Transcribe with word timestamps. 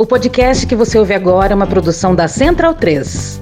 O 0.00 0.06
podcast 0.06 0.64
que 0.64 0.76
você 0.76 0.96
ouve 0.96 1.12
agora 1.12 1.52
é 1.52 1.56
uma 1.56 1.66
produção 1.66 2.14
da 2.14 2.28
Central 2.28 2.72
3. 2.72 3.40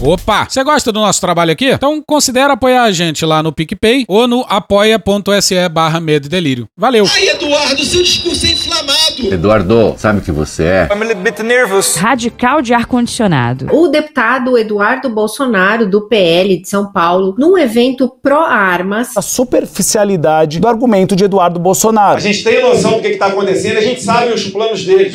Opa! 0.00 0.46
Você 0.48 0.62
gosta 0.62 0.92
do 0.92 1.00
nosso 1.00 1.20
trabalho 1.20 1.50
aqui? 1.50 1.70
Então 1.70 2.02
considere 2.06 2.52
apoiar 2.52 2.84
a 2.84 2.92
gente 2.92 3.26
lá 3.26 3.42
no 3.42 3.52
PicPay 3.52 4.04
ou 4.08 4.28
no 4.28 4.46
apoia.se 4.48 5.68
barra 5.68 6.00
medo 6.00 6.26
e 6.26 6.28
delírio. 6.30 6.68
Valeu! 6.76 7.04
Ai, 7.12 7.28
Eduardo, 7.30 7.84
seu 7.84 8.02
discurso 8.02 8.46
é 8.46 8.50
inflamado. 8.50 9.34
Eduardo, 9.34 9.94
sabe 9.98 10.20
o 10.20 10.22
que 10.22 10.30
você 10.30 10.62
é? 10.64 10.88
I'm 10.90 11.02
a 11.02 11.04
little 11.04 11.22
bit 11.22 11.42
nervous. 11.42 11.96
Radical 11.96 12.62
de 12.62 12.72
ar-condicionado. 12.72 13.66
O 13.70 13.88
deputado 13.88 14.56
Eduardo 14.56 15.10
Bolsonaro, 15.10 15.84
do 15.90 16.02
PL 16.08 16.62
de 16.62 16.68
São 16.68 16.92
Paulo, 16.92 17.34
num 17.36 17.58
evento 17.58 18.08
pró-armas. 18.22 19.16
A 19.16 19.20
superficialidade 19.20 20.60
do 20.60 20.68
argumento 20.68 21.16
de 21.16 21.24
Eduardo 21.24 21.58
Bolsonaro. 21.58 22.16
A 22.16 22.20
gente 22.20 22.44
tem 22.44 22.62
noção 22.62 22.92
do 22.92 23.00
que 23.00 23.08
está 23.08 23.26
acontecendo, 23.26 23.78
a 23.78 23.82
gente 23.82 24.00
sabe 24.02 24.32
os 24.32 24.44
planos 24.44 24.84
deles. 24.84 25.12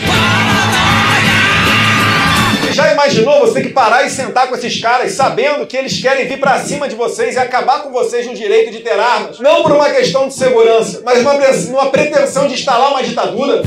Já 2.74 2.92
imaginou 2.92 3.40
você 3.42 3.62
que 3.62 3.70
parar 3.70 4.04
e 4.06 4.10
sentar 4.10 4.48
com 4.48 4.56
esses 4.56 4.82
caras 4.82 5.12
sabendo 5.12 5.66
que 5.68 5.78
eles 5.78 6.02
querem 6.02 6.28
vir 6.28 6.40
pra 6.40 6.58
cima 6.60 6.88
de 6.88 6.96
vocês 6.96 7.36
e 7.36 7.40
acabar 7.40 7.84
com 7.84 7.92
vocês 7.92 8.26
no 8.26 8.34
direito 8.34 8.72
de 8.72 8.80
ter 8.80 9.00
armas? 9.00 9.40
Não 9.40 9.62
por 9.62 9.72
uma 9.74 9.90
questão 9.92 10.28
de 10.28 10.34
segurança, 10.34 11.02
mas 11.06 11.20
uma, 11.20 11.36
pre- 11.36 11.68
uma 11.70 11.90
pretensão 11.92 12.48
de 12.48 12.56
instalar 12.56 12.90
uma 12.92 13.04
ditadura? 13.04 13.62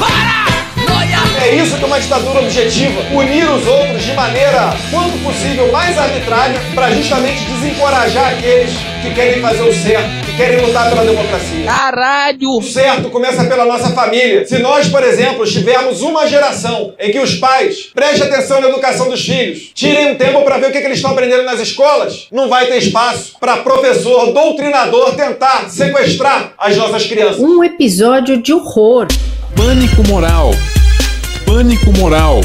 É 1.47 1.55
isso 1.55 1.77
que 1.77 1.85
uma 1.85 2.01
ditadura 2.01 2.41
objetiva: 2.41 3.01
unir 3.13 3.49
os 3.49 3.67
outros 3.67 4.03
de 4.03 4.13
maneira, 4.15 4.75
quanto 4.91 5.17
possível, 5.23 5.71
mais 5.71 5.97
arbitrária, 5.97 6.59
para 6.75 6.91
justamente 6.91 7.45
desencorajar 7.45 8.33
aqueles 8.33 8.73
que 9.03 9.15
querem 9.15 9.41
fazer 9.41 9.63
o 9.63 9.73
certo, 9.73 10.27
que 10.27 10.37
querem 10.37 10.65
lutar 10.65 10.89
pela 10.89 11.05
democracia. 11.05 11.67
Caralho! 11.67 12.51
O 12.59 12.63
certo 12.63 13.11
começa 13.11 13.45
pela 13.45 13.65
nossa 13.65 13.91
família. 13.91 14.47
Se 14.47 14.59
nós, 14.59 14.89
por 14.89 15.05
exemplo, 15.05 15.47
tivermos 15.47 16.03
uma 16.03 16.27
geração 16.27 16.95
em 16.99 17.13
que 17.13 17.21
os 17.21 17.37
pais 17.37 17.91
prestem 17.95 18.27
atenção 18.27 18.61
na 18.61 18.69
educação 18.69 19.09
dos 19.09 19.25
filhos, 19.25 19.71
tirem 19.75 20.13
um 20.13 20.15
tempo 20.17 20.43
para 20.43 20.59
ver 20.59 20.71
o 20.71 20.73
que, 20.73 20.81
que 20.81 20.87
eles 20.87 20.99
estão 20.99 21.13
aprendendo 21.13 21.45
nas 21.45 21.61
escolas, 21.61 22.27
não 22.33 22.49
vai 22.49 22.67
ter 22.67 22.79
espaço 22.79 23.35
para 23.39 23.59
professor, 23.59 24.33
doutrinador 24.33 25.15
tentar 25.15 25.71
sequestrar 25.71 26.55
as 26.59 26.77
nossas 26.77 27.07
crianças. 27.07 27.39
Um 27.39 27.63
episódio 27.63 28.43
de 28.43 28.53
horror. 28.53 29.07
Pânico 29.55 30.03
moral. 30.09 30.51
Pânico 31.47 31.93
moral. 31.93 32.41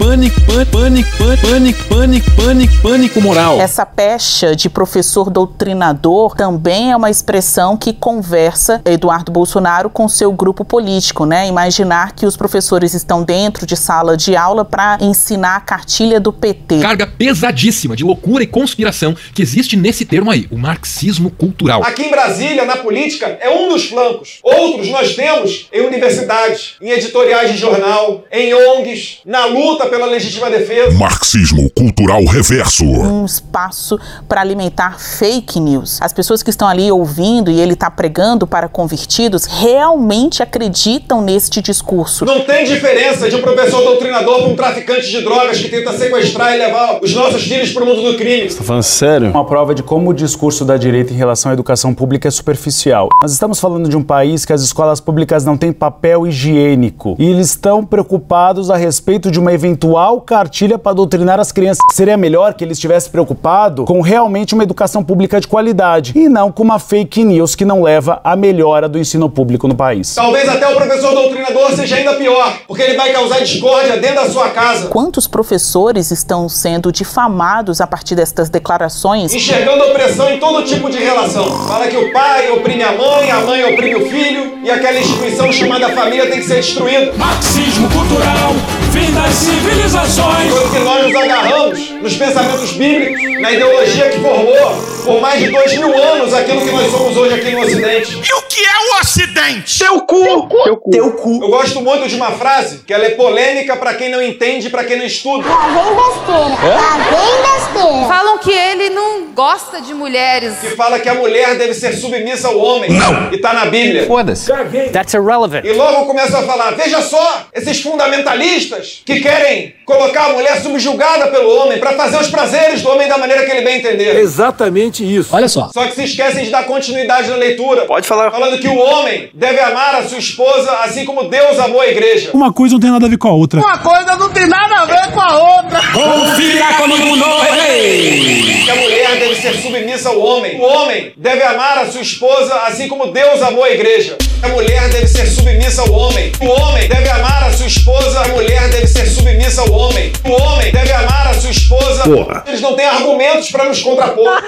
Pânico, 0.00 0.40
pânico, 0.46 0.70
pânico, 0.70 1.42
pânico, 1.42 1.84
pânico, 1.84 2.30
pânico, 2.34 2.82
pânico 2.82 3.20
moral. 3.20 3.60
Essa 3.60 3.84
pecha 3.84 4.56
de 4.56 4.70
professor 4.70 5.28
doutrinador 5.28 6.34
também 6.34 6.90
é 6.90 6.96
uma 6.96 7.10
expressão 7.10 7.76
que 7.76 7.92
conversa 7.92 8.80
Eduardo 8.86 9.30
Bolsonaro 9.30 9.90
com 9.90 10.08
seu 10.08 10.32
grupo 10.32 10.64
político, 10.64 11.26
né? 11.26 11.46
Imaginar 11.46 12.14
que 12.14 12.24
os 12.24 12.34
professores 12.34 12.94
estão 12.94 13.22
dentro 13.22 13.66
de 13.66 13.76
sala 13.76 14.16
de 14.16 14.34
aula 14.34 14.64
para 14.64 14.96
ensinar 15.02 15.56
a 15.56 15.60
cartilha 15.60 16.18
do 16.18 16.32
PT. 16.32 16.80
Carga 16.80 17.06
pesadíssima 17.06 17.94
de 17.94 18.02
loucura 18.02 18.42
e 18.42 18.46
conspiração 18.46 19.14
que 19.34 19.42
existe 19.42 19.76
nesse 19.76 20.06
termo 20.06 20.30
aí, 20.30 20.48
o 20.50 20.56
marxismo 20.56 21.30
cultural. 21.30 21.82
Aqui 21.84 22.04
em 22.04 22.10
Brasília, 22.10 22.64
na 22.64 22.78
política, 22.78 23.38
é 23.38 23.50
um 23.50 23.68
dos 23.68 23.84
flancos. 23.84 24.38
Outros 24.42 24.88
nós 24.88 25.14
temos 25.14 25.68
em 25.70 25.82
universidades, 25.82 26.76
em 26.80 26.88
editoriais 26.88 27.52
de 27.52 27.58
jornal, 27.58 28.24
em 28.32 28.54
ONGs, 28.54 29.18
na 29.26 29.44
luta 29.44 29.89
pela 29.90 30.06
legítima 30.06 30.48
defesa. 30.48 30.96
Marxismo 30.96 31.68
cultural 31.70 32.24
reverso. 32.24 32.84
Um 32.84 33.26
espaço 33.26 33.98
para 34.28 34.40
alimentar 34.40 34.98
fake 34.98 35.58
news. 35.58 36.00
As 36.00 36.12
pessoas 36.12 36.42
que 36.42 36.50
estão 36.50 36.68
ali 36.68 36.90
ouvindo 36.90 37.50
e 37.50 37.60
ele 37.60 37.72
está 37.72 37.90
pregando 37.90 38.46
para 38.46 38.68
convertidos 38.68 39.44
realmente 39.44 40.42
acreditam 40.42 41.20
neste 41.20 41.60
discurso. 41.60 42.24
Não 42.24 42.40
tem 42.42 42.64
diferença 42.64 43.28
de 43.28 43.34
um 43.34 43.42
professor 43.42 43.82
doutrinador 43.82 44.42
para 44.42 44.48
um 44.48 44.56
traficante 44.56 45.10
de 45.10 45.20
drogas 45.22 45.58
que 45.58 45.68
tenta 45.68 45.92
sequestrar 45.92 46.54
e 46.54 46.58
levar 46.58 47.00
os 47.02 47.12
nossos 47.12 47.42
filhos 47.42 47.72
para 47.72 47.82
o 47.82 47.86
mundo 47.86 48.12
do 48.12 48.16
crime. 48.16 48.48
Tá 48.48 48.62
falando 48.62 48.82
sério? 48.84 49.30
Uma 49.30 49.44
prova 49.44 49.74
de 49.74 49.82
como 49.82 50.10
o 50.10 50.14
discurso 50.14 50.64
da 50.64 50.76
direita 50.76 51.12
em 51.12 51.16
relação 51.16 51.50
à 51.50 51.54
educação 51.54 51.92
pública 51.92 52.28
é 52.28 52.30
superficial. 52.30 53.08
Nós 53.20 53.32
estamos 53.32 53.58
falando 53.58 53.88
de 53.88 53.96
um 53.96 54.02
país 54.02 54.44
que 54.44 54.52
as 54.52 54.62
escolas 54.62 55.00
públicas 55.00 55.44
não 55.44 55.56
têm 55.56 55.72
papel 55.72 56.26
higiênico 56.26 57.16
e 57.18 57.24
eles 57.28 57.48
estão 57.48 57.84
preocupados 57.84 58.70
a 58.70 58.76
respeito 58.76 59.30
de 59.30 59.40
uma 59.40 59.52
eventual 59.52 59.79
cartilha 60.26 60.78
para 60.78 60.94
doutrinar 60.94 61.40
as 61.40 61.52
crianças. 61.52 61.80
Seria 61.92 62.16
melhor 62.16 62.54
que 62.54 62.64
eles 62.64 62.78
estivessem 62.78 63.10
preocupados 63.10 63.84
com 63.84 64.00
realmente 64.00 64.54
uma 64.54 64.62
educação 64.62 65.02
pública 65.02 65.40
de 65.40 65.46
qualidade 65.46 66.12
e 66.16 66.28
não 66.28 66.52
com 66.52 66.62
uma 66.62 66.78
fake 66.78 67.24
news 67.24 67.54
que 67.54 67.64
não 67.64 67.82
leva 67.82 68.20
à 68.22 68.36
melhora 68.36 68.88
do 68.88 68.98
ensino 68.98 69.28
público 69.28 69.66
no 69.66 69.74
país. 69.74 70.14
Talvez 70.14 70.48
até 70.48 70.68
o 70.68 70.76
professor 70.76 71.14
doutrinador 71.14 71.72
seja 71.72 71.96
ainda 71.96 72.14
pior, 72.14 72.58
porque 72.66 72.82
ele 72.82 72.96
vai 72.96 73.12
causar 73.12 73.40
discórdia 73.40 73.98
dentro 73.98 74.16
da 74.16 74.30
sua 74.30 74.50
casa. 74.50 74.88
Quantos 74.88 75.26
professores 75.26 76.10
estão 76.10 76.48
sendo 76.48 76.92
difamados 76.92 77.80
a 77.80 77.86
partir 77.86 78.14
destas 78.14 78.48
declarações? 78.48 79.32
Enxergando 79.34 79.82
a 79.82 79.86
opressão 79.86 80.30
em 80.30 80.38
todo 80.38 80.64
tipo 80.64 80.90
de 80.90 80.98
relação. 80.98 81.44
Fala 81.66 81.86
que 81.88 81.96
o 81.96 82.12
pai 82.12 82.50
oprime 82.50 82.82
a 82.82 82.92
mãe, 82.92 83.30
a 83.30 83.40
mãe 83.40 83.64
oprime 83.72 83.96
o 83.96 84.08
filho 84.08 84.58
e 84.62 84.70
aquela 84.70 84.98
instituição 84.98 85.52
chamada 85.52 85.88
família 85.90 86.28
tem 86.28 86.38
que 86.38 86.46
ser 86.46 86.56
destruída. 86.56 87.12
Marxismo 87.16 87.88
cultural, 87.90 88.52
fim 88.92 89.12
das 89.12 89.34
civilizações. 89.70 90.52
Quando 90.52 90.72
que 90.72 90.78
nós 90.80 91.06
nos 91.06 91.14
agarramos 91.16 91.90
nos 91.90 92.16
pensamentos 92.16 92.72
bíblicos, 92.72 93.40
na 93.40 93.52
ideologia 93.52 94.08
que 94.10 94.20
formou 94.20 94.90
por 95.04 95.20
mais 95.20 95.40
de 95.40 95.50
dois 95.50 95.72
mil 95.76 95.94
anos 95.96 96.34
aquilo 96.34 96.60
que 96.60 96.70
nós 96.70 96.90
somos 96.90 97.16
hoje 97.16 97.34
aqui 97.34 97.50
no 97.50 97.60
Ocidente. 97.62 98.16
E 98.16 98.34
o 98.34 98.42
que 98.42 98.60
é 98.60 98.96
o 98.96 99.00
Ocidente? 99.00 99.78
Teu 99.78 100.00
cu! 100.02 100.48
Teu 100.64 100.76
cu! 100.76 100.90
Teu 100.90 101.12
cu! 101.12 101.42
Eu 101.42 101.48
gosto 101.48 101.80
muito 101.80 102.08
de 102.08 102.16
uma 102.16 102.32
frase 102.32 102.78
que 102.86 102.92
ela 102.92 103.04
é 103.04 103.10
polêmica 103.10 103.76
pra 103.76 103.94
quem 103.94 104.10
não 104.10 104.22
entende 104.22 104.66
e 104.66 104.70
pra 104.70 104.84
quem 104.84 104.98
não 104.98 105.04
estuda. 105.04 105.48
Lá 105.48 105.66
vem 105.68 105.94
besteira. 105.94 106.74
Lá 106.74 106.98
vem 106.98 107.42
besteira. 107.42 108.08
Falam 108.08 108.38
que 108.38 108.52
ele 108.52 108.90
não 108.90 109.26
gosta 109.32 109.80
de 109.80 109.94
mulheres. 109.94 110.58
Que 110.60 110.70
fala 110.76 110.98
que 110.98 111.08
a 111.08 111.14
mulher 111.14 111.56
deve 111.56 111.74
ser 111.74 111.92
submissa 111.94 112.48
ao 112.48 112.58
homem. 112.58 112.90
Não! 112.90 113.32
E 113.32 113.38
tá 113.38 113.52
na 113.52 113.66
Bíblia. 113.66 114.06
Foda-se. 114.06 114.50
That's 114.92 115.14
irrelevant. 115.14 115.64
E 115.64 115.72
logo 115.72 116.06
começam 116.06 116.40
a 116.40 116.42
falar: 116.42 116.72
veja 116.72 117.00
só, 117.00 117.46
esses 117.54 117.80
fundamentalistas 117.80 119.02
que 119.04 119.20
querem 119.20 119.49
colocar 119.84 120.26
a 120.26 120.32
mulher 120.34 120.60
subjugada 120.62 121.28
pelo 121.28 121.48
homem 121.56 121.78
pra 121.78 121.92
fazer 121.92 122.18
os 122.18 122.28
prazeres 122.28 122.82
do 122.82 122.90
homem 122.90 123.08
da 123.08 123.18
maneira 123.18 123.44
que 123.44 123.50
ele 123.50 123.62
bem 123.62 123.78
entender. 123.78 124.16
Exatamente 124.16 125.02
isso. 125.04 125.34
Olha 125.34 125.48
só. 125.48 125.70
Só 125.72 125.84
que 125.86 125.94
se 125.94 126.04
esquecem 126.04 126.44
de 126.44 126.50
dar 126.50 126.64
continuidade 126.64 127.28
na 127.28 127.36
leitura. 127.36 127.86
Pode 127.86 128.06
falar. 128.06 128.30
Falando 128.30 128.58
que 128.58 128.68
o 128.68 128.76
homem 128.76 129.30
deve 129.34 129.58
amar 129.60 129.96
a 129.96 130.04
sua 130.04 130.18
esposa 130.18 130.70
assim 130.84 131.04
como 131.04 131.24
Deus 131.24 131.58
amou 131.58 131.80
a 131.80 131.88
igreja. 131.88 132.30
Uma 132.32 132.52
coisa 132.52 132.74
não 132.74 132.80
tem 132.80 132.90
nada 132.90 133.06
a 133.06 133.08
ver 133.08 133.18
com 133.18 133.28
a 133.28 133.32
outra. 133.32 133.60
Uma 133.60 133.78
coisa 133.78 134.16
não 134.16 134.30
tem 134.30 134.46
nada 134.46 134.76
a 134.76 134.84
ver 134.84 135.12
com 135.12 135.20
a 135.20 135.56
outra. 135.56 135.80
Confira 135.92 136.74
comigo 136.74 137.16
no 137.16 137.40
rei. 137.40 138.62
Que 138.64 138.70
a 138.70 138.76
mulher 138.76 139.18
deve 139.18 139.34
ser 139.36 139.54
submissa 139.54 140.08
ao 140.10 140.20
homem. 140.20 140.60
O 140.60 140.62
homem 140.62 141.12
deve 141.16 141.42
amar 141.42 141.78
a 141.78 141.86
sua 141.86 142.00
esposa 142.02 142.54
assim 142.66 142.88
como 142.88 143.08
Deus 143.12 143.42
amou 143.42 143.64
a 143.64 143.70
igreja. 143.70 144.16
A 144.42 144.48
mulher 144.48 144.88
deve 144.88 145.08
ser 145.08 145.26
submissa 145.26 145.82
ao 145.82 145.92
homem. 145.92 146.32
O 146.40 146.46
homem 146.46 146.88
deve 146.88 147.08
amar 147.08 147.44
a 147.44 147.52
sua 147.52 147.66
esposa. 147.66 148.20
A 148.20 148.28
mulher 148.28 148.68
deve 148.68 148.86
ser 148.86 149.06
submissa 149.06 149.39
ao 149.58 149.70
homem. 149.72 150.12
O 150.24 150.32
homem 150.32 150.72
deve 150.72 150.92
amar 150.92 151.28
a 151.28 151.34
sua 151.34 151.50
esposa. 151.50 152.04
Porra. 152.04 152.44
Eles 152.46 152.60
não 152.60 152.74
têm 152.74 152.86
argumentos 152.86 153.50
pra 153.50 153.64
nos 153.64 153.82
contrapor. 153.82 154.30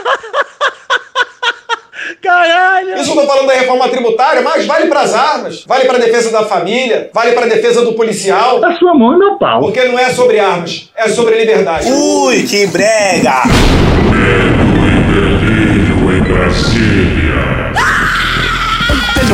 Caralho. 2.20 3.00
Isso 3.00 3.10
eu 3.10 3.16
tô 3.16 3.26
falando 3.26 3.46
da 3.46 3.54
reforma 3.54 3.88
tributária, 3.88 4.42
mas 4.42 4.66
vale 4.66 4.86
pras 4.86 5.14
armas, 5.14 5.64
vale 5.66 5.84
pra 5.86 5.98
defesa 5.98 6.30
da 6.30 6.44
família, 6.44 7.10
vale 7.12 7.32
pra 7.32 7.46
defesa 7.46 7.84
do 7.84 7.94
policial. 7.94 8.64
A 8.64 8.76
sua 8.76 8.94
mão 8.94 9.14
e 9.14 9.18
meu 9.18 9.36
pau. 9.38 9.60
Porque 9.60 9.82
não 9.84 9.98
é 9.98 10.12
sobre 10.12 10.38
armas, 10.38 10.90
é 10.96 11.08
sobre 11.08 11.36
liberdade. 11.38 11.90
Ui, 11.90 12.42
que 12.44 12.66
brega. 12.66 13.42
Delírio 15.12 16.16
em 16.16 16.22
Brasília. 16.22 17.72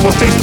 Vocês 0.01 0.38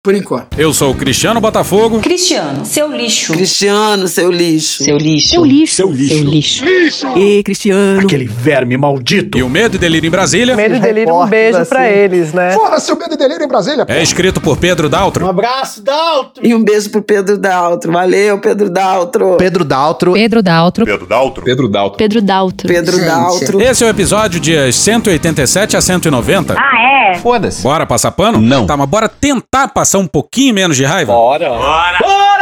Por 0.00 0.14
enquanto. 0.14 0.56
Eu 0.56 0.72
sou 0.72 0.92
o 0.92 0.94
Cristiano 0.94 1.40
Botafogo. 1.40 1.98
Cristiano, 2.00 2.64
seu 2.64 2.86
lixo. 2.90 3.32
Cristiano, 3.32 4.06
seu 4.06 4.30
lixo. 4.30 4.84
Seu 4.84 4.96
lixo. 4.96 5.28
Seu 5.28 5.44
lixo. 5.44 5.74
Seu 5.74 5.90
lixo. 5.90 6.14
Seu 6.14 6.24
lixo. 6.24 6.64
Lixo. 6.64 7.18
E 7.18 7.42
Cristiano. 7.42 8.02
Aquele 8.02 8.24
verme 8.26 8.76
maldito. 8.76 9.36
E 9.36 9.42
o 9.42 9.48
Medo 9.50 9.74
e 9.74 9.78
Delírio 9.78 10.06
em 10.06 10.10
Brasília 10.10 10.54
Medo 10.54 10.76
e 10.76 10.78
delírio, 10.78 11.12
um 11.12 11.26
beijo 11.26 11.66
pra 11.66 11.90
eles, 11.90 12.32
né? 12.32 12.52
Foda-se 12.52 12.92
o 12.92 12.96
medo 12.96 13.14
e 13.14 13.16
delírio 13.16 13.44
em 13.44 13.48
Brasília. 13.48 13.84
é 13.88 14.00
escrito 14.00 14.40
por 14.40 14.56
Pedro 14.56 14.88
Daltro. 14.88 15.26
Um 15.26 15.28
abraço, 15.28 15.82
Dalton. 15.82 16.42
E 16.44 16.54
um 16.54 16.62
beijo 16.62 16.90
pro 16.90 17.02
Pedro 17.02 17.36
Daltro. 17.36 17.90
Valeu, 17.90 18.38
Pedro 18.38 18.70
Daltro. 18.70 19.36
Pedro 19.36 19.64
Daltro. 19.64 20.12
Pedro 20.12 20.42
Daltro. 20.42 20.94
Pedro 20.94 21.08
Daltro. 21.08 21.44
Pedro 21.44 21.68
Daltro. 21.68 21.96
Pedro 21.98 22.22
Daltro. 22.22 22.68
Pedro 22.68 22.98
Daltro. 23.04 23.60
Esse 23.60 23.82
é 23.82 23.86
o 23.88 23.90
episódio 23.90 24.38
dias 24.38 24.76
187 24.76 25.76
a 25.76 25.80
190. 25.80 26.54
Ah, 26.56 27.14
é? 27.14 27.18
Foda-se. 27.18 27.62
Bora 27.62 27.84
passar 27.84 28.12
pano? 28.12 28.40
Não. 28.40 28.64
Tá, 28.64 28.76
mas 28.76 28.88
bora 28.88 29.08
tentar 29.08 29.66
passar 29.68 29.97
um 29.98 30.06
pouquinho 30.06 30.54
menos 30.54 30.76
de 30.76 30.84
raiva? 30.84 31.12
Bora. 31.12 31.48
Bora. 31.50 31.98
Bora! 32.00 32.37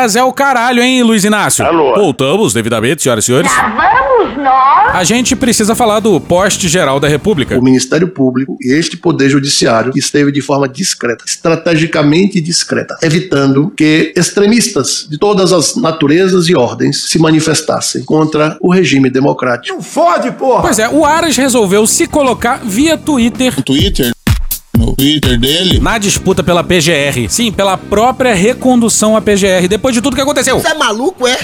É 0.00 0.24
o 0.24 0.32
caralho, 0.32 0.82
hein, 0.82 1.02
Luiz 1.02 1.24
Inácio? 1.24 1.62
Alô? 1.62 1.94
Voltamos 1.94 2.54
devidamente, 2.54 3.02
senhoras 3.02 3.22
e 3.22 3.26
senhores. 3.26 3.50
Vamos 3.52 4.34
nós! 4.38 4.96
A 4.96 5.04
gente 5.04 5.36
precisa 5.36 5.74
falar 5.74 6.00
do 6.00 6.18
poste 6.18 6.68
geral 6.68 6.98
da 6.98 7.06
República. 7.06 7.58
O 7.58 7.62
Ministério 7.62 8.08
Público 8.08 8.56
e 8.62 8.72
este 8.72 8.96
Poder 8.96 9.28
Judiciário 9.28 9.92
esteve 9.94 10.32
de 10.32 10.40
forma 10.40 10.66
discreta, 10.66 11.22
estrategicamente 11.26 12.40
discreta, 12.40 12.96
evitando 13.02 13.70
que 13.76 14.14
extremistas 14.16 15.06
de 15.08 15.18
todas 15.18 15.52
as 15.52 15.76
naturezas 15.76 16.48
e 16.48 16.56
ordens 16.56 17.10
se 17.10 17.18
manifestassem 17.18 18.02
contra 18.02 18.56
o 18.58 18.72
regime 18.72 19.10
democrático. 19.10 19.76
Não 19.76 19.82
fode, 19.82 20.30
porra! 20.32 20.62
Pois 20.62 20.78
é, 20.78 20.88
o 20.88 21.04
Aras 21.04 21.36
resolveu 21.36 21.86
se 21.86 22.06
colocar 22.06 22.62
via 22.64 22.96
Twitter. 22.96 23.62
Twitter? 23.62 24.12
No 24.80 24.96
Twitter 24.96 25.38
dele? 25.38 25.78
Na 25.78 25.98
disputa 25.98 26.42
pela 26.42 26.64
PGR. 26.64 27.28
Sim, 27.28 27.52
pela 27.52 27.76
própria 27.76 28.34
recondução 28.34 29.14
à 29.14 29.20
PGR, 29.20 29.68
depois 29.68 29.94
de 29.94 30.00
tudo 30.00 30.16
que 30.16 30.22
aconteceu. 30.22 30.58
Você 30.58 30.68
é 30.68 30.74
maluco, 30.74 31.26
é? 31.26 31.36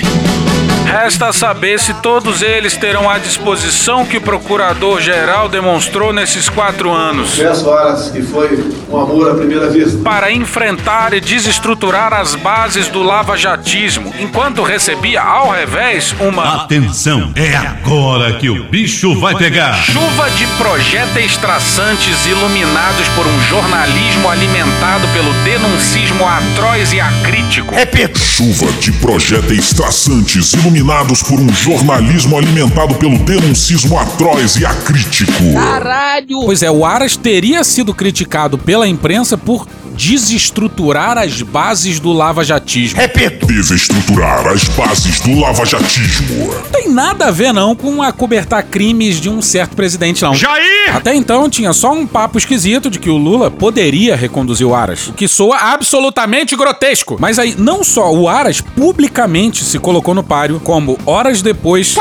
Resta 0.87 1.33
saber 1.33 1.81
se 1.81 1.93
todos 1.95 2.43
eles 2.43 2.77
terão 2.77 3.11
a 3.11 3.19
disposição 3.19 4.07
que 4.07 4.19
o 4.19 4.21
procurador-geral 4.21 5.49
demonstrou 5.49 6.13
nesses 6.13 6.49
quatro 6.49 6.93
anos. 6.93 7.35
Peço 7.35 7.69
horas 7.69 8.09
que 8.11 8.23
foi 8.23 8.65
um 8.89 8.97
amor 8.97 9.33
à 9.33 9.35
primeira 9.35 9.69
vista. 9.69 9.99
Para 9.99 10.31
enfrentar 10.31 11.13
e 11.13 11.21
desestruturar 11.21 12.15
as 12.15 12.37
bases 12.37 12.87
do 12.87 13.03
lava-jatismo, 13.03 14.15
enquanto 14.21 14.63
recebia, 14.63 15.21
ao 15.21 15.51
revés, 15.51 16.15
uma. 16.21 16.63
Atenção, 16.63 17.33
é 17.35 17.57
agora 17.57 18.35
que 18.35 18.49
o 18.49 18.65
bicho 18.65 19.19
vai 19.19 19.35
pegar. 19.35 19.75
Chuva 19.75 20.31
de 20.31 20.47
projéteis 20.57 21.37
traçantes 21.37 22.27
iluminados 22.27 23.09
por 23.17 23.27
um 23.27 23.43
jornalismo 23.43 24.29
alimentado 24.29 25.09
pelo 25.09 25.33
denuncismo 25.43 26.25
atroz 26.27 26.93
e 26.93 27.01
acrítico. 27.01 27.75
Repita. 27.75 28.19
Chuva 28.21 28.73
de 28.75 28.93
projéteis 28.93 29.71
traçantes 29.73 30.53
iluminados 30.53 30.76
por 31.23 31.41
um 31.41 31.49
jornalismo 31.53 32.37
alimentado 32.37 32.95
pelo 32.97 33.19
denuncismo 33.19 33.99
atroz 33.99 34.57
e 34.57 34.67
acrítico. 34.67 35.33
Caralho! 35.55 36.41
Pois 36.45 36.63
é, 36.63 36.71
o 36.71 36.85
Aras 36.85 37.17
teria 37.17 37.65
sido 37.65 37.95
criticado 37.95 38.59
pela 38.59 38.87
imprensa 38.87 39.39
por 39.39 39.67
desestruturar 39.97 41.19
as 41.19 41.43
bases 41.43 41.99
do 41.99 42.13
lava-jatismo. 42.13 43.01
Repito. 43.01 43.47
Desestruturar 43.47 44.47
as 44.47 44.65
bases 44.65 45.21
do 45.21 45.39
lava-jatismo. 45.41 46.53
Não 46.53 46.63
tem 46.71 46.89
nada 46.91 47.27
a 47.27 47.31
ver, 47.31 47.53
não, 47.53 47.75
com 47.75 48.03
acobertar 48.03 48.63
crimes 48.65 49.21
de 49.21 49.29
um 49.29 49.41
certo 49.41 49.75
presidente, 49.75 50.23
não. 50.23 50.35
Jair! 50.35 50.95
Até 50.95 51.15
então, 51.15 51.49
tinha 51.49 51.73
só 51.73 51.93
um 51.93 52.07
papo 52.07 52.39
esquisito 52.39 52.91
de 52.91 52.99
que 52.99 53.11
o 53.11 53.17
Lula 53.17 53.51
poderia 53.51 54.15
reconduzir 54.15 54.67
o 54.67 54.75
Aras, 54.75 55.09
o 55.09 55.13
que 55.13 55.27
soa 55.27 55.57
absolutamente 55.57 56.57
grotesco. 56.57 57.17
Mas 57.19 57.39
aí, 57.39 57.55
não 57.59 57.83
só 57.83 58.13
o 58.13 58.29
Aras 58.29 58.61
publicamente 58.61 59.65
se 59.65 59.79
colocou 59.79 60.15
no 60.15 60.23
páreo, 60.23 60.61
como 60.61 60.99
horas 61.07 61.43
depois... 61.43 61.97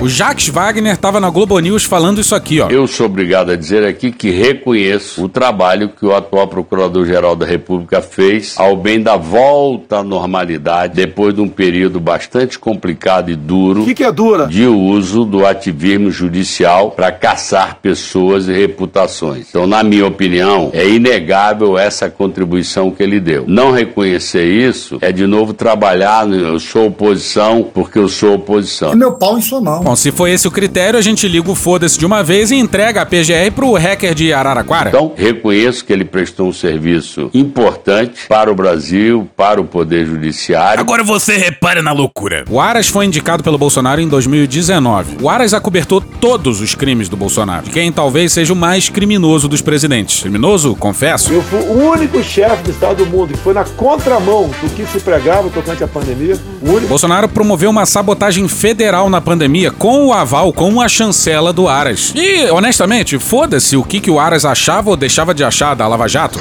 O 0.00 0.08
Jacques 0.08 0.48
Wagner 0.48 0.94
estava 0.94 1.20
na 1.20 1.30
Globo 1.30 1.56
News 1.60 1.84
falando 1.84 2.20
isso 2.20 2.34
aqui, 2.34 2.60
ó. 2.60 2.68
Eu 2.68 2.88
sou 2.88 3.06
obrigado 3.06 3.52
a 3.52 3.56
dizer 3.56 3.84
aqui 3.84 4.10
que 4.10 4.30
reconheço 4.30 5.22
o 5.22 5.28
trabalho 5.28 5.90
que 5.90 6.04
o 6.04 6.12
atual 6.12 6.48
Procurador-Geral 6.48 7.21
da 7.36 7.46
República 7.46 8.02
fez 8.02 8.54
ao 8.58 8.76
bem 8.76 9.00
da 9.00 9.16
volta 9.16 9.98
à 9.98 10.02
normalidade 10.02 10.94
depois 10.94 11.34
de 11.34 11.40
um 11.40 11.48
período 11.48 12.00
bastante 12.00 12.58
complicado 12.58 13.30
e 13.30 13.36
duro 13.36 13.82
O 13.82 13.84
que, 13.84 13.94
que 13.94 14.04
é 14.04 14.10
dura? 14.12 14.46
de 14.46 14.66
uso 14.66 15.24
do 15.24 15.46
ativismo 15.46 16.10
judicial 16.10 16.90
para 16.90 17.12
caçar 17.12 17.78
pessoas 17.80 18.48
e 18.48 18.52
reputações. 18.52 19.46
Então, 19.48 19.66
na 19.66 19.82
minha 19.82 20.06
opinião, 20.06 20.70
é 20.72 20.88
inegável 20.88 21.78
essa 21.78 22.10
contribuição 22.10 22.90
que 22.90 23.02
ele 23.02 23.20
deu. 23.20 23.44
Não 23.46 23.70
reconhecer 23.70 24.44
isso 24.44 24.98
é 25.00 25.12
de 25.12 25.26
novo 25.26 25.52
trabalhar 25.52 26.26
no 26.26 26.36
eu 26.36 26.58
sou 26.58 26.86
oposição 26.88 27.62
porque 27.72 27.98
eu 27.98 28.08
sou 28.08 28.34
oposição. 28.34 28.92
É 28.92 28.96
meu 28.96 29.12
pau 29.12 29.38
em 29.38 29.42
sua 29.42 29.60
mão. 29.60 29.82
Bom, 29.82 29.94
se 29.94 30.10
foi 30.10 30.32
esse 30.32 30.48
o 30.48 30.50
critério, 30.50 30.98
a 30.98 31.02
gente 31.02 31.28
liga 31.28 31.50
o 31.50 31.54
foda-se 31.54 31.98
de 31.98 32.04
uma 32.04 32.22
vez 32.22 32.50
e 32.50 32.56
entrega 32.56 33.02
a 33.02 33.06
PGR 33.06 33.50
pro 33.54 33.72
hacker 33.74 34.14
de 34.14 34.32
Araraquara. 34.32 34.88
Então, 34.88 35.12
reconheço 35.16 35.84
que 35.84 35.92
ele 35.92 36.04
prestou 36.04 36.48
um 36.48 36.52
serviço 36.52 37.11
importante 37.34 38.26
para 38.28 38.50
o 38.50 38.54
Brasil, 38.54 39.28
para 39.36 39.60
o 39.60 39.64
Poder 39.64 40.06
Judiciário. 40.06 40.80
Agora 40.80 41.02
você 41.02 41.36
repara 41.36 41.82
na 41.82 41.92
loucura. 41.92 42.44
O 42.50 42.60
Aras 42.60 42.88
foi 42.88 43.06
indicado 43.06 43.42
pelo 43.42 43.58
Bolsonaro 43.58 44.00
em 44.00 44.08
2019. 44.08 45.18
O 45.20 45.28
Aras 45.28 45.54
acobertou 45.54 46.00
todos 46.00 46.60
os 46.60 46.74
crimes 46.74 47.08
do 47.08 47.16
Bolsonaro, 47.16 47.70
quem 47.70 47.92
talvez 47.92 48.32
seja 48.32 48.52
o 48.52 48.56
mais 48.56 48.88
criminoso 48.88 49.48
dos 49.48 49.60
presidentes. 49.60 50.20
Criminoso, 50.20 50.74
confesso. 50.76 51.32
Eu 51.32 51.42
fui 51.42 51.60
o 51.60 51.90
único 51.90 52.22
chefe 52.22 52.64
de 52.64 52.70
Estado 52.70 53.04
do 53.04 53.06
mundo 53.06 53.32
que 53.34 53.38
foi 53.38 53.54
na 53.54 53.64
contramão 53.64 54.48
do 54.48 54.70
que 54.74 54.86
se 54.86 55.00
pregava 55.00 55.48
tocante 55.50 55.82
à 55.82 55.88
pandemia. 55.88 56.38
O 56.60 56.70
único. 56.70 56.88
Bolsonaro 56.88 57.28
promoveu 57.28 57.70
uma 57.70 57.86
sabotagem 57.86 58.46
federal 58.48 59.08
na 59.08 59.20
pandemia 59.20 59.70
com 59.70 60.06
o 60.06 60.12
aval, 60.12 60.52
com 60.52 60.80
a 60.80 60.88
chancela 60.88 61.52
do 61.52 61.68
Aras. 61.68 62.12
E, 62.14 62.50
honestamente, 62.50 63.18
foda-se 63.18 63.76
o 63.76 63.82
que, 63.82 64.00
que 64.00 64.10
o 64.10 64.18
Aras 64.18 64.44
achava 64.44 64.90
ou 64.90 64.96
deixava 64.96 65.34
de 65.34 65.44
achar 65.44 65.74
da 65.74 65.86
Lava 65.86 66.08
Jato. 66.08 66.38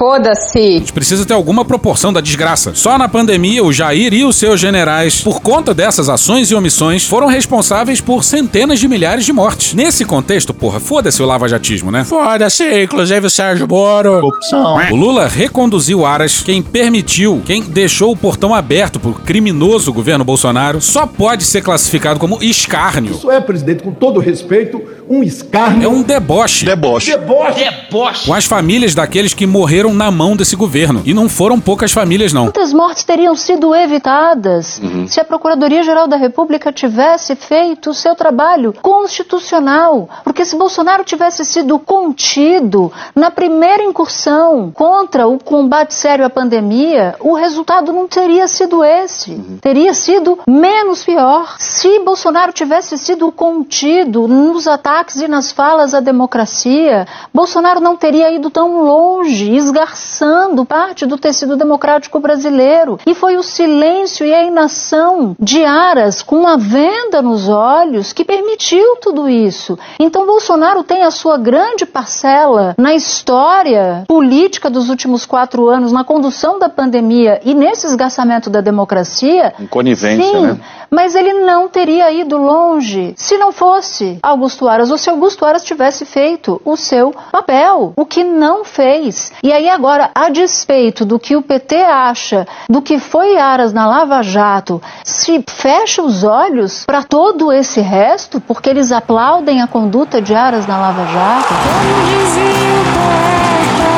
A 0.62 0.80
gente 0.80 0.94
precisa 0.94 1.25
ter 1.25 1.34
alguma 1.34 1.66
proporção 1.66 2.13
da 2.13 2.22
desgraça. 2.22 2.74
Só 2.75 2.98
na 2.98 3.08
pandemia, 3.10 3.63
o 3.63 3.74
Jair 3.74 4.13
e 4.13 4.24
os 4.24 4.36
seus 4.36 4.60
generais, 4.60 5.22
por 5.22 5.42
conta 5.42 5.74
dessas 5.74 6.08
ações 6.10 6.52
e 6.52 6.56
omissões, 6.56 7.04
foram 7.06 7.28
responsáveis 7.28 8.00
por 8.00 8.24
centenas 8.24 8.80
de 8.80 8.88
milhares 8.88 9.25
de 9.25 9.34
mortes. 9.34 9.74
Nesse 9.74 10.06
contexto, 10.06 10.54
porra, 10.54 10.80
foda-se 10.80 11.22
o 11.22 11.25
lava-jatismo, 11.25 11.90
né? 11.92 12.04
Foda-se, 12.04 12.84
inclusive 12.84 13.28
o 13.28 13.30
Sérgio 13.30 13.68
Moro. 13.68 14.25
Opção. 14.25 14.78
O 14.92 14.96
Lula 14.96 15.28
reconduziu 15.28 16.06
Aras, 16.06 16.42
quem 16.42 16.62
permitiu, 16.62 17.42
quem 17.46 17.62
deixou 17.64 18.12
o 18.12 18.18
portão 18.18 18.54
aberto 18.54 19.00
pro 19.00 19.14
criminoso 19.14 19.92
governo 19.92 20.24
Bolsonaro, 20.24 20.81
só 20.81 21.06
pode 21.06 21.44
ser 21.44 21.62
classificado 21.62 22.19
como 22.19 22.38
escárnio. 22.44 23.14
Isso 23.14 23.31
é, 23.31 23.40
presidente, 23.42 23.84
com 23.84 23.92
todo 23.92 24.19
respeito, 24.19 24.81
um 25.10 25.24
É 25.24 25.25
escárnio. 25.25 25.90
um 25.90 26.02
deboche. 26.04 26.66
Deboche. 26.66 27.12
Deboche. 27.12 28.25
Com 28.25 28.34
as 28.34 28.46
famílias 28.46 28.94
daqueles 28.96 29.34
que 29.34 29.46
morreram 29.46 29.94
na 29.94 30.10
mão 30.12 30.36
desse 30.42 30.56
governo. 30.56 31.04
E 31.06 31.14
não 31.14 31.30
foram 31.30 31.60
poucas 31.60 31.92
famílias, 31.92 32.34
não. 32.34 32.46
Quantas 32.46 32.74
mortes 32.74 33.04
teriam 33.04 33.36
sido 33.36 33.76
evitadas 33.76 34.82
se 35.08 35.20
a 35.20 35.26
Procuradoria-Geral 35.26 36.08
da 36.08 36.18
República 36.18 36.72
tivesse 36.72 37.36
feito 37.36 37.92
o 37.92 37.94
seu 37.94 38.16
trabalho 38.16 38.74
constitucional? 38.82 40.10
Porque 40.24 40.44
se 40.44 40.56
Bolsonaro 40.56 41.04
tivesse 41.04 41.46
sido 41.46 41.78
contido 41.78 42.92
na 43.16 43.30
primeira 43.30 43.84
incursão 43.84 44.72
contra 44.74 45.28
o 45.28 45.38
combate 45.38 45.94
sério 45.94 46.26
à 46.26 46.30
pandemia, 46.30 47.16
o 47.20 47.34
resultado 47.34 47.94
não 47.94 48.08
teria 48.08 48.48
sido 48.48 48.84
esse. 48.84 49.36
Teria 49.62 49.94
sido 49.94 50.40
menos 50.48 51.04
pior. 51.04 51.56
Se 51.60 52.00
Bolsonaro 52.00 52.52
tivesse 52.52 52.98
sido 52.98 53.32
contido 53.32 54.28
nos 54.28 54.68
ataques 54.68 55.21
e 55.21 55.28
nas 55.28 55.52
falas 55.52 55.94
à 55.94 56.00
democracia, 56.00 57.07
Bolsonaro 57.31 57.80
não 57.80 57.95
teria 57.95 58.31
ido 58.31 58.50
tão 58.50 58.83
longe, 58.83 59.56
esgarçando 59.56 60.31
parte 60.66 61.06
do 61.06 61.18
tecido 61.18 61.56
democrático 61.56 62.19
brasileiro. 62.19 63.00
E 63.06 63.14
foi 63.14 63.38
o 63.38 63.44
silêncio 63.44 64.26
e 64.26 64.33
a 64.33 64.44
inação 64.44 65.35
de 65.40 65.64
Aras, 65.64 66.21
com 66.21 66.38
uma 66.38 66.57
venda 66.57 67.21
nos 67.21 67.50
olhos, 67.50 68.14
que 68.14 68.23
permitiu 68.23 68.97
tudo 69.02 69.30
isso. 69.30 69.78
Então, 70.00 70.26
Bolsonaro 70.26 70.83
tem 70.83 71.04
a 71.04 71.11
sua 71.11 71.38
grande 71.38 71.85
parcela 71.85 72.76
na 72.78 72.94
história 72.94 74.04
política 74.07 74.69
dos 74.69 74.90
últimos 74.90 75.26
quatro 75.26 75.68
anos, 75.68 75.92
na 75.92 76.04
condução 76.04 76.59
da 76.59 76.69
pandemia 76.69 77.42
e 77.44 77.54
nesse 77.54 77.88
esgarçamento 77.88 78.50
da 78.50 78.61
democracia. 78.61 79.54
Em 79.59 79.68
conivência, 79.68 80.23
Sim, 80.23 80.42
né? 80.47 80.59
mas 80.90 81.16
ele 81.16 81.33
não 81.33 81.68
teria 81.68 82.11
ido 82.11 82.38
longe 82.38 83.14
se 83.16 83.38
não 83.38 83.52
fosse 83.52 84.19
Augusto 84.21 84.68
Aras, 84.68 84.92
ou 84.92 84.97
se 84.97 85.09
Augusto 85.09 85.45
Aras 85.45 85.64
tivesse 85.64 86.06
feito 86.06 86.61
o 86.66 86.76
seu 86.76 87.14
papel, 87.31 87.94
o 87.95 88.06
que 88.06 88.23
não 88.23 88.66
fez. 88.66 89.31
E 89.42 89.52
aí 89.52 89.69
agora, 89.69 90.11
a 90.21 90.30
despeito 90.30 91.04
do 91.04 91.18
que 91.18 91.35
o 91.35 91.42
PT 91.42 91.75
acha, 91.78 92.47
do 92.69 92.80
que 92.81 92.99
foi 92.99 93.37
Aras 93.37 93.73
na 93.73 93.87
Lava 93.87 94.21
Jato, 94.21 94.80
se 95.04 95.44
fecha 95.49 96.04
os 96.04 96.23
olhos 96.23 96.85
para 96.85 97.01
todo 97.01 97.51
esse 97.51 97.81
resto, 97.81 98.40
porque 98.40 98.69
eles 98.69 98.92
aplaudem 98.92 99.63
a 99.63 99.68
conduta 99.68 100.21
de 100.21 100.35
Aras 100.35 100.68
na 100.68 100.78
Lava 100.78 101.06
Jato. 101.07 101.47
Como 101.47 102.06
dizia 102.06 102.44
o 102.44 102.85
poeta, 102.94 103.90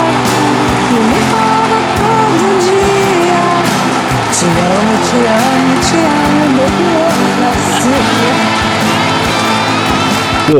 que 0.87 0.95
me 0.95 1.19
fala 1.33 1.79
todo 1.99 2.45
dia, 2.63 3.43
te 4.31 4.45
amo, 4.45 4.95
te 5.09 5.19
amo, 5.27 5.73
te 5.81 5.97
amo, 5.97 6.43
meu 6.55 6.69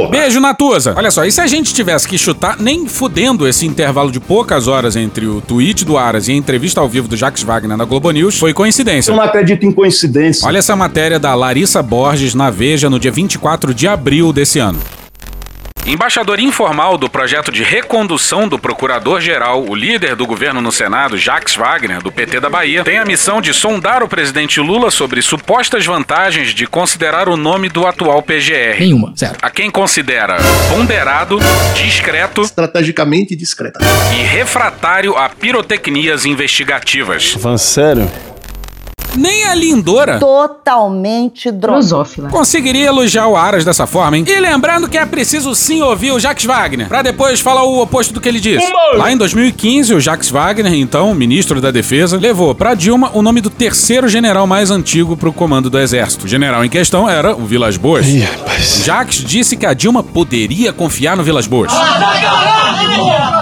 Beijo, 0.09 0.39
Natuza. 0.39 0.93
Olha 0.95 1.11
só, 1.11 1.25
e 1.25 1.31
se 1.31 1.41
a 1.41 1.47
gente 1.47 1.73
tivesse 1.73 2.07
que 2.07 2.17
chutar, 2.17 2.57
nem 2.59 2.87
fudendo 2.87 3.47
esse 3.47 3.65
intervalo 3.65 4.11
de 4.11 4.19
poucas 4.19 4.67
horas 4.67 4.95
entre 4.95 5.25
o 5.25 5.41
tweet 5.41 5.83
do 5.83 5.97
Aras 5.97 6.27
e 6.27 6.31
a 6.31 6.35
entrevista 6.35 6.79
ao 6.79 6.87
vivo 6.87 7.07
do 7.07 7.17
Jacques 7.17 7.43
Wagner 7.43 7.77
na 7.77 7.85
Globo 7.85 8.09
News, 8.11 8.37
foi 8.37 8.53
coincidência. 8.53 9.11
Eu 9.11 9.15
não 9.15 9.23
acredito 9.23 9.65
em 9.65 9.71
coincidência. 9.71 10.47
Olha 10.47 10.59
essa 10.59 10.75
matéria 10.75 11.19
da 11.19 11.35
Larissa 11.35 11.81
Borges 11.83 12.33
na 12.33 12.49
Veja 12.49 12.89
no 12.89 12.99
dia 12.99 13.11
24 13.11 13.73
de 13.73 13.87
abril 13.87 14.31
desse 14.31 14.59
ano. 14.59 14.79
Embaixador 15.85 16.39
informal 16.39 16.97
do 16.97 17.09
projeto 17.09 17.51
de 17.51 17.61
recondução 17.61 18.47
do 18.47 18.57
procurador-geral, 18.57 19.65
o 19.67 19.75
líder 19.75 20.15
do 20.15 20.25
governo 20.25 20.61
no 20.61 20.71
Senado, 20.71 21.17
Jacques 21.17 21.55
Wagner, 21.55 22.01
do 22.01 22.09
PT 22.09 22.39
da 22.39 22.49
Bahia, 22.49 22.85
tem 22.85 22.99
a 22.99 23.05
missão 23.05 23.41
de 23.41 23.53
sondar 23.53 24.01
o 24.01 24.07
presidente 24.07 24.61
Lula 24.61 24.89
sobre 24.89 25.21
supostas 25.21 25.85
vantagens 25.85 26.53
de 26.53 26.65
considerar 26.65 27.27
o 27.27 27.35
nome 27.35 27.67
do 27.67 27.85
atual 27.85 28.21
PGR. 28.23 28.79
Nenhuma, 28.79 29.13
zero. 29.17 29.35
A 29.41 29.49
quem 29.49 29.69
considera 29.69 30.37
ponderado, 30.69 31.37
discreto, 31.75 32.43
estrategicamente 32.43 33.35
discreta 33.35 33.79
e 34.17 34.23
refratário 34.23 35.17
a 35.17 35.27
pirotecnias 35.27 36.25
investigativas. 36.25 37.33
Van 37.37 37.57
sério? 37.57 38.09
Nem 39.15 39.45
a 39.45 39.53
lindora 39.53 40.17
Totalmente 40.19 41.51
drosófila. 41.51 42.29
conseguiria 42.29 42.87
elogiar 42.87 43.27
o 43.27 43.35
Aras 43.37 43.63
dessa 43.63 43.85
forma, 43.85 44.17
hein? 44.17 44.25
E 44.27 44.39
lembrando 44.39 44.89
que 44.89 44.97
é 44.97 45.05
preciso 45.05 45.53
sim 45.53 45.81
ouvir 45.81 46.11
o 46.11 46.19
Jacques 46.19 46.45
Wagner, 46.45 46.87
pra 46.87 47.01
depois 47.01 47.39
falar 47.39 47.63
o 47.63 47.81
oposto 47.81 48.13
do 48.13 48.19
que 48.19 48.27
ele 48.27 48.39
disse. 48.39 48.65
Lá 48.95 49.11
em 49.11 49.17
2015, 49.17 49.93
o 49.93 49.99
Jacques 49.99 50.29
Wagner, 50.29 50.73
então 50.73 51.13
ministro 51.13 51.61
da 51.61 51.69
Defesa, 51.71 52.17
levou 52.17 52.55
pra 52.55 52.73
Dilma 52.73 53.11
o 53.13 53.21
nome 53.21 53.39
do 53.41 53.49
terceiro 53.49 54.07
general 54.07 54.47
mais 54.47 54.71
antigo 54.71 55.15
pro 55.15 55.31
comando 55.31 55.69
do 55.69 55.79
Exército. 55.79 56.25
O 56.25 56.27
general 56.27 56.65
em 56.65 56.69
questão 56.69 57.07
era 57.09 57.35
o 57.35 57.45
Vilas 57.45 57.77
Boas. 57.77 58.05
Jacques 58.83 59.23
disse 59.23 59.55
que 59.55 59.65
a 59.65 59.73
Dilma 59.73 60.03
poderia 60.03 60.73
confiar 60.73 61.15
no 61.15 61.23
Vilas 61.23 61.45
Boas. 61.47 61.71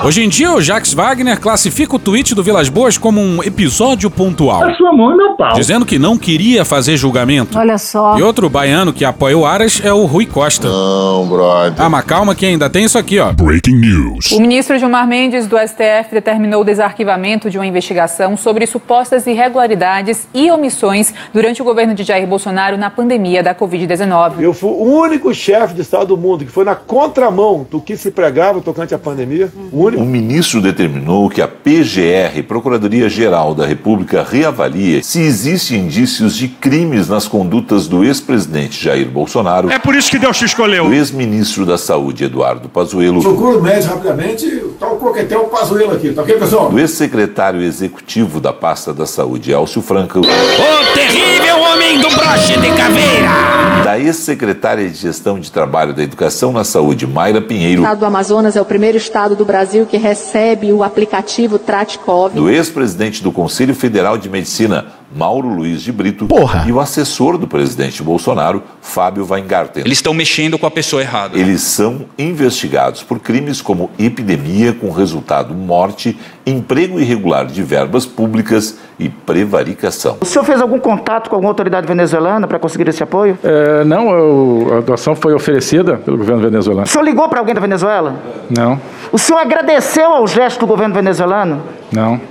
Hoje 0.03 0.23
em 0.23 0.29
dia, 0.29 0.51
o 0.51 0.61
Jacques 0.61 0.93
Wagner 0.93 1.39
classifica 1.39 1.95
o 1.95 1.99
tweet 1.99 2.33
do 2.33 2.41
Vilas 2.43 2.69
Boas 2.69 2.97
como 2.97 3.21
um 3.21 3.43
episódio 3.43 4.09
pontual. 4.09 4.63
A 4.63 4.73
sua 4.73 4.91
mão 4.91 5.11
é 5.11 5.15
meu 5.15 5.35
pau. 5.35 5.55
Dizendo 5.61 5.85
que 5.85 5.99
não 5.99 6.17
queria 6.17 6.65
fazer 6.65 6.97
julgamento. 6.97 7.55
Olha 7.55 7.77
só. 7.77 8.17
E 8.17 8.23
outro 8.23 8.49
baiano 8.49 8.91
que 8.91 9.05
apoia 9.05 9.37
o 9.37 9.45
Aras 9.45 9.79
é 9.83 9.93
o 9.93 10.05
Rui 10.05 10.25
Costa. 10.25 10.67
Não, 10.67 11.27
brother. 11.27 11.75
Ah, 11.77 11.87
mas 11.87 12.03
calma 12.03 12.33
que 12.33 12.47
ainda 12.47 12.67
tem 12.67 12.85
isso 12.85 12.97
aqui, 12.97 13.19
ó. 13.19 13.31
Breaking 13.31 13.75
news. 13.75 14.31
O 14.31 14.41
ministro 14.41 14.79
Gilmar 14.79 15.07
Mendes, 15.07 15.45
do 15.45 15.55
STF, 15.59 16.13
determinou 16.13 16.61
o 16.61 16.65
desarquivamento 16.65 17.47
de 17.47 17.59
uma 17.59 17.67
investigação 17.67 18.35
sobre 18.35 18.65
supostas 18.65 19.27
irregularidades 19.27 20.27
e 20.33 20.49
omissões 20.49 21.13
durante 21.31 21.61
o 21.61 21.65
governo 21.65 21.93
de 21.93 22.01
Jair 22.01 22.25
Bolsonaro 22.25 22.75
na 22.75 22.89
pandemia 22.89 23.43
da 23.43 23.53
Covid-19. 23.53 24.41
Eu 24.41 24.55
fui 24.55 24.71
o 24.71 24.83
único 24.83 25.31
chefe 25.31 25.75
de 25.75 25.81
Estado 25.81 26.07
do 26.07 26.17
mundo 26.17 26.43
que 26.43 26.51
foi 26.51 26.65
na 26.65 26.73
contramão 26.73 27.67
do 27.69 27.79
que 27.79 27.95
se 27.95 28.09
pregava 28.09 28.61
tocante 28.61 28.95
à 28.95 28.97
pandemia. 28.97 29.51
O 29.71 29.83
único. 29.83 30.01
O 30.01 30.05
ministro 30.07 30.59
determinou 30.59 31.29
que 31.29 31.39
a 31.39 31.47
PGR, 31.47 32.41
Procuradoria-Geral 32.47 33.53
da 33.53 33.67
República, 33.67 34.25
reavalie 34.27 35.03
se 35.03 35.19
existem 35.51 35.79
indícios 35.81 36.35
de 36.37 36.47
crimes 36.47 37.09
nas 37.09 37.27
condutas 37.27 37.85
do 37.87 38.03
ex-presidente 38.05 38.83
Jair 38.85 39.09
Bolsonaro, 39.09 39.69
É 39.69 39.77
por 39.77 39.95
isso 39.95 40.09
que 40.09 40.17
Deus 40.17 40.37
te 40.37 40.45
escolheu. 40.45 40.85
do 40.85 40.93
ex-ministro 40.93 41.65
da 41.65 41.77
Saúde 41.77 42.23
Eduardo 42.23 42.69
Pazuello, 42.69 43.21
Procura 43.21 43.57
o 43.57 43.61
médico 43.61 43.93
rapidamente, 43.93 44.47
tá 44.79 44.87
o 44.87 44.95
coquetel 44.95 45.41
Pazuello 45.45 45.93
aqui, 45.95 46.13
tá 46.13 46.21
ok, 46.21 46.35
pessoal? 46.37 46.69
do 46.69 46.79
ex-secretário 46.79 47.61
executivo 47.61 48.39
da 48.39 48.53
pasta 48.53 48.93
da 48.93 49.05
Saúde, 49.05 49.51
Elcio 49.51 49.81
Franco, 49.81 50.19
O 50.19 50.93
terrível 50.93 51.59
homem 51.59 51.99
do 51.99 52.09
broche 52.09 52.57
de 52.57 52.71
caveira! 52.77 53.81
da 53.83 53.99
ex-secretária 53.99 54.87
de 54.89 54.95
Gestão 54.95 55.37
de 55.39 55.51
Trabalho 55.51 55.93
da 55.93 56.01
Educação 56.03 56.53
na 56.53 56.63
Saúde, 56.63 57.05
Mayra 57.05 57.39
O 57.39 57.41
Pinheiro, 57.41 57.81
estado 57.81 57.99
do 57.99 58.05
Amazonas 58.05 58.55
é 58.55 58.61
o 58.61 58.65
primeiro 58.65 58.97
estado 58.97 59.35
do 59.35 59.43
Brasil 59.43 59.85
que 59.85 59.97
recebe 59.97 60.71
o 60.71 60.81
aplicativo 60.83 61.59
Tratkov. 61.59 62.33
do 62.33 62.49
ex-presidente 62.49 63.21
do 63.21 63.31
Conselho 63.33 63.75
Federal 63.75 64.17
de 64.17 64.29
Medicina, 64.29 64.85
Mauro 65.15 65.47
Luiz 65.49 65.81
de 65.81 65.91
Brito, 65.91 66.27
e 66.65 66.71
o 66.71 66.79
assessor 66.79 67.37
do 67.37 67.47
presidente 67.47 68.01
Bolsonaro, 68.01 68.63
Fábio 68.81 69.25
Weingarten. 69.29 69.83
Eles 69.85 69.97
estão 69.97 70.13
mexendo 70.13 70.57
com 70.57 70.65
a 70.65 70.71
pessoa 70.71 71.01
errada. 71.01 71.37
Eles 71.37 71.61
são 71.61 72.05
investigados 72.17 73.03
por 73.03 73.19
crimes 73.19 73.61
como 73.61 73.89
epidemia 73.99 74.73
com 74.73 74.89
resultado 74.91 75.53
morte, 75.53 76.17
emprego 76.45 76.99
irregular 76.99 77.45
de 77.45 77.61
verbas 77.61 78.05
públicas 78.05 78.77
e 78.97 79.09
prevaricação. 79.09 80.17
O 80.21 80.25
senhor 80.25 80.43
fez 80.45 80.61
algum 80.61 80.79
contato 80.79 81.29
com 81.29 81.35
alguma 81.35 81.51
autoridade 81.51 81.85
venezuelana 81.87 82.47
para 82.47 82.59
conseguir 82.59 82.87
esse 82.87 83.03
apoio? 83.03 83.37
É, 83.43 83.83
não, 83.83 84.09
eu- 84.11 84.77
a 84.77 84.81
doação 84.81 85.15
foi 85.15 85.33
oferecida 85.33 85.97
pelo 85.97 86.17
governo 86.17 86.41
venezuelano. 86.41 86.85
O 86.85 86.89
senhor 86.89 87.03
ligou 87.03 87.27
para 87.27 87.39
alguém 87.39 87.53
da 87.53 87.61
Venezuela? 87.61 88.15
Não, 88.49 88.79
O 89.11 89.17
senhor 89.17 89.39
agradeceu 89.39 90.09
ao 90.13 90.25
gesto 90.27 90.59
do 90.61 90.67
governo 90.67 90.93
venezuelano? 90.95 91.61
não. 91.91 92.30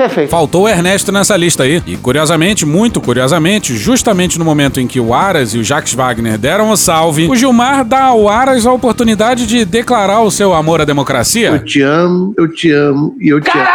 Perfeito. 0.00 0.30
Faltou 0.30 0.62
o 0.62 0.68
Ernesto 0.68 1.12
nessa 1.12 1.36
lista 1.36 1.64
aí. 1.64 1.82
E 1.86 1.94
curiosamente, 1.94 2.64
muito 2.64 3.02
curiosamente, 3.02 3.76
justamente 3.76 4.38
no 4.38 4.46
momento 4.46 4.80
em 4.80 4.86
que 4.86 4.98
o 4.98 5.12
Aras 5.12 5.52
e 5.52 5.58
o 5.58 5.62
Jacques 5.64 5.92
Wagner 5.92 6.38
deram 6.38 6.70
o 6.70 6.76
salve, 6.76 7.28
o 7.28 7.36
Gilmar 7.36 7.84
dá 7.84 8.04
ao 8.04 8.26
Aras 8.26 8.64
a 8.64 8.72
oportunidade 8.72 9.46
de 9.46 9.62
declarar 9.62 10.22
o 10.22 10.30
seu 10.30 10.54
amor 10.54 10.80
à 10.80 10.86
democracia. 10.86 11.50
Eu 11.50 11.64
te 11.66 11.82
amo, 11.82 12.32
eu 12.38 12.48
te 12.50 12.72
amo 12.72 13.14
e 13.20 13.28
eu 13.28 13.42
te 13.42 13.50
amo. 13.50 13.68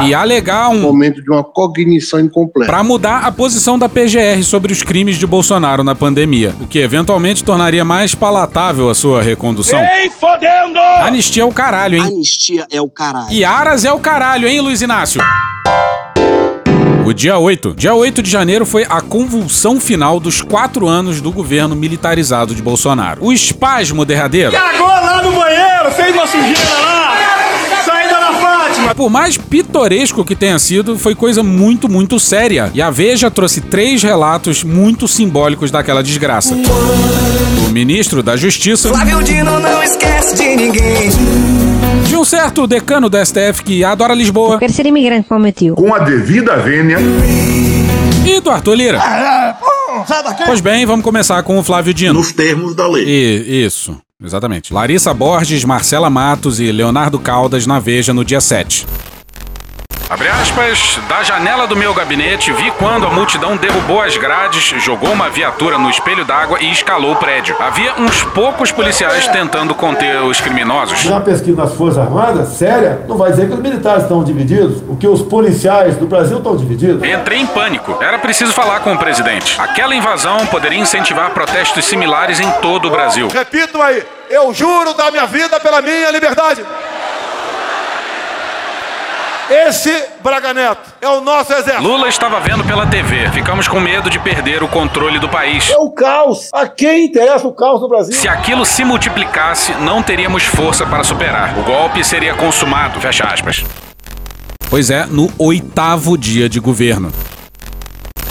E 0.00 0.14
alegar 0.14 0.68
um 0.68 0.80
momento 0.80 1.22
de 1.22 1.30
uma 1.30 1.42
cognição 1.42 2.20
incompleta. 2.20 2.70
Pra 2.70 2.82
mudar 2.82 3.24
a 3.24 3.32
posição 3.32 3.78
da 3.78 3.88
PGR 3.88 4.42
sobre 4.42 4.72
os 4.72 4.82
crimes 4.82 5.16
de 5.16 5.26
Bolsonaro 5.26 5.82
na 5.82 5.94
pandemia, 5.94 6.54
o 6.60 6.66
que 6.66 6.78
eventualmente 6.78 7.42
tornaria 7.42 7.84
mais 7.84 8.14
palatável 8.14 8.90
a 8.90 8.94
sua 8.94 9.22
recondução. 9.22 9.80
Ei, 9.80 10.10
fodendo! 10.10 10.78
Anistia 10.78 11.42
é 11.42 11.46
o 11.46 11.52
caralho, 11.52 11.96
hein? 11.96 12.04
Anistia 12.04 12.66
é 12.70 12.80
o 12.80 12.88
caralho. 12.88 13.32
E 13.32 13.44
Aras 13.44 13.84
é 13.84 13.92
o 13.92 13.98
caralho, 13.98 14.48
hein, 14.48 14.60
Luiz 14.60 14.82
Inácio? 14.82 15.22
O 17.06 17.12
dia 17.12 17.38
8. 17.38 17.74
Dia 17.76 17.94
8 17.94 18.20
de 18.20 18.28
janeiro 18.28 18.66
foi 18.66 18.84
a 18.88 19.00
convulsão 19.00 19.78
final 19.78 20.18
dos 20.18 20.42
quatro 20.42 20.88
anos 20.88 21.20
do 21.20 21.30
governo 21.30 21.76
militarizado 21.76 22.52
de 22.52 22.60
Bolsonaro. 22.60 23.24
O 23.24 23.32
espasmo 23.32 24.04
derradeiro. 24.04 24.50
Cagou 24.50 24.88
lá 24.88 25.22
no 25.22 25.30
banheiro, 25.32 25.90
fez 25.92 26.12
uma 26.12 26.26
sujeira 26.26 26.80
lá! 26.82 27.15
Por 28.94 29.10
mais 29.10 29.36
pitoresco 29.36 30.24
que 30.24 30.34
tenha 30.34 30.58
sido, 30.58 30.98
foi 30.98 31.14
coisa 31.14 31.42
muito, 31.42 31.88
muito 31.88 32.18
séria. 32.18 32.70
E 32.74 32.80
a 32.80 32.90
Veja 32.90 33.30
trouxe 33.30 33.60
três 33.60 34.02
relatos 34.02 34.64
muito 34.64 35.06
simbólicos 35.06 35.70
daquela 35.70 36.02
desgraça. 36.02 36.54
O 37.66 37.70
ministro 37.70 38.22
da 38.22 38.36
Justiça. 38.36 38.88
Flávio 38.88 39.22
Dino 39.22 39.58
não 39.60 39.82
esquece 39.82 40.36
de 40.36 40.56
ninguém. 40.56 41.10
De 42.06 42.16
um 42.16 42.24
certo 42.24 42.66
decano 42.66 43.08
do 43.08 43.24
STF 43.24 43.62
que 43.64 43.84
adora 43.84 44.14
Lisboa. 44.14 44.58
Quero 44.58 44.72
ser 44.72 44.86
imigrante 44.86 45.28
como 45.28 45.40
meu 45.40 45.52
tio. 45.52 45.74
Com 45.74 45.94
a 45.94 45.98
devida 45.98 46.56
vênia. 46.56 46.98
E 48.26 48.40
do 48.40 48.50
Arthur 48.50 48.74
Lira. 48.74 49.02
Pois 50.46 50.60
bem, 50.60 50.86
vamos 50.86 51.04
começar 51.04 51.42
com 51.42 51.58
o 51.58 51.62
Flávio 51.62 51.92
Dino. 51.92 52.14
Nos 52.14 52.32
termos 52.32 52.74
da 52.74 52.86
lei. 52.86 53.04
E, 53.06 53.64
isso, 53.66 53.96
exatamente. 54.22 54.72
Larissa 54.72 55.12
Borges, 55.12 55.64
Marcela 55.64 56.10
Matos 56.10 56.60
e 56.60 56.70
Leonardo 56.72 57.18
Caldas 57.18 57.66
na 57.66 57.78
Veja 57.78 58.12
no 58.12 58.24
dia 58.24 58.40
7. 58.40 58.86
Abre 60.08 60.28
aspas, 60.28 61.00
da 61.08 61.24
janela 61.24 61.66
do 61.66 61.74
meu 61.74 61.92
gabinete 61.92 62.52
vi 62.52 62.70
quando 62.78 63.08
a 63.08 63.10
multidão 63.10 63.56
derrubou 63.56 64.00
as 64.00 64.16
grades, 64.16 64.62
jogou 64.80 65.10
uma 65.10 65.28
viatura 65.28 65.78
no 65.78 65.90
espelho 65.90 66.24
d'água 66.24 66.58
e 66.60 66.70
escalou 66.70 67.10
o 67.10 67.16
prédio. 67.16 67.56
Havia 67.58 67.92
uns 67.98 68.22
poucos 68.22 68.70
policiais 68.70 69.26
tentando 69.26 69.74
conter 69.74 70.22
os 70.22 70.40
criminosos. 70.40 71.04
Na 71.06 71.20
pesquisa 71.20 71.56
das 71.56 71.74
Forças 71.74 71.98
Armadas, 71.98 72.50
séria, 72.50 73.04
não 73.08 73.16
vai 73.16 73.32
dizer 73.32 73.48
que 73.48 73.54
os 73.54 73.58
militares 73.58 74.04
estão 74.04 74.22
divididos, 74.22 74.80
o 74.88 74.96
que 74.96 75.08
os 75.08 75.22
policiais 75.22 75.96
do 75.96 76.06
Brasil 76.06 76.38
estão 76.38 76.56
divididos. 76.56 77.02
Entrei 77.02 77.40
em 77.40 77.46
pânico. 77.46 77.98
Era 78.00 78.18
preciso 78.20 78.52
falar 78.52 78.80
com 78.80 78.92
o 78.92 78.98
presidente. 78.98 79.60
Aquela 79.60 79.92
invasão 79.92 80.46
poderia 80.46 80.78
incentivar 80.78 81.30
protestos 81.30 81.84
similares 81.84 82.38
em 82.38 82.48
todo 82.62 82.86
o 82.86 82.90
Brasil. 82.92 83.26
Repito 83.26 83.82
aí, 83.82 84.04
eu 84.30 84.54
juro 84.54 84.94
dar 84.94 85.10
minha 85.10 85.26
vida 85.26 85.58
pela 85.58 85.82
minha 85.82 86.12
liberdade. 86.12 86.64
Esse 89.48 90.04
Braga 90.24 90.52
Neto 90.52 90.80
é 91.00 91.08
o 91.08 91.20
nosso 91.20 91.52
exército. 91.52 91.80
Lula 91.80 92.08
estava 92.08 92.40
vendo 92.40 92.64
pela 92.64 92.84
TV. 92.86 93.30
Ficamos 93.30 93.68
com 93.68 93.78
medo 93.78 94.10
de 94.10 94.18
perder 94.18 94.62
o 94.64 94.68
controle 94.68 95.20
do 95.20 95.28
país. 95.28 95.70
É 95.70 95.78
o 95.78 95.88
caos. 95.90 96.50
A 96.52 96.66
quem 96.66 97.06
interessa 97.06 97.46
o 97.46 97.52
caos 97.52 97.80
no 97.80 97.88
Brasil? 97.88 98.12
Se 98.12 98.26
aquilo 98.26 98.66
se 98.66 98.84
multiplicasse, 98.84 99.72
não 99.74 100.02
teríamos 100.02 100.42
força 100.42 100.84
para 100.84 101.04
superar. 101.04 101.56
O 101.58 101.62
golpe 101.62 102.02
seria 102.02 102.34
consumado. 102.34 103.00
Fecha 103.00 103.24
aspas. 103.24 103.64
Pois 104.68 104.90
é, 104.90 105.06
no 105.06 105.30
oitavo 105.38 106.18
dia 106.18 106.48
de 106.48 106.58
governo. 106.58 107.12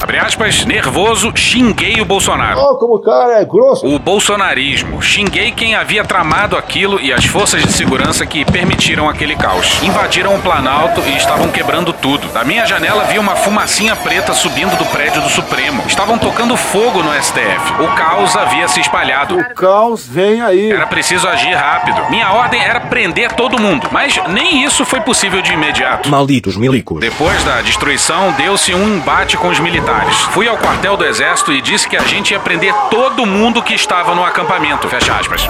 Abre 0.02 0.20
aspas, 0.20 0.66
nervoso, 0.66 1.32
xinguei 1.36 2.02
o 2.02 2.06
Bolsonaro. 2.06 2.60
Oh, 2.60 2.76
como 2.76 2.96
o 2.96 3.00
cara 3.00 3.40
é 3.40 3.46
grosso. 3.46 3.88
O 3.88 3.98
bolsonarismo. 3.98 5.02
Xinguei 5.02 5.52
quem 5.52 5.74
havia 5.74 6.04
tramado 6.04 6.58
aquilo 6.58 7.00
e 7.00 7.14
as 7.14 7.26
forças 7.26 7.64
de 7.64 7.72
segurança 7.72 8.26
que 8.26 8.44
permitiram 8.46 9.10
aquele 9.10 9.36
caos. 9.36 9.82
Invadiram 9.82 10.36
o 10.36 10.42
Planalto 10.42 11.02
e 11.02 11.16
estavam 11.16 11.50
quebrando 11.50 11.94
tudo. 11.94 12.28
Da 12.34 12.44
minha 12.44 12.66
janela 12.66 13.06
vi 13.06 13.18
uma 13.18 13.36
fumacinha 13.36 13.96
preta 13.96 14.34
subindo 14.34 14.78
do 14.78 14.86
prédio 14.88 15.22
do 15.22 15.30
Supremo. 15.30 15.82
Estavam 15.88 16.18
tocando 16.18 16.58
fogo 16.58 17.02
no 17.02 17.14
STF. 17.14 17.82
O 17.82 17.88
caos 17.96 18.36
havia 18.36 18.68
se 18.68 18.82
espalhado. 18.82 19.38
O 19.38 19.54
caos 19.56 20.06
vem 20.06 20.42
aí. 20.42 20.72
Era 20.72 20.88
preciso 20.88 21.28
agir 21.28 21.54
rápido. 21.54 22.10
Minha 22.10 22.32
ordem 22.34 22.62
era 22.62 22.82
prender 22.82 23.32
todo 23.32 23.60
mundo, 23.60 23.88
mas 23.92 24.20
nem 24.28 24.64
isso 24.64 24.86
foi 24.86 25.00
possível 25.02 25.42
de 25.42 25.54
imediato. 25.54 26.10
Malditos 26.10 26.58
milicos. 26.58 27.00
Depois 27.00 27.44
da 27.44 27.62
destruição, 27.62 28.34
deu-se 28.34 28.74
um 28.74 28.98
embate 28.98 29.38
com 29.38 29.48
os 29.48 29.60
militares. 29.60 29.85
Fui 30.32 30.48
ao 30.48 30.58
quartel 30.58 30.98
do 30.98 31.06
exército 31.06 31.52
e 31.54 31.62
disse 31.62 31.88
que 31.88 31.96
a 31.96 32.04
gente 32.04 32.32
ia 32.32 32.40
prender 32.40 32.74
todo 32.90 33.26
mundo 33.26 33.62
que 33.62 33.74
estava 33.74 34.14
no 34.14 34.24
acampamento. 34.24 34.88
Fecha 34.90 35.14
aspas. 35.14 35.48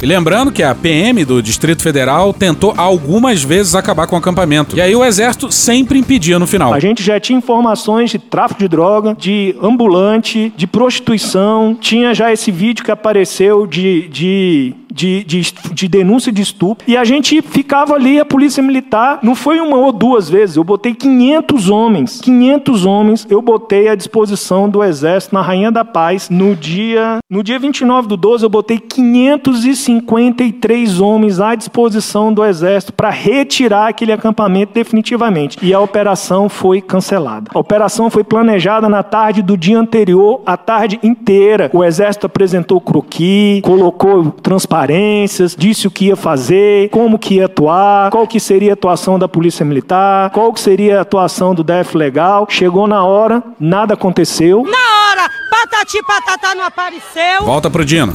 E 0.00 0.06
lembrando 0.06 0.52
que 0.52 0.62
a 0.62 0.72
PM 0.76 1.24
do 1.24 1.42
Distrito 1.42 1.82
Federal 1.82 2.32
tentou 2.32 2.72
algumas 2.76 3.42
vezes 3.42 3.74
acabar 3.74 4.06
com 4.06 4.14
o 4.14 4.18
acampamento. 4.18 4.76
E 4.76 4.80
aí 4.80 4.94
o 4.94 5.04
exército 5.04 5.50
sempre 5.50 5.98
impedia 5.98 6.38
no 6.38 6.46
final. 6.46 6.72
A 6.72 6.78
gente 6.78 7.02
já 7.02 7.18
tinha 7.18 7.36
informações 7.36 8.10
de 8.10 8.18
tráfico 8.18 8.60
de 8.60 8.68
droga, 8.68 9.16
de 9.18 9.56
ambulante, 9.60 10.52
de 10.56 10.68
prostituição. 10.68 11.76
Tinha 11.80 12.14
já 12.14 12.32
esse 12.32 12.52
vídeo 12.52 12.84
que 12.84 12.92
apareceu 12.92 13.66
de, 13.66 14.06
de 14.08 14.74
de, 14.92 15.24
de, 15.24 15.40
de, 15.72 15.88
denúncia 15.88 16.30
de 16.32 16.42
estupro. 16.42 16.84
E 16.86 16.94
a 16.96 17.04
gente 17.04 17.42
ficava 17.42 17.94
ali, 17.94 18.18
a 18.18 18.24
polícia 18.24 18.62
militar, 18.62 19.18
não 19.22 19.34
foi 19.34 19.60
uma 19.60 19.76
ou 19.76 19.92
duas 19.92 20.30
vezes, 20.30 20.56
eu 20.56 20.64
botei 20.64 20.94
500 20.94 21.68
homens, 21.70 22.20
500 22.20 22.86
homens, 22.86 23.26
eu 23.28 23.42
botei 23.42 23.88
à 23.88 23.94
disposição 23.94 24.68
do 24.68 24.82
Exército 24.82 25.32
na 25.34 25.42
Rainha 25.42 25.70
da 25.70 25.84
Paz. 25.84 26.28
No 26.30 26.56
dia, 26.56 27.18
no 27.30 27.42
dia 27.42 27.58
29 27.58 28.08
do 28.08 28.16
12, 28.16 28.44
eu 28.44 28.50
botei 28.50 28.78
553 28.78 31.00
homens 31.00 31.40
à 31.40 31.54
disposição 31.54 32.32
do 32.32 32.42
Exército 32.44 32.92
para 32.92 33.10
retirar 33.10 33.88
aquele 33.88 34.12
acampamento 34.12 34.72
definitivamente. 34.72 35.58
E 35.62 35.74
a 35.74 35.80
operação 35.80 36.48
foi 36.48 36.80
cancelada. 36.80 37.50
A 37.54 37.58
operação 37.58 38.08
foi 38.10 38.22
planejada 38.24 38.88
na 38.88 39.02
tarde 39.02 39.42
do 39.42 39.54
dia 39.56 39.78
anterior, 39.78 40.40
a 40.46 40.56
tarde 40.56 41.00
inteira. 41.02 41.68
O 41.72 41.84
Exército 41.84 42.26
apresentou 42.26 42.80
croqui, 42.80 43.60
colocou 43.62 44.30
transparência 44.30 44.77
transparências, 44.78 45.56
disse 45.56 45.88
o 45.88 45.90
que 45.90 46.06
ia 46.06 46.16
fazer, 46.16 46.88
como 46.90 47.18
que 47.18 47.36
ia 47.36 47.46
atuar, 47.46 48.10
qual 48.10 48.26
que 48.26 48.38
seria 48.38 48.72
a 48.72 48.74
atuação 48.74 49.18
da 49.18 49.26
Polícia 49.26 49.64
Militar, 49.64 50.30
qual 50.30 50.52
que 50.52 50.60
seria 50.60 50.98
a 50.98 51.02
atuação 51.02 51.54
do 51.54 51.64
DF 51.64 51.96
Legal. 51.96 52.46
Chegou 52.48 52.86
na 52.86 53.02
hora, 53.02 53.42
nada 53.58 53.94
aconteceu. 53.94 54.62
Na 54.64 55.10
hora, 55.10 55.30
patati 55.50 56.02
patatá 56.02 56.54
não 56.54 56.64
apareceu. 56.64 57.44
Volta 57.44 57.68
pro 57.68 57.84
Dino. 57.84 58.14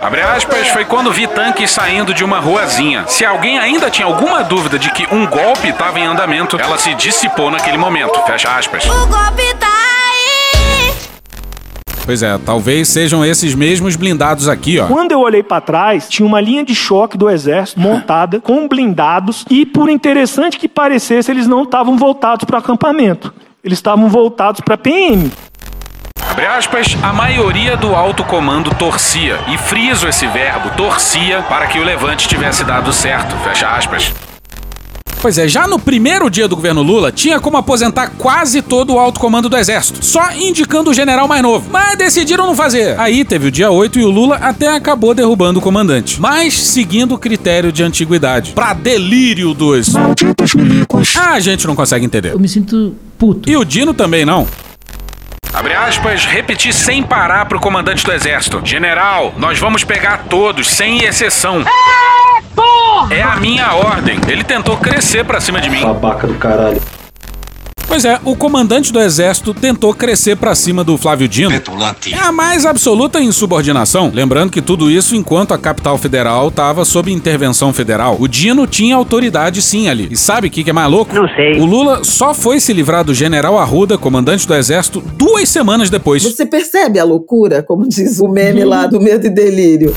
Abre 0.00 0.20
aspas, 0.20 0.66
foi 0.68 0.84
quando 0.84 1.12
vi 1.12 1.28
tanques 1.28 1.70
saindo 1.70 2.12
de 2.12 2.24
uma 2.24 2.40
ruazinha. 2.40 3.04
Se 3.06 3.24
alguém 3.24 3.58
ainda 3.58 3.88
tinha 3.88 4.06
alguma 4.06 4.42
dúvida 4.42 4.76
de 4.76 4.90
que 4.90 5.06
um 5.14 5.26
golpe 5.26 5.68
estava 5.68 5.98
em 6.00 6.06
andamento, 6.06 6.58
ela 6.60 6.76
se 6.76 6.92
dissipou 6.94 7.52
naquele 7.52 7.78
momento. 7.78 8.20
Fecha 8.26 8.48
aspas. 8.56 8.84
O 8.84 9.06
golpe 9.06 9.54
tá 9.60 9.91
Pois 12.04 12.22
é, 12.22 12.36
talvez 12.38 12.88
sejam 12.88 13.24
esses 13.24 13.54
mesmos 13.54 13.94
blindados 13.94 14.48
aqui, 14.48 14.78
ó. 14.78 14.86
Quando 14.86 15.12
eu 15.12 15.20
olhei 15.20 15.42
para 15.42 15.60
trás, 15.60 16.08
tinha 16.08 16.26
uma 16.26 16.40
linha 16.40 16.64
de 16.64 16.74
choque 16.74 17.16
do 17.16 17.30
exército 17.30 17.80
montada 17.80 18.40
com 18.40 18.66
blindados 18.66 19.44
e 19.48 19.64
por 19.64 19.88
interessante 19.88 20.58
que 20.58 20.68
parecesse, 20.68 21.30
eles 21.30 21.46
não 21.46 21.62
estavam 21.62 21.96
voltados 21.96 22.44
para 22.44 22.56
o 22.56 22.58
acampamento. 22.58 23.32
Eles 23.62 23.78
estavam 23.78 24.08
voltados 24.08 24.60
para 24.60 24.76
PM. 24.76 25.30
Abre 26.28 26.46
aspas, 26.46 26.96
a 27.02 27.12
maioria 27.12 27.76
do 27.76 27.94
alto 27.94 28.24
comando 28.24 28.74
torcia, 28.74 29.38
e 29.48 29.58
friso 29.58 30.08
esse 30.08 30.26
verbo, 30.26 30.70
torcia, 30.70 31.42
para 31.42 31.66
que 31.66 31.78
o 31.78 31.84
levante 31.84 32.26
tivesse 32.26 32.64
dado 32.64 32.92
certo, 32.92 33.36
fecha 33.44 33.68
aspas. 33.68 34.12
Pois 35.22 35.38
é, 35.38 35.46
já 35.46 35.68
no 35.68 35.78
primeiro 35.78 36.28
dia 36.28 36.48
do 36.48 36.56
governo 36.56 36.82
Lula, 36.82 37.12
tinha 37.12 37.38
como 37.38 37.56
aposentar 37.56 38.10
quase 38.18 38.60
todo 38.60 38.94
o 38.94 38.98
alto 38.98 39.20
comando 39.20 39.48
do 39.48 39.56
exército, 39.56 40.04
só 40.04 40.32
indicando 40.32 40.90
o 40.90 40.94
general 40.94 41.28
mais 41.28 41.40
novo. 41.40 41.70
Mas 41.70 41.96
decidiram 41.96 42.44
não 42.44 42.56
fazer. 42.56 42.98
Aí 42.98 43.24
teve 43.24 43.46
o 43.46 43.50
dia 43.52 43.70
8 43.70 44.00
e 44.00 44.04
o 44.04 44.10
Lula 44.10 44.34
até 44.38 44.74
acabou 44.74 45.14
derrubando 45.14 45.60
o 45.60 45.62
comandante. 45.62 46.20
Mas 46.20 46.54
seguindo 46.54 47.14
o 47.14 47.18
critério 47.18 47.70
de 47.70 47.84
antiguidade. 47.84 48.50
Pra 48.50 48.72
delírio 48.72 49.54
dos. 49.54 49.92
Ah, 51.16 51.34
a 51.34 51.40
gente 51.40 51.68
não 51.68 51.76
consegue 51.76 52.04
entender. 52.04 52.32
Eu 52.32 52.40
me 52.40 52.48
sinto 52.48 52.96
puto. 53.16 53.48
E 53.48 53.56
o 53.56 53.64
Dino 53.64 53.94
também 53.94 54.24
não. 54.24 54.48
Abre 55.52 55.74
aspas, 55.74 56.24
repetir 56.24 56.74
sem 56.74 57.00
parar 57.00 57.46
pro 57.46 57.60
comandante 57.60 58.04
do 58.04 58.10
exército. 58.10 58.60
General, 58.64 59.32
nós 59.38 59.56
vamos 59.56 59.84
pegar 59.84 60.24
todos, 60.28 60.68
sem 60.68 61.04
exceção. 61.04 61.60
É, 61.60 62.21
porra! 63.02 63.14
É 63.14 63.22
a 63.22 63.36
minha 63.36 63.74
ordem. 63.74 64.18
Ele 64.28 64.44
tentou 64.44 64.76
crescer 64.76 65.24
pra 65.24 65.40
cima 65.40 65.60
de 65.60 65.70
mim. 65.70 65.82
Babaca 65.82 66.26
do 66.26 66.34
caralho. 66.34 66.80
Pois 67.86 68.06
é, 68.06 68.18
o 68.24 68.34
comandante 68.34 68.90
do 68.90 68.98
exército 68.98 69.52
tentou 69.52 69.92
crescer 69.92 70.34
pra 70.34 70.54
cima 70.54 70.82
do 70.82 70.96
Flávio 70.96 71.28
Dino. 71.28 71.50
Petulante. 71.50 72.14
É 72.14 72.18
a 72.18 72.32
mais 72.32 72.64
absoluta 72.64 73.20
insubordinação. 73.20 74.10
Lembrando 74.14 74.50
que 74.50 74.62
tudo 74.62 74.90
isso 74.90 75.14
enquanto 75.14 75.52
a 75.52 75.58
capital 75.58 75.98
federal 75.98 76.48
estava 76.48 76.86
sob 76.86 77.12
intervenção 77.12 77.70
federal. 77.70 78.16
O 78.18 78.26
Dino 78.26 78.66
tinha 78.66 78.96
autoridade 78.96 79.60
sim 79.60 79.90
ali. 79.90 80.08
E 80.10 80.16
sabe 80.16 80.48
o 80.48 80.50
que, 80.50 80.64
que 80.64 80.70
é 80.70 80.72
mais 80.72 80.90
louco? 80.90 81.14
Não 81.14 81.28
sei. 81.28 81.60
O 81.60 81.66
Lula 81.66 82.02
só 82.02 82.32
foi 82.32 82.60
se 82.60 82.72
livrar 82.72 83.04
do 83.04 83.12
general 83.12 83.58
Arruda, 83.58 83.98
comandante 83.98 84.48
do 84.48 84.54
exército, 84.54 85.02
duas 85.18 85.50
semanas 85.50 85.90
depois. 85.90 86.22
Você 86.22 86.46
percebe 86.46 86.98
a 86.98 87.04
loucura, 87.04 87.62
como 87.62 87.86
diz 87.86 88.20
o 88.20 88.28
meme 88.28 88.64
lá 88.64 88.86
do 88.86 89.02
medo 89.02 89.26
e 89.26 89.30
delírio? 89.30 89.94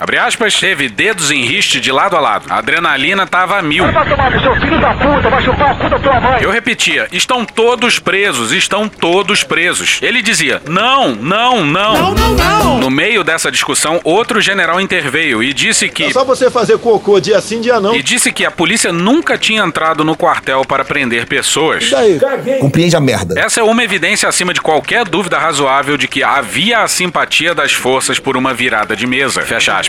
Abre 0.00 0.18
aspas, 0.18 0.58
teve 0.58 0.88
dedos 0.88 1.30
em 1.30 1.44
riste 1.44 1.80
de 1.80 1.92
lado 1.92 2.16
a 2.16 2.20
lado. 2.20 2.46
A 2.50 2.58
adrenalina 2.58 3.26
tava 3.26 3.58
a 3.58 3.62
mil. 3.62 3.90
Vai 3.90 4.08
tomar 4.08 4.30
no 4.30 4.40
seu 4.40 4.54
filho 4.56 4.80
da 4.80 4.94
puta, 4.94 5.30
vai 5.30 5.42
chupar 5.42 5.78
cu 5.78 5.88
da 5.88 5.98
tua 5.98 6.20
mãe. 6.20 6.42
Eu 6.42 6.50
repetia, 6.50 7.08
estão 7.12 7.44
todos 7.44 7.98
presos, 7.98 8.52
estão 8.52 8.88
todos 8.88 9.42
presos. 9.44 9.98
Ele 10.02 10.20
dizia, 10.20 10.60
não, 10.68 11.14
não, 11.14 11.64
não. 11.64 11.94
Não, 11.94 12.14
não, 12.14 12.34
não. 12.34 12.78
No 12.80 12.90
meio 12.90 13.22
dessa 13.22 13.50
discussão, 13.50 14.00
outro 14.04 14.40
general 14.40 14.80
interveio 14.80 15.42
e 15.42 15.52
disse 15.52 15.88
que. 15.88 16.04
É 16.04 16.12
só 16.12 16.24
você 16.24 16.50
fazer 16.50 16.76
cocô 16.78 17.20
dia 17.20 17.40
sim, 17.40 17.60
dia 17.60 17.80
não. 17.80 17.94
E 17.94 18.02
disse 18.02 18.32
que 18.32 18.44
a 18.44 18.50
polícia 18.50 18.92
nunca 18.92 19.38
tinha 19.38 19.62
entrado 19.62 20.04
no 20.04 20.16
quartel 20.16 20.64
para 20.64 20.84
prender 20.84 21.26
pessoas. 21.26 21.84
E 21.84 21.90
daí? 21.90 22.58
Compreende 22.60 22.96
a 22.96 23.00
merda. 23.00 23.38
Essa 23.38 23.60
é 23.60 23.62
uma 23.62 23.82
evidência 23.82 24.28
acima 24.28 24.52
de 24.52 24.60
qualquer 24.60 25.04
dúvida 25.04 25.38
razoável 25.38 25.96
de 25.96 26.08
que 26.08 26.22
havia 26.22 26.80
a 26.80 26.88
simpatia 26.88 27.54
das 27.54 27.72
forças 27.72 28.18
por 28.18 28.36
uma 28.36 28.52
virada 28.52 28.96
de 28.96 29.06
mesa. 29.06 29.42
Fecha 29.42 29.72
aspas. 29.72 29.83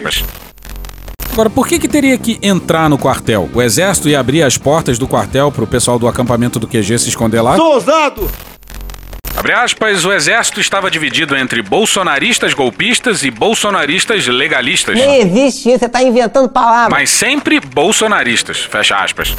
Agora, 1.32 1.50
por 1.50 1.68
que 1.68 1.78
que 1.78 1.88
teria 1.88 2.18
que 2.18 2.40
entrar 2.42 2.90
no 2.90 2.98
quartel? 2.98 3.50
O 3.54 3.62
exército 3.62 4.08
ia 4.08 4.20
abrir 4.20 4.42
as 4.42 4.58
portas 4.58 4.98
do 4.98 5.08
quartel 5.08 5.52
pro 5.52 5.68
pessoal 5.68 6.00
do 6.00 6.08
acampamento 6.08 6.60
do 6.60 6.68
QG 6.68 6.98
se 6.98 7.10
esconder 7.10 7.42
lá? 7.42 7.58
Sou 7.58 7.74
ousado! 7.74 8.32
Abre 9.36 9.52
aspas, 9.52 10.06
o 10.06 10.14
exército 10.14 10.62
estava 10.62 10.90
dividido 10.90 11.36
entre 11.36 11.62
bolsonaristas 11.62 12.54
golpistas 12.54 13.22
e 13.24 13.30
bolsonaristas 13.30 14.26
legalistas. 14.28 14.96
Nem 14.96 15.20
existe 15.20 15.70
isso, 15.70 15.80
você 15.80 15.90
tá 15.90 16.02
inventando 16.02 16.48
palavras. 16.50 16.90
Mas 16.90 17.10
sempre 17.10 17.60
bolsonaristas. 17.60 18.60
Fecha 18.60 18.96
aspas. 18.96 19.36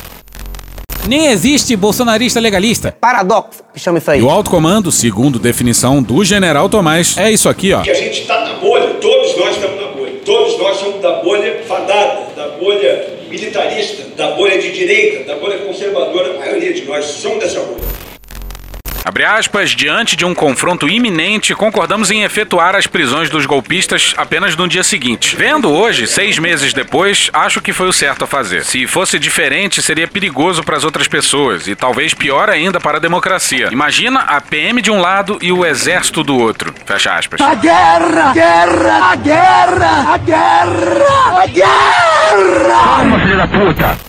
Nem 1.08 1.28
existe 1.28 1.74
bolsonarista 1.76 2.38
legalista. 2.40 2.96
Paradoxo, 3.00 3.62
que 3.72 3.80
chama 3.80 3.98
isso 3.98 4.10
aí. 4.10 4.20
E 4.20 4.22
o 4.22 4.28
alto 4.28 4.50
comando, 4.50 4.92
segundo 4.92 5.38
definição 5.38 6.02
do 6.02 6.22
general 6.24 6.68
Tomás, 6.68 7.16
é 7.16 7.30
isso 7.30 7.48
aqui, 7.48 7.72
ó. 7.72 7.80
Que 7.80 7.90
a 7.90 7.94
gente 7.94 8.20
está 8.20 8.40
na 8.44 8.54
bolha, 8.54 8.94
todos 8.94 9.36
nós 9.38 9.54
estamos 9.56 9.80
na 9.80 9.86
bolha. 9.88 9.95
Todos 10.26 10.58
nós 10.58 10.78
somos 10.78 11.00
da 11.00 11.22
bolha 11.22 11.62
fadada, 11.68 12.34
da 12.34 12.48
bolha 12.48 13.10
militarista, 13.28 14.02
da 14.16 14.32
bolha 14.32 14.58
de 14.58 14.72
direita, 14.72 15.22
da 15.22 15.36
bolha 15.36 15.58
conservadora. 15.58 16.34
A 16.34 16.38
maioria 16.38 16.72
de 16.72 16.82
nós 16.82 17.04
somos 17.04 17.38
dessa 17.38 17.60
bolha. 17.60 17.95
Abre 19.16 19.24
aspas, 19.24 19.70
diante 19.70 20.14
de 20.14 20.26
um 20.26 20.34
confronto 20.34 20.86
iminente, 20.86 21.54
concordamos 21.54 22.10
em 22.10 22.22
efetuar 22.22 22.76
as 22.76 22.86
prisões 22.86 23.30
dos 23.30 23.46
golpistas 23.46 24.12
apenas 24.14 24.54
no 24.54 24.68
dia 24.68 24.84
seguinte. 24.84 25.34
Vendo 25.34 25.70
hoje, 25.70 26.06
seis 26.06 26.38
meses 26.38 26.74
depois, 26.74 27.30
acho 27.32 27.62
que 27.62 27.72
foi 27.72 27.88
o 27.88 27.94
certo 27.94 28.24
a 28.24 28.26
fazer. 28.26 28.62
Se 28.62 28.86
fosse 28.86 29.18
diferente, 29.18 29.80
seria 29.80 30.06
perigoso 30.06 30.62
para 30.62 30.76
as 30.76 30.84
outras 30.84 31.08
pessoas 31.08 31.66
e 31.66 31.74
talvez 31.74 32.12
pior 32.12 32.50
ainda 32.50 32.78
para 32.78 32.98
a 32.98 33.00
democracia. 33.00 33.70
Imagina 33.72 34.20
a 34.20 34.38
PM 34.38 34.82
de 34.82 34.90
um 34.90 35.00
lado 35.00 35.38
e 35.40 35.50
o 35.50 35.64
exército 35.64 36.22
do 36.22 36.38
outro. 36.38 36.74
Fecha 36.84 37.14
aspas. 37.14 37.40
A 37.40 37.54
guerra! 37.54 38.34
Guerra! 38.34 39.12
A 39.12 39.16
guerra! 39.16 40.12
A 40.12 40.16
guerra! 40.18 41.42
A 41.42 41.46
guerra! 41.46 42.68
Calma, 42.68 43.20
filho 43.20 43.36
da 43.38 43.46
puta! 43.46 44.05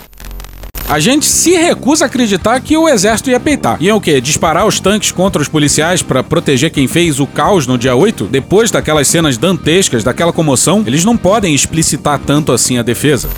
A 0.89 0.99
gente 0.99 1.25
se 1.25 1.51
recusa 1.51 2.05
a 2.05 2.07
acreditar 2.07 2.61
que 2.61 2.77
o 2.77 2.87
exército 2.87 3.29
ia 3.29 3.41
peitar. 3.41 3.77
Iam 3.81 3.97
o 3.97 4.01
quê? 4.01 4.21
Disparar 4.21 4.65
os 4.65 4.79
tanques 4.79 5.11
contra 5.11 5.41
os 5.41 5.49
policiais 5.49 6.01
para 6.01 6.23
proteger 6.23 6.71
quem 6.71 6.87
fez 6.87 7.19
o 7.19 7.27
caos 7.27 7.67
no 7.67 7.77
dia 7.77 7.93
8? 7.93 8.23
Depois 8.23 8.71
daquelas 8.71 9.05
cenas 9.09 9.37
dantescas, 9.37 10.01
daquela 10.01 10.31
comoção, 10.31 10.85
eles 10.87 11.03
não 11.03 11.17
podem 11.17 11.53
explicitar 11.53 12.17
tanto 12.19 12.53
assim 12.53 12.77
a 12.77 12.83
defesa. 12.83 13.29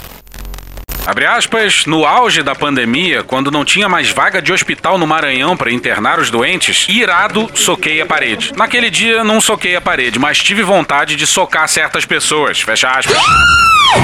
Abre 1.07 1.25
aspas, 1.25 1.87
no 1.87 2.05
auge 2.05 2.43
da 2.43 2.53
pandemia, 2.53 3.23
quando 3.23 3.49
não 3.49 3.65
tinha 3.65 3.89
mais 3.89 4.11
vaga 4.11 4.43
de 4.43 4.53
hospital 4.53 4.99
no 4.99 5.07
Maranhão 5.07 5.57
para 5.57 5.71
internar 5.71 6.19
os 6.19 6.29
doentes, 6.29 6.85
irado, 6.87 7.49
soquei 7.55 7.99
a 7.99 8.05
parede. 8.05 8.53
Naquele 8.55 8.91
dia, 8.91 9.23
não 9.23 9.41
soquei 9.41 9.75
a 9.75 9.81
parede, 9.81 10.19
mas 10.19 10.37
tive 10.37 10.61
vontade 10.61 11.15
de 11.15 11.25
socar 11.25 11.67
certas 11.67 12.05
pessoas. 12.05 12.61
Fecha 12.61 12.91
aspas. 12.91 13.17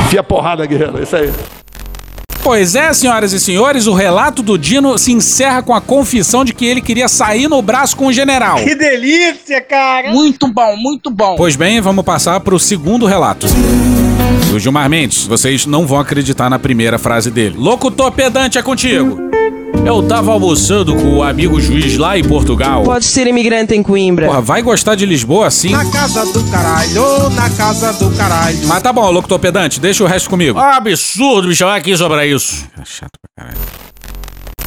Enfia 0.08 0.23
porrada, 0.23 0.65
guerreiro, 0.65 1.03
isso 1.03 1.15
aí. 1.15 1.31
Pois 2.45 2.75
é, 2.75 2.93
senhoras 2.93 3.34
e 3.34 3.39
senhores, 3.39 3.88
o 3.88 3.93
relato 3.95 4.43
do 4.43 4.55
Dino 4.55 4.99
se 4.99 5.12
encerra 5.12 5.63
com 5.63 5.73
a 5.73 5.81
confissão 5.81 6.45
de 6.45 6.53
que 6.53 6.63
ele 6.63 6.79
queria 6.79 7.08
sair 7.08 7.47
no 7.47 7.60
braço 7.60 7.97
com 7.97 8.05
o 8.05 8.13
general. 8.13 8.58
Que 8.58 8.75
delícia, 8.75 9.60
cara! 9.60 10.12
Muito 10.12 10.47
bom, 10.53 10.77
muito 10.77 11.10
bom. 11.10 11.36
Pois 11.38 11.55
bem, 11.55 11.81
vamos 11.81 12.05
passar 12.05 12.39
para 12.41 12.53
o 12.53 12.60
segundo 12.60 13.08
relato. 13.08 13.47
Do 14.51 14.60
Gilmar 14.60 14.88
Mendes, 14.88 15.25
vocês 15.25 15.65
não 15.65 15.88
vão 15.88 15.99
acreditar 15.99 16.47
na 16.47 16.60
primeira 16.60 16.99
frase 16.99 17.31
dele. 17.31 17.55
Locutor 17.58 18.12
pedante 18.12 18.60
é 18.60 18.62
contigo. 18.62 19.19
Eu 19.86 20.02
tava 20.02 20.32
almoçando 20.32 20.95
com 20.95 21.17
o 21.17 21.24
amigo 21.24 21.62
juiz 21.62 21.95
lá 21.95 22.17
em 22.17 22.24
Portugal. 22.24 22.84
Pode 22.84 23.06
ser 23.06 23.28
imigrante 23.28 23.76
em 23.76 23.84
Coimbra. 23.84 24.26
Porra, 24.26 24.41
vai 24.41 24.63
gostar 24.63 24.95
de 24.95 25.06
Lisboa 25.06 25.45
assim? 25.45 25.69
Na 25.69 25.86
casa 25.91 26.26
do 26.34 26.43
caralho, 26.50 27.30
na 27.30 27.50
casa 27.52 27.93
do 27.93 28.10
caralho. 28.17 28.65
Mas 28.65 28.82
tá 28.82 28.91
bom, 28.91 29.12
locutor 29.12 29.38
pedante, 29.38 29.80
deixa 29.80 30.04
o 30.04 30.08
resto 30.08 30.28
comigo. 30.28 30.58
Ah, 30.58 30.78
absurdo 30.78 31.48
me 31.48 31.56
chamar 31.56 31.76
aqui 31.76 31.95
sobre 31.95 32.26
isso. 32.26 32.67
É 32.82 32.84
chato 32.84 33.12
pra 33.21 33.45
caralho. 33.45 33.60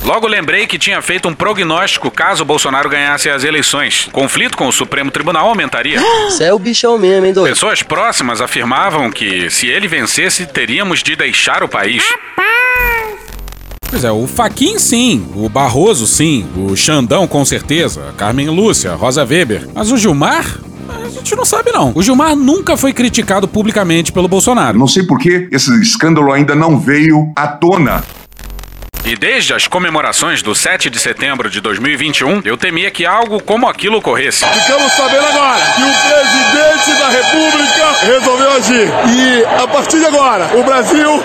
Logo 0.04 0.26
lembrei 0.28 0.66
que 0.66 0.78
tinha 0.78 1.02
feito 1.02 1.28
um 1.28 1.34
prognóstico 1.34 2.10
caso 2.10 2.44
Bolsonaro 2.44 2.88
ganhasse 2.88 3.28
as 3.28 3.42
eleições. 3.42 4.06
O 4.06 4.10
conflito 4.12 4.56
com 4.56 4.68
o 4.68 4.72
Supremo 4.72 5.10
Tribunal 5.10 5.48
aumentaria. 5.48 6.00
Você 6.30 6.44
é 6.44 6.54
o 6.54 6.58
bichão 6.58 6.96
mesmo, 6.96 7.26
hein, 7.26 7.32
doido? 7.32 7.52
Pessoas 7.52 7.82
próximas 7.82 8.40
afirmavam 8.40 9.10
que 9.10 9.50
se 9.50 9.66
ele 9.66 9.88
vencesse, 9.88 10.46
teríamos 10.46 11.02
de 11.02 11.16
deixar 11.16 11.62
o 11.64 11.68
país. 11.68 12.04
Pois 13.90 14.04
é, 14.04 14.12
o 14.12 14.26
Faquin 14.26 14.78
sim, 14.78 15.26
o 15.34 15.48
Barroso 15.48 16.06
sim, 16.06 16.44
o 16.54 16.76
Xandão 16.76 17.26
com 17.26 17.42
certeza, 17.42 18.10
a 18.10 18.12
Carmen 18.12 18.50
Lúcia, 18.50 18.94
Rosa 18.94 19.24
Weber. 19.24 19.66
Mas 19.74 19.90
o 19.90 19.96
Gilmar? 19.96 20.60
A 20.88 21.08
gente 21.08 21.34
não 21.34 21.44
sabe 21.44 21.72
não. 21.72 21.92
O 21.94 22.02
Gilmar 22.02 22.36
nunca 22.36 22.76
foi 22.76 22.92
criticado 22.92 23.48
publicamente 23.48 24.12
pelo 24.12 24.28
Bolsonaro. 24.28 24.78
Não 24.78 24.86
sei 24.86 25.04
por 25.04 25.18
que 25.18 25.48
esse 25.50 25.70
escândalo 25.80 26.32
ainda 26.32 26.54
não 26.54 26.78
veio 26.78 27.32
à 27.34 27.48
tona. 27.48 28.04
E 29.08 29.16
desde 29.16 29.54
as 29.54 29.66
comemorações 29.66 30.42
do 30.42 30.54
7 30.54 30.90
de 30.90 30.98
setembro 30.98 31.48
de 31.48 31.62
2021, 31.62 32.42
eu 32.44 32.58
temia 32.58 32.90
que 32.90 33.06
algo 33.06 33.42
como 33.42 33.66
aquilo 33.66 33.96
ocorresse. 33.96 34.44
Ficamos 34.44 34.92
sabendo 34.92 35.24
agora 35.24 35.64
que 35.64 35.82
o 35.82 35.94
presidente 36.12 37.00
da 37.00 37.08
República 37.08 37.92
resolveu 38.02 38.52
agir. 38.52 38.86
E 39.08 39.62
a 39.62 39.66
partir 39.66 39.98
de 39.98 40.04
agora, 40.04 40.50
o 40.54 40.62
Brasil 40.62 41.22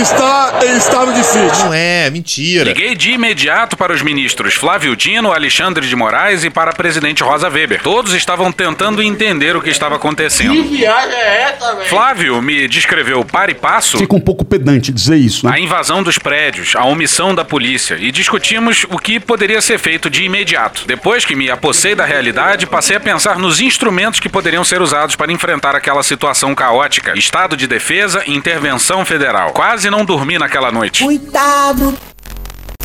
está 0.00 0.60
em 0.66 0.76
estado 0.76 1.12
de 1.12 1.24
sítio. 1.24 1.64
Não 1.64 1.74
é, 1.74 2.08
mentira. 2.10 2.62
Liguei 2.62 2.94
de 2.94 3.10
imediato 3.10 3.76
para 3.76 3.92
os 3.92 4.02
ministros 4.02 4.54
Flávio 4.54 4.94
Dino, 4.94 5.32
Alexandre 5.32 5.88
de 5.88 5.96
Moraes 5.96 6.44
e 6.44 6.50
para 6.50 6.70
a 6.70 6.74
presidente 6.74 7.24
Rosa 7.24 7.48
Weber. 7.48 7.82
Todos 7.82 8.14
estavam 8.14 8.52
tentando 8.52 9.02
entender 9.02 9.56
o 9.56 9.60
que 9.60 9.70
estava 9.70 9.96
acontecendo. 9.96 10.52
Que 10.52 10.76
viagem 10.76 11.18
é 11.18 11.42
essa, 11.42 11.74
velho? 11.74 11.88
Flávio 11.88 12.40
me 12.40 12.68
descreveu 12.68 13.24
par 13.24 13.50
e 13.50 13.54
passo 13.54 13.98
Fica 13.98 14.14
um 14.14 14.20
pouco 14.20 14.44
pedante 14.44 14.92
dizer 14.92 15.16
isso, 15.16 15.44
né? 15.44 15.54
a 15.56 15.58
invasão 15.58 16.04
dos 16.04 16.18
prédios, 16.18 16.76
a 16.76 16.84
omissão 16.84 17.15
da 17.34 17.44
polícia 17.44 17.96
e 17.98 18.12
discutimos 18.12 18.84
o 18.90 18.98
que 18.98 19.18
poderia 19.18 19.60
ser 19.62 19.78
feito 19.78 20.10
de 20.10 20.22
imediato. 20.24 20.84
Depois 20.86 21.24
que 21.24 21.34
me 21.34 21.50
apossei 21.50 21.94
da 21.94 22.04
realidade, 22.04 22.66
passei 22.66 22.96
a 22.96 23.00
pensar 23.00 23.38
nos 23.38 23.60
instrumentos 23.60 24.20
que 24.20 24.28
poderiam 24.28 24.62
ser 24.62 24.82
usados 24.82 25.16
para 25.16 25.32
enfrentar 25.32 25.74
aquela 25.74 26.02
situação 26.02 26.54
caótica. 26.54 27.16
Estado 27.16 27.56
de 27.56 27.66
defesa 27.66 28.22
e 28.26 28.34
intervenção 28.34 29.04
federal. 29.04 29.52
Quase 29.52 29.88
não 29.88 30.04
dormi 30.04 30.38
naquela 30.38 30.70
noite. 30.70 31.04
Cuidado. 31.04 31.96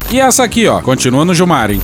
E 0.09 0.19
essa 0.19 0.43
aqui, 0.43 0.67
ó, 0.67 0.81
continua 0.81 1.25
no 1.25 1.33
Gilmar, 1.33 1.69
hein? 1.71 1.81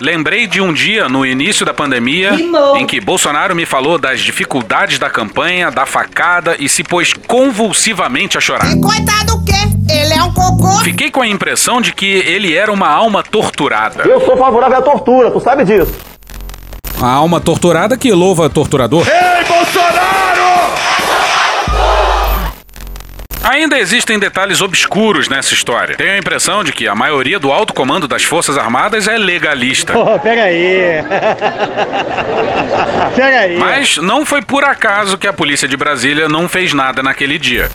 Lembrei 0.00 0.46
de 0.46 0.60
um 0.60 0.72
dia 0.72 1.08
no 1.08 1.24
início 1.24 1.64
da 1.64 1.72
pandemia 1.72 2.32
Rimou. 2.32 2.76
em 2.76 2.86
que 2.86 3.00
Bolsonaro 3.00 3.56
me 3.56 3.64
falou 3.64 3.98
das 3.98 4.20
dificuldades 4.20 4.98
da 4.98 5.08
campanha, 5.08 5.70
da 5.70 5.86
facada 5.86 6.54
e 6.58 6.68
se 6.68 6.84
pôs 6.84 7.12
convulsivamente 7.26 8.36
a 8.36 8.40
chorar. 8.40 8.68
Coitado 8.78 9.34
o 9.36 9.44
quê? 9.44 9.52
Ele 9.88 10.12
é 10.12 10.22
um 10.22 10.32
cocô. 10.32 10.78
Fiquei 10.80 11.10
com 11.10 11.22
a 11.22 11.26
impressão 11.26 11.80
de 11.80 11.92
que 11.92 12.06
ele 12.06 12.54
era 12.54 12.70
uma 12.70 12.88
alma 12.88 13.22
torturada. 13.22 14.02
Eu 14.02 14.20
sou 14.20 14.36
favorável 14.36 14.78
à 14.78 14.82
tortura, 14.82 15.30
tu 15.30 15.40
sabe 15.40 15.64
disso. 15.64 15.94
A 17.00 17.08
alma 17.10 17.40
torturada 17.40 17.96
que 17.96 18.12
louva 18.12 18.50
torturador. 18.50 19.06
Ei, 19.08 19.44
Bolsonaro! 19.44 19.85
Ainda 23.56 23.78
existem 23.78 24.18
detalhes 24.18 24.60
obscuros 24.60 25.30
nessa 25.30 25.54
história. 25.54 25.96
Tenho 25.96 26.12
a 26.12 26.18
impressão 26.18 26.62
de 26.62 26.72
que 26.72 26.86
a 26.86 26.94
maioria 26.94 27.38
do 27.38 27.50
alto 27.50 27.72
comando 27.72 28.06
das 28.06 28.22
Forças 28.22 28.58
Armadas 28.58 29.08
é 29.08 29.16
legalista. 29.16 29.96
Oh, 29.96 30.18
pega 30.18 30.42
aí. 30.42 31.00
pega 33.16 33.40
aí. 33.40 33.56
Mas 33.56 33.96
não 33.96 34.26
foi 34.26 34.42
por 34.42 34.62
acaso 34.62 35.16
que 35.16 35.26
a 35.26 35.32
polícia 35.32 35.66
de 35.66 35.74
Brasília 35.74 36.28
não 36.28 36.50
fez 36.50 36.74
nada 36.74 37.02
naquele 37.02 37.38
dia. 37.38 37.70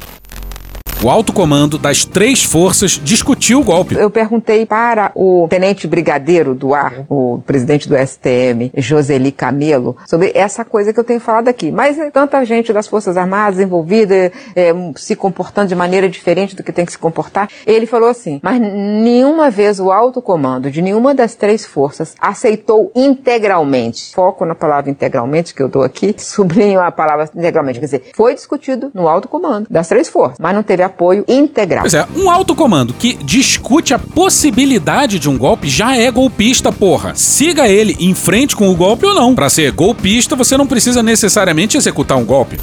O 1.04 1.10
alto 1.10 1.34
comando 1.34 1.80
das 1.80 2.06
três 2.06 2.44
forças 2.44 2.92
discutiu 3.04 3.62
o 3.62 3.64
golpe. 3.64 3.96
Eu 3.96 4.12
perguntei 4.12 4.68
para 4.68 5.12
o 5.16 5.48
tenente 5.50 5.88
brigadeiro 5.88 6.54
do 6.54 6.76
ar, 6.76 6.94
o 7.10 7.42
presidente 7.44 7.90
do 7.90 7.96
STM, 7.98 8.72
Joseli 8.78 9.32
Camelo, 9.32 9.98
sobre 10.06 10.32
essa 10.36 10.64
coisa 10.64 10.94
que 10.94 11.00
eu 11.00 11.04
tenho 11.04 11.20
falado 11.20 11.48
aqui. 11.48 11.72
Mas 11.72 11.98
é 11.98 12.12
tanta 12.12 12.46
gente 12.46 12.72
das 12.72 12.88
Forças 12.88 13.18
Armadas 13.18 13.60
envolvida, 13.60 14.32
é, 14.56 14.72
se 14.96 15.16
comportando 15.16 15.70
de 15.70 15.76
maneira 15.76 16.08
diferente 16.08 16.56
do 16.56 16.62
que 16.62 16.72
tem 16.72 16.86
que 16.86 16.92
se 16.92 17.00
comportar. 17.00 17.50
Ele 17.66 17.88
falou 17.88 18.08
assim, 18.08 18.40
mas 18.44 18.62
nenhuma 18.62 19.50
vez 19.50 19.80
o 19.80 19.92
alto 19.92 20.22
comando 20.22 20.70
de 20.70 20.84
nenhuma 20.84 21.16
das 21.16 21.34
três 21.34 21.66
forças 21.66 22.14
aceitou 22.22 22.92
integralmente, 22.96 24.14
foco 24.14 24.46
na 24.46 24.54
palavra 24.54 24.92
integralmente 24.92 25.56
que 25.56 25.64
eu 25.64 25.68
dou 25.68 25.82
aqui, 25.82 26.14
sublinho 26.22 26.80
a 26.80 26.92
palavra 26.92 27.28
integralmente, 27.36 27.80
quer 27.80 27.86
dizer, 27.86 28.12
foi 28.14 28.36
discutido 28.36 28.92
no 28.94 29.08
alto 29.08 29.28
comando 29.28 29.66
das 29.68 29.88
três 29.88 30.08
forças, 30.08 30.38
mas 30.40 30.54
não 30.54 30.62
teve 30.62 30.91
apoio 30.92 31.26
integral. 31.28 31.82
Pois 31.82 31.94
é, 31.94 32.06
um 32.16 32.30
alto 32.30 32.54
comando 32.54 32.94
que 32.94 33.14
discute 33.24 33.94
a 33.94 34.00
possibilidade 34.00 35.18
de 35.18 35.30
um 35.30 35.38
golpe 35.38 35.70
já 35.70 35.96
é 35.96 36.12
golpista, 36.12 36.72
porra. 36.72 37.16
Siga 37.16 37.68
ele 37.68 37.96
em 38.00 38.14
frente 38.14 38.56
com 38.56 38.70
o 38.70 38.76
golpe 38.76 39.06
ou 39.06 39.16
não. 39.16 39.34
Pra 39.34 39.50
ser 39.50 39.72
golpista, 39.72 40.36
você 40.36 40.58
não 40.58 40.68
precisa 40.68 41.02
necessariamente 41.02 41.78
executar 41.78 42.18
um 42.18 42.26
golpe. 42.26 42.60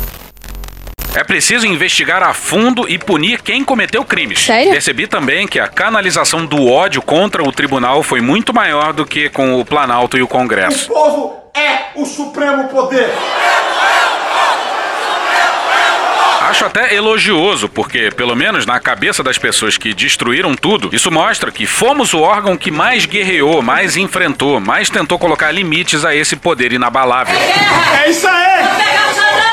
É 1.14 1.24
preciso 1.24 1.66
investigar 1.66 2.22
a 2.22 2.32
fundo 2.32 2.88
e 2.88 2.96
punir 2.96 3.42
quem 3.42 3.64
cometeu 3.64 4.04
crimes. 4.04 4.40
Sério? 4.40 4.70
Percebi 4.70 5.06
também 5.06 5.48
que 5.48 5.58
a 5.58 5.66
canalização 5.66 6.46
do 6.46 6.68
ódio 6.68 7.02
contra 7.02 7.42
o 7.42 7.50
tribunal 7.50 8.04
foi 8.04 8.20
muito 8.20 8.54
maior 8.54 8.92
do 8.92 9.04
que 9.04 9.28
com 9.28 9.58
o 9.58 9.64
Planalto 9.64 10.16
e 10.16 10.22
o 10.22 10.28
Congresso. 10.28 10.92
O 10.92 10.94
povo 10.94 11.36
é 11.56 11.98
o 12.00 12.04
supremo 12.04 12.68
poder. 12.68 13.08
Acho 16.48 16.64
até 16.64 16.94
elogioso, 16.94 17.68
porque, 17.68 18.10
pelo 18.10 18.34
menos 18.34 18.64
na 18.64 18.80
cabeça 18.80 19.22
das 19.22 19.36
pessoas 19.36 19.76
que 19.76 19.92
destruíram 19.92 20.54
tudo, 20.54 20.88
isso 20.94 21.10
mostra 21.10 21.52
que 21.52 21.66
fomos 21.66 22.14
o 22.14 22.20
órgão 22.20 22.56
que 22.56 22.70
mais 22.70 23.04
guerreou, 23.04 23.60
mais 23.60 23.98
enfrentou, 23.98 24.58
mais 24.58 24.88
tentou 24.88 25.18
colocar 25.18 25.52
limites 25.52 26.06
a 26.06 26.14
esse 26.14 26.36
poder 26.36 26.72
inabalável. 26.72 27.38
É 28.02 28.08
isso 28.08 28.26
aí! 28.26 29.47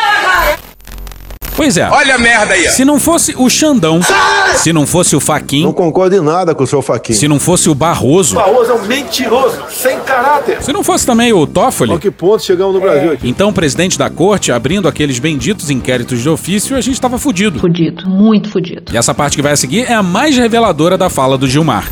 Pois 1.55 1.77
é. 1.77 1.87
Olha 1.89 2.15
a 2.15 2.17
merda 2.17 2.53
aí. 2.53 2.67
Se 2.69 2.83
não 2.83 2.99
fosse 2.99 3.33
o 3.37 3.49
Xandão, 3.49 3.99
se 4.57 4.73
não 4.73 4.85
fosse 4.85 5.15
o 5.15 5.21
Faquin, 5.21 5.63
Não 5.63 5.71
concordo 5.71 6.13
em 6.15 6.19
nada 6.21 6.53
com 6.53 6.63
o 6.63 6.67
seu 6.67 6.81
Faquin. 6.81 7.13
se 7.13 7.27
não 7.29 7.39
fosse 7.39 7.69
o 7.69 7.75
Barroso, 7.75 8.35
Barroso 8.35 8.71
é 8.71 8.73
um 8.75 8.81
mentiroso, 8.85 9.57
sem 9.69 9.97
caráter. 10.01 10.61
se 10.61 10.73
não 10.73 10.83
fosse 10.83 11.05
também 11.05 11.31
o 11.31 11.47
Toffoli, 11.47 11.93
A 11.93 11.97
que 11.97 12.11
ponto 12.11 12.43
chegamos 12.43 12.73
no 12.75 12.81
Brasil 12.81 13.13
aqui? 13.13 13.29
então 13.29 13.49
o 13.49 13.53
presidente 13.53 13.97
da 13.97 14.09
corte 14.09 14.51
abrindo 14.51 14.87
aqueles 14.87 15.17
benditos 15.17 15.69
inquéritos 15.69 16.21
de 16.21 16.27
ofício, 16.29 16.75
a 16.75 16.81
gente 16.81 16.99
tava 16.99 17.17
fudido. 17.17 17.57
Fudido, 17.59 18.09
muito 18.09 18.49
fudido. 18.49 18.91
E 18.93 18.97
essa 18.97 19.13
parte 19.13 19.37
que 19.37 19.41
vai 19.41 19.53
a 19.53 19.57
seguir 19.57 19.89
é 19.89 19.93
a 19.93 20.03
mais 20.03 20.35
reveladora 20.35 20.97
da 20.97 21.09
fala 21.09 21.37
do 21.37 21.47
Gilmar. 21.47 21.89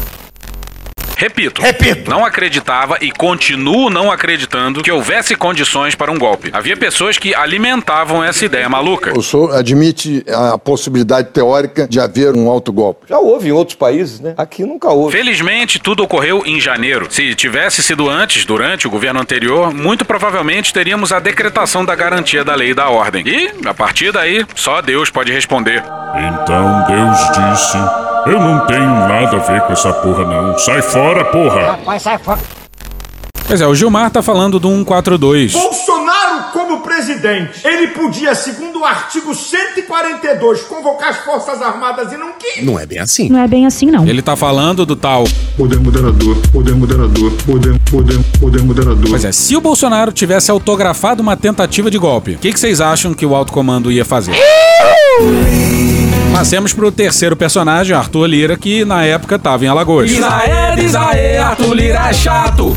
Repito. 1.24 1.62
Repito. 1.62 2.10
Não 2.10 2.26
acreditava 2.26 2.98
e 3.00 3.10
continuo 3.10 3.90
não 3.90 4.12
acreditando 4.12 4.82
que 4.82 4.92
houvesse 4.92 5.38
condições 5.38 5.96
para 5.96 6.12
um 6.12 6.20
golpe. 6.20 6.50
Havia 6.52 6.76
pessoas 6.76 7.18
que 7.18 7.34
alimentavam 7.34 8.22
essa 8.22 8.44
ideia 8.44 8.68
maluca. 8.68 9.18
O 9.18 9.24
senhor 9.24 9.56
admite 9.56 10.26
a 10.28 10.58
possibilidade 10.58 11.30
teórica 11.30 11.88
de 11.88 11.98
haver 11.98 12.34
um 12.34 12.50
autogolpe? 12.50 13.06
Já 13.08 13.20
houve 13.20 13.48
em 13.48 13.52
outros 13.54 13.78
países, 13.78 14.20
né? 14.20 14.34
Aqui 14.38 14.66
nunca 14.66 14.90
houve. 14.90 15.16
Felizmente, 15.16 15.80
tudo 15.80 16.04
ocorreu 16.04 16.44
em 16.46 16.60
janeiro. 16.60 17.08
Se 17.10 17.34
tivesse 17.36 17.82
sido 17.82 18.10
antes, 18.10 18.44
durante 18.44 18.86
o 18.86 18.90
governo 18.90 19.22
anterior, 19.22 19.74
muito 19.74 20.04
provavelmente 20.04 20.74
teríamos 20.74 21.14
a 21.14 21.22
decretação 21.22 21.86
da 21.86 21.96
garantia 21.96 22.44
da 22.44 22.54
lei 22.54 22.72
e 22.72 22.74
da 22.74 22.90
ordem. 22.90 23.24
E, 23.26 23.50
a 23.66 23.74
partir 23.74 24.12
daí, 24.12 24.46
só 24.56 24.82
Deus 24.82 25.10
pode 25.10 25.32
responder. 25.32 25.82
Então 26.18 26.86
Deus 26.86 27.18
disse: 27.32 27.78
Eu 28.26 28.40
não 28.40 28.66
tenho 28.66 28.86
nada 28.86 29.36
a 29.36 29.40
ver 29.40 29.62
com 29.62 29.74
essa 29.74 29.92
porra, 29.92 30.24
não. 30.26 30.58
Sai 30.58 30.82
fora, 30.82 31.26
porra! 31.26 31.78
Vai, 31.84 32.00
sai 32.00 32.18
fora. 32.18 32.40
Pois 33.46 33.60
é, 33.60 33.68
o 33.68 33.76
Gilmar 33.76 34.10
tá 34.10 34.22
falando 34.22 34.60
do 34.60 34.70
142. 34.70 35.52
Bolsonaro, 35.52 36.46
como 36.54 36.80
presidente, 36.80 37.68
ele 37.68 37.88
podia, 37.88 38.34
segundo 38.34 38.80
o 38.80 38.86
artigo 38.86 39.36
142, 39.36 40.62
convocar 40.62 41.10
as 41.10 41.18
Forças 41.18 41.62
Armadas 41.62 42.14
e 42.14 42.18
não 42.18 42.32
quis. 42.40 42.64
Não 42.64 42.80
é 42.80 42.86
bem 42.86 43.00
assim. 43.00 43.30
Não 43.30 43.40
é 43.40 43.48
bem 43.48 43.66
assim, 43.66 43.88
não. 43.88 44.08
Ele 44.08 44.22
tá 44.22 44.38
falando 44.38 44.86
do 44.86 44.96
tal. 44.96 45.26
Poder 45.58 45.80
moderador, 45.80 46.38
poder 46.52 46.74
moderador, 46.74 47.32
poder, 47.46 47.80
poder, 47.92 48.20
poder 48.40 48.64
moderador. 48.64 49.10
Pois 49.10 49.26
é, 49.26 49.32
se 49.34 49.56
o 49.56 49.62
Bolsonaro 49.62 50.14
tivesse 50.14 50.50
autografado 50.50 51.22
uma 51.22 51.36
tentativa 51.36 51.92
de 51.92 51.98
golpe, 51.98 52.32
o 52.32 52.40
que, 52.40 52.54
que 52.54 52.60
vocês 52.60 52.80
acham 52.80 53.14
que 53.14 53.26
o 53.26 53.36
alto 53.36 53.52
comando 53.52 53.92
ia 53.92 54.06
fazer? 54.06 54.34
Passemos 56.34 56.74
pro 56.74 56.91
terceiro 56.91 57.36
personagem, 57.36 57.96
Arthur 57.96 58.26
Lira, 58.26 58.58
que 58.58 58.84
na 58.84 59.06
época 59.06 59.38
tava 59.38 59.65
em 59.65 59.67
Alagoas. 59.67 60.10
Isaé, 60.10 60.76
Isaé, 60.80 61.38
Arthur 61.38 61.76
Lira 61.76 62.10
é 62.10 62.13
chato. 62.13 62.76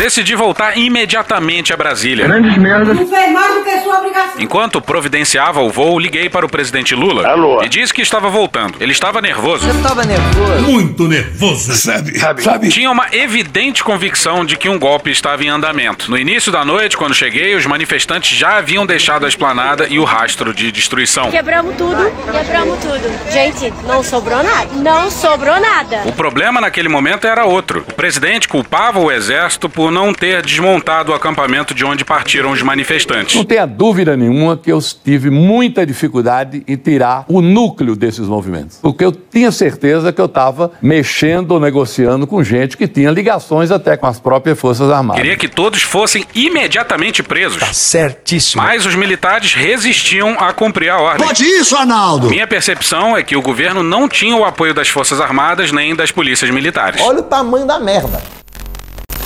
Decidi 0.00 0.34
voltar 0.34 0.78
imediatamente 0.78 1.74
a 1.74 1.76
Brasília. 1.76 2.26
Grandes 2.26 2.56
merdas. 2.56 2.96
Não 2.96 3.06
fez 3.06 3.32
mais 3.32 3.54
do 3.54 3.64
que 3.64 3.80
sua 3.80 3.98
obrigação. 3.98 4.32
Enquanto 4.38 4.80
providenciava 4.80 5.60
o 5.60 5.68
voo, 5.68 5.98
liguei 5.98 6.30
para 6.30 6.46
o 6.46 6.48
presidente 6.48 6.94
Lula 6.94 7.28
Alô. 7.28 7.62
e 7.62 7.68
disse 7.68 7.92
que 7.92 8.00
estava 8.00 8.30
voltando. 8.30 8.76
Ele 8.80 8.92
estava 8.92 9.20
nervoso. 9.20 9.68
Eu 9.68 9.82
tava 9.82 10.02
nervoso. 10.04 10.62
Muito 10.62 11.06
nervoso. 11.06 11.74
Sabe? 11.74 12.18
Sabe? 12.18 12.68
Tinha 12.70 12.90
uma 12.90 13.08
evidente 13.12 13.84
convicção 13.84 14.42
de 14.42 14.56
que 14.56 14.70
um 14.70 14.78
golpe 14.78 15.10
estava 15.10 15.44
em 15.44 15.48
andamento. 15.48 16.10
No 16.10 16.16
início 16.16 16.50
da 16.50 16.64
noite, 16.64 16.96
quando 16.96 17.12
cheguei, 17.12 17.54
os 17.54 17.66
manifestantes 17.66 18.38
já 18.38 18.56
haviam 18.56 18.86
deixado 18.86 19.26
a 19.26 19.28
esplanada 19.28 19.86
e 19.86 19.98
o 19.98 20.04
rastro 20.04 20.54
de 20.54 20.72
destruição. 20.72 21.30
Quebramos 21.30 21.76
tudo, 21.76 22.10
quebramos 22.32 22.78
tudo. 22.78 23.30
Gente, 23.30 23.70
não 23.86 24.02
sobrou 24.02 24.42
nada. 24.42 24.68
Não 24.76 25.10
sobrou 25.10 25.60
nada. 25.60 26.02
O 26.06 26.12
problema 26.12 26.58
naquele 26.58 26.88
momento 26.88 27.26
era 27.26 27.44
outro. 27.44 27.84
O 27.86 27.94
presidente 27.94 28.48
culpava 28.48 28.98
o 28.98 29.12
exército 29.12 29.68
por 29.68 29.89
não 29.90 30.12
ter 30.12 30.42
desmontado 30.42 31.12
o 31.12 31.14
acampamento 31.14 31.74
de 31.74 31.84
onde 31.84 32.04
partiram 32.04 32.50
os 32.52 32.62
manifestantes. 32.62 33.36
Não 33.36 33.44
tenha 33.44 33.66
dúvida 33.66 34.16
nenhuma 34.16 34.56
que 34.56 34.70
eu 34.70 34.78
tive 35.04 35.30
muita 35.30 35.84
dificuldade 35.84 36.62
em 36.66 36.76
tirar 36.76 37.24
o 37.28 37.40
núcleo 37.40 37.96
desses 37.96 38.26
movimentos. 38.26 38.78
Porque 38.82 39.04
eu 39.04 39.12
tinha 39.12 39.50
certeza 39.50 40.12
que 40.12 40.20
eu 40.20 40.26
estava 40.26 40.72
mexendo 40.82 41.52
ou 41.52 41.60
negociando 41.60 42.26
com 42.26 42.42
gente 42.42 42.76
que 42.76 42.86
tinha 42.88 43.10
ligações 43.10 43.70
até 43.70 43.96
com 43.96 44.06
as 44.06 44.18
próprias 44.18 44.58
Forças 44.58 44.90
Armadas. 44.90 45.20
Queria 45.22 45.36
que 45.36 45.48
todos 45.48 45.82
fossem 45.82 46.24
imediatamente 46.34 47.22
presos. 47.22 47.58
Tá 47.58 47.72
certíssimo. 47.72 48.62
Mas 48.62 48.86
os 48.86 48.94
militares 48.94 49.54
resistiam 49.54 50.36
a 50.38 50.52
cumprir 50.52 50.90
a 50.90 50.98
ordem. 50.98 51.26
Pode 51.26 51.44
isso, 51.44 51.76
Arnaldo! 51.76 52.28
Minha 52.30 52.46
percepção 52.46 53.16
é 53.16 53.22
que 53.22 53.36
o 53.36 53.42
governo 53.42 53.82
não 53.82 54.08
tinha 54.08 54.36
o 54.36 54.44
apoio 54.44 54.74
das 54.74 54.88
Forças 54.88 55.20
Armadas 55.20 55.72
nem 55.72 55.94
das 55.94 56.10
polícias 56.10 56.50
militares. 56.50 57.00
Olha 57.02 57.20
o 57.20 57.22
tamanho 57.22 57.66
da 57.66 57.78
merda. 57.78 58.20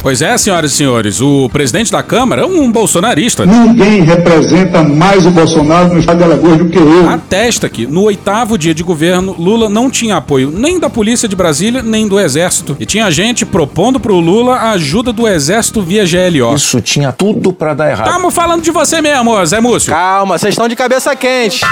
Pois 0.04 0.20
é, 0.20 0.36
senhoras 0.36 0.72
e 0.72 0.74
senhores, 0.74 1.22
o 1.22 1.48
presidente 1.48 1.90
da 1.90 2.02
Câmara 2.02 2.42
é 2.42 2.44
um 2.44 2.70
bolsonarista. 2.70 3.46
Ninguém 3.46 4.02
representa 4.02 4.82
mais 4.82 5.24
o 5.24 5.30
Bolsonaro 5.30 5.94
no 5.94 5.98
estado 5.98 6.18
de 6.18 6.24
Alagoas 6.24 6.58
do 6.58 6.68
que 6.68 6.76
eu. 6.76 7.08
Atesta 7.08 7.70
que, 7.70 7.86
no 7.86 8.02
oitavo 8.02 8.58
dia 8.58 8.74
de 8.74 8.82
governo, 8.82 9.34
Lula 9.38 9.66
não 9.70 9.88
tinha 9.88 10.18
apoio 10.18 10.50
nem 10.50 10.78
da 10.78 10.90
polícia 10.90 11.26
de 11.26 11.34
Brasília, 11.34 11.82
nem 11.82 12.06
do 12.06 12.20
exército. 12.20 12.76
E 12.78 12.84
tinha 12.84 13.10
gente 13.10 13.46
propondo 13.46 13.98
pro 13.98 14.20
Lula 14.20 14.56
a 14.56 14.72
ajuda 14.72 15.10
do 15.10 15.26
exército 15.26 15.80
via 15.80 16.04
GLO. 16.04 16.54
Isso 16.54 16.82
tinha 16.82 17.10
tudo 17.10 17.50
pra 17.50 17.72
dar 17.72 17.90
errado. 17.90 18.12
Tamo 18.12 18.30
falando 18.30 18.60
de 18.60 18.70
você 18.70 19.00
mesmo, 19.00 19.42
Zé 19.46 19.58
Múcio. 19.58 19.90
Calma, 19.90 20.36
vocês 20.36 20.52
estão 20.52 20.68
de 20.68 20.76
cabeça 20.76 21.16
quente. 21.16 21.62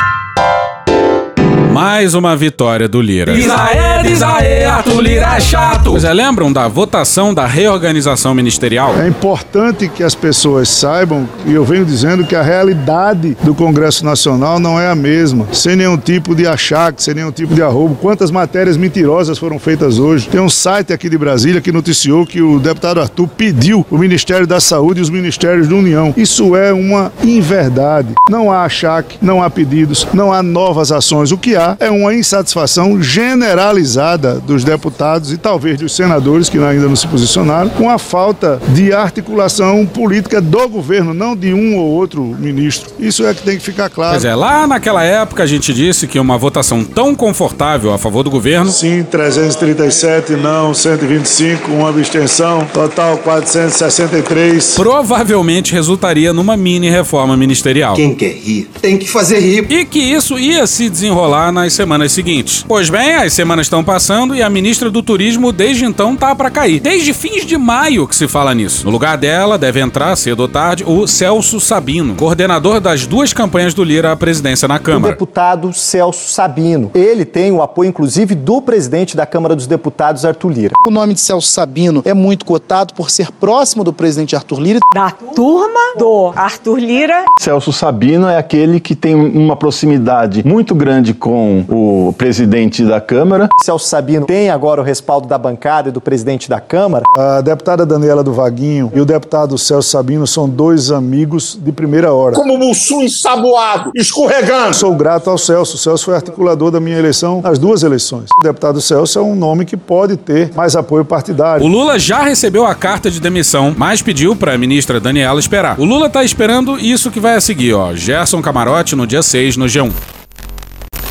Mais 1.72 2.12
uma 2.12 2.36
vitória 2.36 2.86
do 2.86 3.00
Lira. 3.00 3.32
Isaê, 3.32 4.10
Isaê, 4.10 4.64
Arthur 4.66 5.00
Lira 5.00 5.36
é 5.36 5.40
chato. 5.40 5.90
Pois 5.92 6.04
é, 6.04 6.12
lembram 6.12 6.52
da 6.52 6.68
votação 6.68 7.32
da 7.32 7.46
reorganização 7.46 8.34
ministerial? 8.34 8.94
É 9.00 9.08
importante 9.08 9.88
que 9.88 10.02
as 10.02 10.14
pessoas 10.14 10.68
saibam, 10.68 11.26
e 11.46 11.54
eu 11.54 11.64
venho 11.64 11.82
dizendo 11.86 12.24
que 12.24 12.36
a 12.36 12.42
realidade 12.42 13.34
do 13.42 13.54
Congresso 13.54 14.04
Nacional 14.04 14.60
não 14.60 14.78
é 14.78 14.90
a 14.90 14.94
mesma, 14.94 15.46
sem 15.50 15.74
nenhum 15.74 15.96
tipo 15.96 16.34
de 16.34 16.46
achaque, 16.46 17.02
sem 17.02 17.14
nenhum 17.14 17.32
tipo 17.32 17.54
de 17.54 17.62
arrobo. 17.62 17.94
Quantas 17.94 18.30
matérias 18.30 18.76
mentirosas 18.76 19.38
foram 19.38 19.58
feitas 19.58 19.98
hoje? 19.98 20.28
Tem 20.28 20.42
um 20.42 20.50
site 20.50 20.92
aqui 20.92 21.08
de 21.08 21.16
Brasília 21.16 21.62
que 21.62 21.72
noticiou 21.72 22.26
que 22.26 22.42
o 22.42 22.60
deputado 22.60 23.00
Arthur 23.00 23.28
pediu 23.28 23.86
o 23.90 23.96
Ministério 23.96 24.46
da 24.46 24.60
Saúde 24.60 25.00
e 25.00 25.02
os 25.02 25.08
Ministérios 25.08 25.68
da 25.68 25.74
União. 25.74 26.12
Isso 26.18 26.54
é 26.54 26.70
uma 26.70 27.10
inverdade. 27.24 28.10
Não 28.28 28.52
há 28.52 28.64
achaque, 28.64 29.16
não 29.22 29.42
há 29.42 29.48
pedidos, 29.48 30.06
não 30.12 30.30
há 30.30 30.42
novas 30.42 30.92
ações. 30.92 31.32
O 31.32 31.38
que 31.38 31.56
há 31.56 31.61
é 31.78 31.90
uma 31.90 32.14
insatisfação 32.14 33.02
generalizada 33.02 34.40
dos 34.40 34.64
deputados 34.64 35.32
e 35.32 35.36
talvez 35.36 35.78
dos 35.78 35.94
senadores 35.94 36.48
que 36.48 36.58
ainda 36.58 36.88
não 36.88 36.96
se 36.96 37.06
posicionaram 37.06 37.70
com 37.70 37.88
a 37.88 37.98
falta 37.98 38.60
de 38.68 38.92
articulação 38.92 39.84
política 39.86 40.40
do 40.40 40.68
governo, 40.68 41.12
não 41.14 41.36
de 41.36 41.52
um 41.52 41.76
ou 41.76 41.86
outro 41.90 42.22
ministro. 42.22 42.90
Isso 42.98 43.26
é 43.26 43.34
que 43.34 43.42
tem 43.42 43.56
que 43.56 43.64
ficar 43.64 43.88
claro. 43.90 44.12
Pois 44.12 44.24
é, 44.24 44.34
lá 44.34 44.66
naquela 44.66 45.02
época 45.04 45.42
a 45.42 45.46
gente 45.46 45.72
disse 45.72 46.06
que 46.06 46.18
uma 46.18 46.38
votação 46.38 46.84
tão 46.84 47.14
confortável 47.14 47.92
a 47.92 47.98
favor 47.98 48.22
do 48.22 48.30
governo. 48.30 48.70
Sim, 48.70 49.04
337, 49.04 50.32
não, 50.32 50.74
125, 50.74 51.70
uma 51.70 51.90
abstenção, 51.90 52.66
total 52.72 53.18
463. 53.18 54.74
Provavelmente 54.74 55.72
resultaria 55.72 56.32
numa 56.32 56.56
mini 56.56 56.90
reforma 56.90 57.36
ministerial. 57.36 57.94
Quem 57.94 58.14
quer 58.14 58.34
rir 58.34 58.68
tem 58.80 58.98
que 58.98 59.08
fazer 59.08 59.38
rir. 59.38 59.66
E 59.70 59.84
que 59.84 59.98
isso 60.00 60.38
ia 60.38 60.66
se 60.66 60.88
desenrolar 60.88 61.51
nas 61.52 61.72
semanas 61.72 62.12
seguintes. 62.12 62.64
Pois 62.66 62.88
bem, 62.90 63.14
as 63.16 63.32
semanas 63.32 63.66
estão 63.66 63.84
passando 63.84 64.34
e 64.34 64.42
a 64.42 64.50
ministra 64.50 64.90
do 64.90 65.02
Turismo 65.02 65.52
desde 65.52 65.84
então 65.84 66.16
tá 66.16 66.34
para 66.34 66.50
cair. 66.50 66.80
Desde 66.80 67.12
fins 67.12 67.44
de 67.44 67.56
maio 67.56 68.06
que 68.08 68.16
se 68.16 68.26
fala 68.26 68.54
nisso. 68.54 68.84
No 68.84 68.90
lugar 68.90 69.16
dela 69.18 69.58
deve 69.58 69.80
entrar 69.80 70.14
cedo 70.16 70.40
ou 70.40 70.48
tarde 70.48 70.84
o 70.86 71.06
Celso 71.06 71.60
Sabino, 71.60 72.14
coordenador 72.14 72.80
das 72.80 73.06
duas 73.06 73.32
campanhas 73.32 73.74
do 73.74 73.84
Lira 73.84 74.12
à 74.12 74.16
presidência 74.16 74.66
na 74.66 74.76
O 74.76 74.80
Câmara. 74.80 75.12
deputado 75.12 75.72
Celso 75.72 76.32
Sabino. 76.32 76.90
Ele 76.94 77.24
tem 77.24 77.52
o 77.52 77.62
apoio, 77.62 77.88
inclusive, 77.88 78.34
do 78.34 78.60
presidente 78.62 79.16
da 79.16 79.26
Câmara 79.26 79.54
dos 79.54 79.66
Deputados, 79.66 80.24
Arthur 80.24 80.50
Lira. 80.52 80.74
O 80.86 80.90
nome 80.90 81.14
de 81.14 81.20
Celso 81.20 81.48
Sabino 81.48 82.02
é 82.04 82.14
muito 82.14 82.44
cotado 82.44 82.94
por 82.94 83.10
ser 83.10 83.30
próximo 83.32 83.84
do 83.84 83.92
presidente 83.92 84.34
Arthur 84.36 84.60
Lira. 84.60 84.78
Da 84.94 85.10
turma 85.10 85.94
do 85.98 86.32
Arthur 86.34 86.78
Lira. 86.78 87.24
Celso 87.40 87.72
Sabino 87.72 88.26
é 88.28 88.36
aquele 88.36 88.80
que 88.80 88.94
tem 88.94 89.14
uma 89.14 89.56
proximidade 89.56 90.46
muito 90.46 90.74
grande 90.74 91.12
com 91.14 91.41
o 91.68 92.14
presidente 92.16 92.84
da 92.84 93.00
Câmara. 93.00 93.48
Celso 93.60 93.86
Sabino 93.86 94.26
tem 94.26 94.50
agora 94.50 94.80
o 94.80 94.84
respaldo 94.84 95.26
da 95.26 95.38
bancada 95.38 95.88
e 95.88 95.92
do 95.92 96.00
presidente 96.00 96.48
da 96.48 96.60
Câmara. 96.60 97.04
A 97.16 97.40
deputada 97.40 97.84
Daniela 97.84 98.22
do 98.22 98.32
Vaguinho 98.32 98.90
e 98.94 99.00
o 99.00 99.04
deputado 99.04 99.56
Celso 99.58 99.90
Sabino 99.90 100.26
são 100.26 100.48
dois 100.48 100.90
amigos 100.90 101.58
de 101.60 101.72
primeira 101.72 102.12
hora. 102.12 102.34
Como 102.34 102.58
Mussum 102.58 103.02
ensaboado, 103.02 103.90
escorregando. 103.94 104.74
Sou 104.74 104.94
grato 104.94 105.30
ao 105.30 105.38
Celso. 105.38 105.76
O 105.76 105.78
Celso 105.78 106.04
foi 106.04 106.14
articulador 106.14 106.70
da 106.70 106.80
minha 106.80 106.98
eleição 106.98 107.40
nas 107.42 107.58
duas 107.58 107.82
eleições. 107.82 108.26
O 108.38 108.42
deputado 108.42 108.80
Celso 108.80 109.18
é 109.18 109.22
um 109.22 109.34
nome 109.34 109.64
que 109.64 109.76
pode 109.76 110.16
ter 110.16 110.50
mais 110.54 110.76
apoio 110.76 111.04
partidário. 111.04 111.64
O 111.64 111.68
Lula 111.68 111.98
já 111.98 112.22
recebeu 112.22 112.64
a 112.64 112.74
carta 112.74 113.10
de 113.10 113.20
demissão, 113.20 113.74
mas 113.76 114.02
pediu 114.02 114.36
para 114.36 114.54
a 114.54 114.58
ministra 114.58 115.00
Daniela 115.00 115.40
esperar. 115.40 115.78
O 115.78 115.84
Lula 115.84 116.08
tá 116.08 116.22
esperando 116.22 116.78
isso 116.78 117.10
que 117.10 117.20
vai 117.20 117.36
a 117.36 117.40
seguir, 117.40 117.74
ó. 117.74 117.94
Gerson 117.94 118.40
Camarote 118.40 118.94
no 118.94 119.06
dia 119.06 119.22
6 119.22 119.56
no 119.56 119.66
G1. 119.66 119.92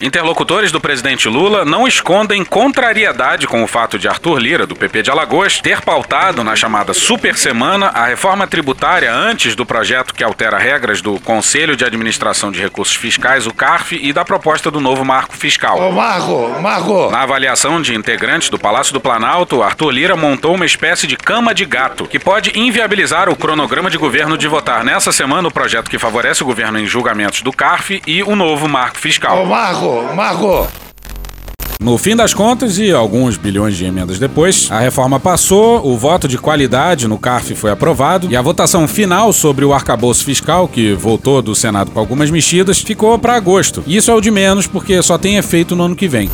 Interlocutores 0.02 0.72
do 0.72 0.82
presidente 0.82 1.30
Lula 1.30 1.64
não 1.64 1.88
escondem 1.88 2.44
contrariedade 2.44 3.46
com 3.46 3.64
o 3.64 3.68
fato 3.68 4.00
de 4.00 4.08
Arthur 4.08 4.40
Lira, 4.40 4.66
do 4.66 4.76
PP 4.76 5.04
de 5.04 5.12
Alagoas, 5.12 5.60
ter 5.62 5.80
pautado 5.82 6.44
na 6.44 6.56
chamada 6.56 6.92
Super 6.92 7.36
Semana 7.38 7.92
a 7.94 8.08
reforma 8.08 8.48
tributária 8.48 9.14
antes 9.14 9.56
do 9.56 9.64
projeto 9.64 10.16
que 10.16 10.24
altera 10.24 10.58
regras 10.58 11.04
do 11.04 11.20
Conselho 11.20 11.76
de 11.76 11.86
Administração 11.86 12.52
de 12.52 12.60
Recursos 12.60 12.96
Fiscais, 12.96 13.46
o 13.46 13.54
CARF, 13.54 13.96
e 14.02 14.12
da 14.12 14.26
proposta 14.26 14.72
do 14.72 14.82
novo 14.82 15.06
marco 15.06 15.38
fiscal. 15.38 15.80
Ô, 15.80 15.92
Marco, 15.92 16.60
Marco. 16.60 17.12
Na 17.12 17.22
avaliação 17.22 17.80
de 17.80 17.94
integrantes 17.94 18.50
do 18.50 18.58
Palácio 18.58 18.94
do 18.94 19.00
Planalto, 19.00 19.62
Arthur 19.62 19.92
Lira 19.92 20.16
montou 20.16 20.56
uma 20.56 20.66
espécie 20.66 21.06
de 21.06 21.16
cama 21.16 21.54
de 21.54 21.64
gato, 21.64 22.08
que 22.08 22.18
pode 22.18 22.58
inviabilizar 22.58 23.30
o 23.30 23.36
cronograma 23.36 23.92
de 23.92 24.00
governo 24.00 24.36
de 24.36 24.48
votar 24.48 24.84
nessa 24.84 25.12
semana 25.12 25.48
o 25.48 25.54
projeto 25.54 25.92
que 25.92 26.00
favorece 26.00 26.42
o 26.42 26.46
governo 26.48 26.80
em 26.80 26.88
julgamentos 26.88 27.44
do 27.44 27.54
CARF 27.54 28.02
e 28.08 28.24
o 28.24 28.36
novo 28.36 28.68
marco 28.68 28.98
fiscal. 28.98 29.44
Ô, 29.44 29.46
Marco, 29.46 29.91
Marco. 30.16 30.68
No 31.82 31.98
fim 31.98 32.16
das 32.16 32.32
contas, 32.32 32.78
e 32.78 32.92
alguns 32.92 33.38
bilhões 33.38 33.76
de 33.76 33.86
emendas 33.86 34.20
depois, 34.20 34.70
a 34.70 34.80
reforma 34.80 35.20
passou, 35.20 35.84
o 35.84 35.98
voto 35.98 36.28
de 36.28 36.38
qualidade 36.38 37.08
no 37.08 37.18
CARF 37.18 37.56
foi 37.56 37.72
aprovado 37.72 38.28
e 38.30 38.36
a 38.36 38.42
votação 38.42 38.88
final 38.88 39.34
sobre 39.34 39.66
o 39.66 39.74
arcabouço 39.74 40.24
fiscal, 40.24 40.68
que 40.68 40.94
voltou 40.94 41.42
do 41.42 41.56
Senado 41.56 41.90
com 41.90 42.00
algumas 42.00 42.30
mexidas, 42.30 42.80
ficou 42.80 43.18
para 43.18 43.36
agosto. 43.36 43.84
Isso 43.88 44.12
é 44.12 44.14
o 44.14 44.22
de 44.22 44.30
menos 44.30 44.68
porque 44.68 45.02
só 45.02 45.18
tem 45.18 45.38
efeito 45.38 45.76
no 45.76 45.86
ano 45.86 45.96
que 45.96 46.08
vem. 46.08 46.30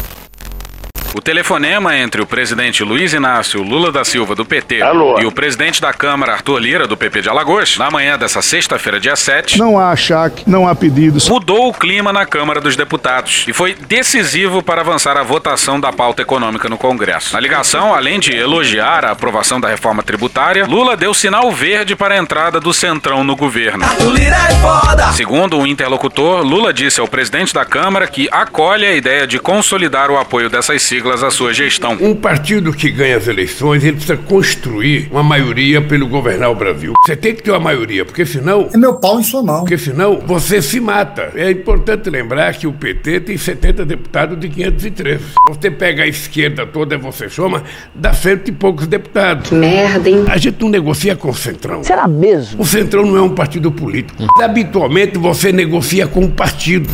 O 1.15 1.21
telefonema 1.21 1.95
entre 1.97 2.21
o 2.21 2.27
presidente 2.27 2.83
Luiz 2.83 3.11
Inácio 3.13 3.63
Lula 3.63 3.91
da 3.91 4.05
Silva, 4.05 4.35
do 4.35 4.45
PT, 4.45 4.81
Alô. 4.83 5.19
e 5.19 5.25
o 5.25 5.31
presidente 5.31 5.81
da 5.81 5.91
Câmara, 5.91 6.33
Arthur 6.33 6.59
Lira, 6.59 6.85
do 6.85 6.95
PP 6.95 7.21
de 7.21 7.29
Alagoas, 7.29 7.75
na 7.77 7.89
manhã 7.89 8.17
dessa 8.19 8.41
sexta-feira, 8.41 8.99
dia 8.99 9.15
7, 9.15 9.57
Não 9.57 9.79
há 9.79 9.91
achaque, 9.91 10.43
não 10.45 10.67
há 10.67 10.75
pedidos. 10.75 11.27
mudou 11.27 11.69
o 11.69 11.73
clima 11.73 12.13
na 12.13 12.25
Câmara 12.25 12.61
dos 12.61 12.75
Deputados 12.75 13.45
e 13.47 13.53
foi 13.53 13.73
decisivo 13.73 14.61
para 14.61 14.81
avançar 14.81 15.17
a 15.17 15.23
votação 15.23 15.79
da 15.79 15.91
pauta 15.91 16.21
econômica 16.21 16.69
no 16.69 16.77
Congresso. 16.77 17.33
Na 17.33 17.39
ligação, 17.39 17.95
além 17.95 18.19
de 18.19 18.35
elogiar 18.35 19.03
a 19.03 19.11
aprovação 19.11 19.59
da 19.59 19.69
reforma 19.69 20.03
tributária, 20.03 20.65
Lula 20.67 20.95
deu 20.95 21.13
sinal 21.15 21.51
verde 21.51 21.95
para 21.95 22.13
a 22.13 22.17
entrada 22.17 22.59
do 22.59 22.73
Centrão 22.73 23.23
no 23.23 23.35
governo. 23.35 23.83
Arthur 23.85 24.11
Lira 24.11 24.35
é! 24.35 25.13
Segundo 25.13 25.57
um 25.57 25.65
interlocutor, 25.65 26.43
Lula 26.43 26.71
disse 26.71 26.99
ao 26.99 27.07
presidente 27.07 27.53
da 27.53 27.65
Câmara 27.65 28.07
que 28.07 28.27
acolhe 28.31 28.85
a 28.85 28.93
ideia 28.93 29.25
de 29.25 29.39
consolidar 29.39 30.11
o 30.11 30.17
apoio 30.17 30.49
dessas 30.49 30.81
siglas 30.83 30.96
à 31.05 31.31
sua 31.31 31.53
gestão. 31.53 31.97
Um 32.01 32.15
partido 32.15 32.73
que 32.73 32.89
ganha 32.89 33.17
as 33.17 33.27
eleições, 33.27 33.83
ele 33.83 33.93
precisa 33.93 34.17
construir 34.17 35.07
uma 35.11 35.23
maioria 35.23 35.81
pelo 35.81 36.07
governar 36.07 36.51
o 36.51 36.55
Brasil. 36.55 36.93
Você 37.05 37.15
tem 37.15 37.35
que 37.35 37.43
ter 37.43 37.51
uma 37.51 37.59
maioria, 37.59 38.03
porque 38.05 38.25
senão. 38.25 38.69
É 38.73 38.77
meu 38.77 38.95
pau 38.95 39.19
em 39.19 39.23
sua 39.23 39.43
mão. 39.43 39.59
Porque 39.61 39.77
senão 39.77 40.19
você 40.25 40.61
se 40.61 40.79
mata. 40.79 41.31
É 41.35 41.51
importante 41.51 42.09
lembrar 42.09 42.53
que 42.53 42.67
o 42.67 42.73
PT 42.73 43.21
tem 43.21 43.37
70 43.37 43.85
deputados 43.85 44.39
de 44.39 44.49
513. 44.49 45.23
Você 45.49 45.71
pega 45.71 46.03
a 46.03 46.07
esquerda 46.07 46.65
toda, 46.65 46.97
você 46.97 47.29
chama, 47.29 47.63
dá 47.93 48.13
cento 48.13 48.49
e 48.49 48.51
poucos 48.51 48.87
deputados. 48.87 49.49
Que 49.49 49.55
merda, 49.55 50.09
hein? 50.09 50.25
A 50.27 50.37
gente 50.37 50.61
não 50.61 50.69
negocia 50.69 51.15
com 51.15 51.29
o 51.29 51.35
Centrão. 51.35 51.83
Será 51.83 52.07
mesmo? 52.07 52.61
O 52.61 52.65
Centrão 52.65 53.05
não 53.05 53.17
é 53.17 53.21
um 53.21 53.33
partido 53.33 53.71
político. 53.71 54.23
Habitualmente 54.39 55.17
você 55.17 55.51
negocia 55.51 56.07
com 56.07 56.25
o 56.25 56.31
partido. 56.31 56.89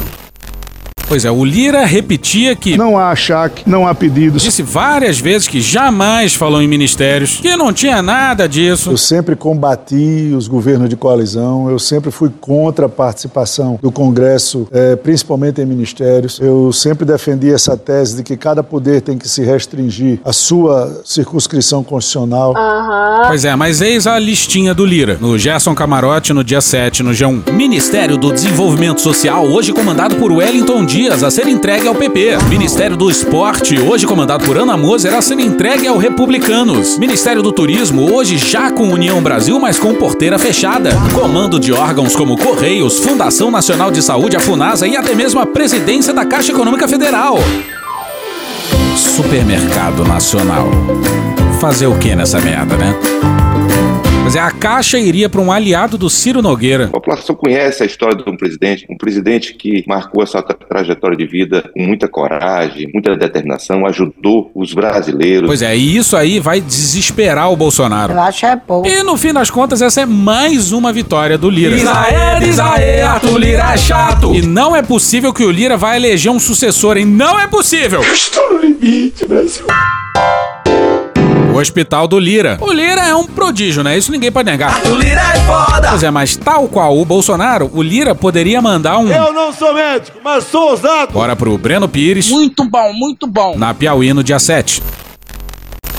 Pois 1.07 1.25
é, 1.25 1.31
o 1.31 1.43
Lira 1.43 1.85
repetia 1.85 2.55
que. 2.55 2.77
Não 2.77 2.97
há 2.97 3.11
achaque, 3.11 3.63
não 3.65 3.87
há 3.87 3.93
pedidos. 3.93 4.41
Disse 4.41 4.63
várias 4.63 5.19
vezes 5.19 5.47
que 5.47 5.61
jamais 5.61 6.33
falou 6.33 6.61
em 6.61 6.67
ministérios, 6.67 7.37
que 7.37 7.55
não 7.55 7.71
tinha 7.71 8.01
nada 8.01 8.47
disso. 8.47 8.91
Eu 8.91 8.97
sempre 8.97 9.35
combati 9.35 10.33
os 10.35 10.47
governos 10.47 10.89
de 10.89 10.95
coalizão, 10.95 11.69
eu 11.69 11.77
sempre 11.77 12.11
fui 12.11 12.31
contra 12.41 12.87
a 12.87 12.89
participação 12.89 13.77
do 13.81 13.91
Congresso, 13.91 14.67
eh, 14.71 14.95
principalmente 14.95 15.61
em 15.61 15.65
ministérios. 15.65 16.39
Eu 16.39 16.71
sempre 16.71 17.05
defendi 17.05 17.51
essa 17.51 17.77
tese 17.77 18.17
de 18.17 18.23
que 18.23 18.35
cada 18.35 18.63
poder 18.63 19.01
tem 19.01 19.17
que 19.17 19.27
se 19.27 19.43
restringir 19.43 20.19
à 20.25 20.33
sua 20.33 21.01
circunscrição 21.05 21.83
constitucional. 21.83 22.55
Aham. 22.57 23.27
Pois 23.27 23.45
é, 23.45 23.55
mas 23.55 23.81
eis 23.81 24.07
a 24.07 24.17
listinha 24.17 24.73
do 24.73 24.85
Lira. 24.85 25.17
No 25.19 25.37
Gerson 25.37 25.75
Camarote, 25.75 26.33
no 26.33 26.43
dia 26.43 26.61
7, 26.61 27.03
no 27.03 27.11
G1. 27.11 27.51
Ministério 27.53 28.17
do 28.17 28.31
Desenvolvimento 28.31 29.01
Social, 29.01 29.45
hoje 29.45 29.73
comandado 29.73 30.15
por 30.15 30.31
Wellington 30.31 30.85
Dias, 30.93 31.23
a 31.23 31.31
ser 31.31 31.47
entregue 31.47 31.87
ao 31.87 31.95
PP. 31.95 32.37
Ministério 32.47 32.95
do 32.95 33.09
Esporte, 33.09 33.79
hoje 33.79 34.05
comandado 34.05 34.45
por 34.45 34.59
Ana 34.59 34.77
Moser, 34.77 35.15
a 35.15 35.23
ser 35.23 35.39
entregue 35.39 35.87
ao 35.87 35.97
Republicanos. 35.97 36.99
Ministério 36.99 37.41
do 37.41 37.51
Turismo, 37.51 38.13
hoje 38.13 38.37
já 38.37 38.71
com 38.71 38.89
União 38.89 39.19
Brasil, 39.19 39.59
mas 39.59 39.79
com 39.79 39.95
porteira 39.95 40.37
fechada. 40.37 40.91
Comando 41.11 41.59
de 41.59 41.73
órgãos 41.73 42.15
como 42.15 42.37
Correios, 42.37 42.99
Fundação 42.99 43.49
Nacional 43.49 43.89
de 43.89 44.03
Saúde, 44.03 44.37
a 44.37 44.39
FUNASA 44.39 44.85
e 44.85 44.95
até 44.95 45.15
mesmo 45.15 45.39
a 45.39 45.47
presidência 45.47 46.13
da 46.13 46.25
Caixa 46.25 46.51
Econômica 46.51 46.87
Federal. 46.87 47.39
Supermercado 48.95 50.05
Nacional. 50.05 50.69
Fazer 51.59 51.87
o 51.87 51.97
que 51.97 52.15
nessa 52.15 52.39
merda, 52.39 52.77
né? 52.77 52.95
Mas 54.23 54.35
é 54.37 54.39
a 54.39 54.51
Caixa 54.51 54.97
iria 54.97 55.27
para 55.27 55.41
um 55.41 55.51
aliado 55.51 55.97
do 55.97 56.09
Ciro 56.09 56.41
Nogueira. 56.41 56.85
A 56.85 56.87
população 56.87 57.35
conhece 57.35 57.83
a 57.83 57.85
história 57.85 58.15
de 58.15 58.29
um 58.29 58.37
presidente, 58.37 58.85
um 58.89 58.97
presidente 58.97 59.53
que 59.53 59.83
marcou 59.85 60.23
a 60.23 60.25
sua 60.25 60.41
tra- 60.41 60.55
trajetória 60.55 61.17
de 61.17 61.25
vida 61.27 61.69
com 61.73 61.81
muita 61.83 62.07
coragem, 62.07 62.89
muita 62.93 63.17
determinação, 63.17 63.85
ajudou 63.85 64.49
os 64.55 64.73
brasileiros. 64.73 65.45
Pois 65.47 65.61
é, 65.61 65.75
e 65.75 65.97
isso 65.97 66.15
aí 66.15 66.39
vai 66.39 66.61
desesperar 66.61 67.51
o 67.51 67.55
Bolsonaro. 67.57 68.13
Eu 68.13 68.21
acho 68.21 68.45
é 68.45 68.55
pouco. 68.55 68.87
E 68.87 69.03
no 69.03 69.17
fim 69.17 69.33
das 69.33 69.49
contas, 69.49 69.81
essa 69.81 70.01
é 70.01 70.05
mais 70.05 70.71
uma 70.71 70.93
vitória 70.93 71.37
do 71.37 71.49
Lira. 71.49 71.75
Isaê, 71.75 72.47
Isaê, 72.47 73.01
Arthur 73.01 73.37
Lira 73.37 73.73
é 73.73 73.77
chato. 73.77 74.33
E 74.33 74.41
não 74.41 74.73
é 74.73 74.81
possível 74.81 75.33
que 75.33 75.43
o 75.43 75.51
Lira 75.51 75.75
vai 75.75 75.97
eleger 75.97 76.31
um 76.31 76.39
sucessor, 76.39 76.97
hein? 76.97 77.05
Não 77.05 77.37
é 77.37 77.45
possível! 77.45 77.99
Estou 78.01 78.53
no 78.53 78.59
limite, 78.61 79.27
Brasil. 79.27 79.65
O 81.53 81.57
Hospital 81.59 82.07
do 82.07 82.17
Lira. 82.17 82.57
O 82.59 82.71
Lira 82.73 83.01
é 83.01 83.15
um 83.15 83.27
prodígio, 83.27 83.83
né? 83.83 83.95
Isso 83.95 84.11
ninguém 84.11 84.31
pode 84.31 84.49
negar. 84.49 84.71
Arthur 84.73 84.97
Lira 84.97 85.21
é 85.21 85.39
foda. 85.41 85.89
Pois 85.89 86.01
é, 86.01 86.09
mas 86.09 86.35
tal 86.35 86.67
qual 86.67 86.97
o 86.97 87.05
Bolsonaro, 87.05 87.69
o 87.71 87.83
Lira 87.83 88.15
poderia 88.15 88.59
mandar 88.59 88.97
um. 88.97 89.07
Eu 89.07 89.31
não 89.31 89.53
sou 89.53 89.71
médico, 89.71 90.17
mas 90.23 90.45
sou 90.45 90.71
ousado. 90.71 91.13
Bora 91.13 91.35
pro 91.35 91.55
Breno 91.55 91.87
Pires. 91.87 92.27
Muito 92.31 92.67
bom, 92.67 92.91
muito 92.93 93.27
bom. 93.27 93.55
Na 93.55 93.71
Piauí 93.71 94.11
no 94.13 94.23
dia 94.23 94.39
7. 94.39 94.81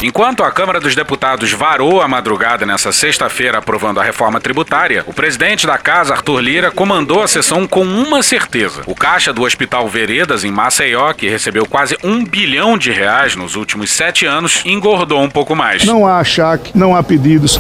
Enquanto 0.07 0.45
a 0.45 0.51
Câmara 0.51 0.79
dos 0.79 0.95
Deputados 0.95 1.51
varou 1.53 2.03
a 2.03 2.07
madrugada 2.07 2.67
nessa 2.67 2.93
sexta-feira 2.93 3.57
aprovando 3.57 3.99
a 3.99 4.05
reforma 4.05 4.39
tributária, 4.39 5.03
o 5.07 5.15
presidente 5.15 5.67
da 5.67 5.79
casa, 5.79 6.13
Arthur 6.13 6.41
Lira, 6.41 6.71
comandou 6.71 7.23
a 7.23 7.27
sessão 7.27 7.67
com 7.67 7.81
uma 7.83 8.23
certeza. 8.23 8.83
O 8.85 8.95
caixa 8.95 9.33
do 9.33 9.43
Hospital 9.45 9.89
Veredas, 9.89 10.45
em 10.45 10.51
Maceió, 10.51 11.11
que 11.15 11.27
recebeu 11.27 11.65
quase 11.65 11.97
um 12.05 12.23
bilhão 12.23 12.77
de 12.77 12.93
reais 12.93 13.35
nos 13.35 13.57
últimos 13.57 13.93
sete 13.93 14.27
anos, 14.27 14.61
engordou 14.67 15.23
um 15.23 15.31
pouco 15.31 15.57
mais. 15.57 15.87
Não 15.87 16.07
há 16.07 16.19
achaque, 16.19 16.71
não 16.75 16.95
há 16.95 17.03
pedidos. 17.03 17.59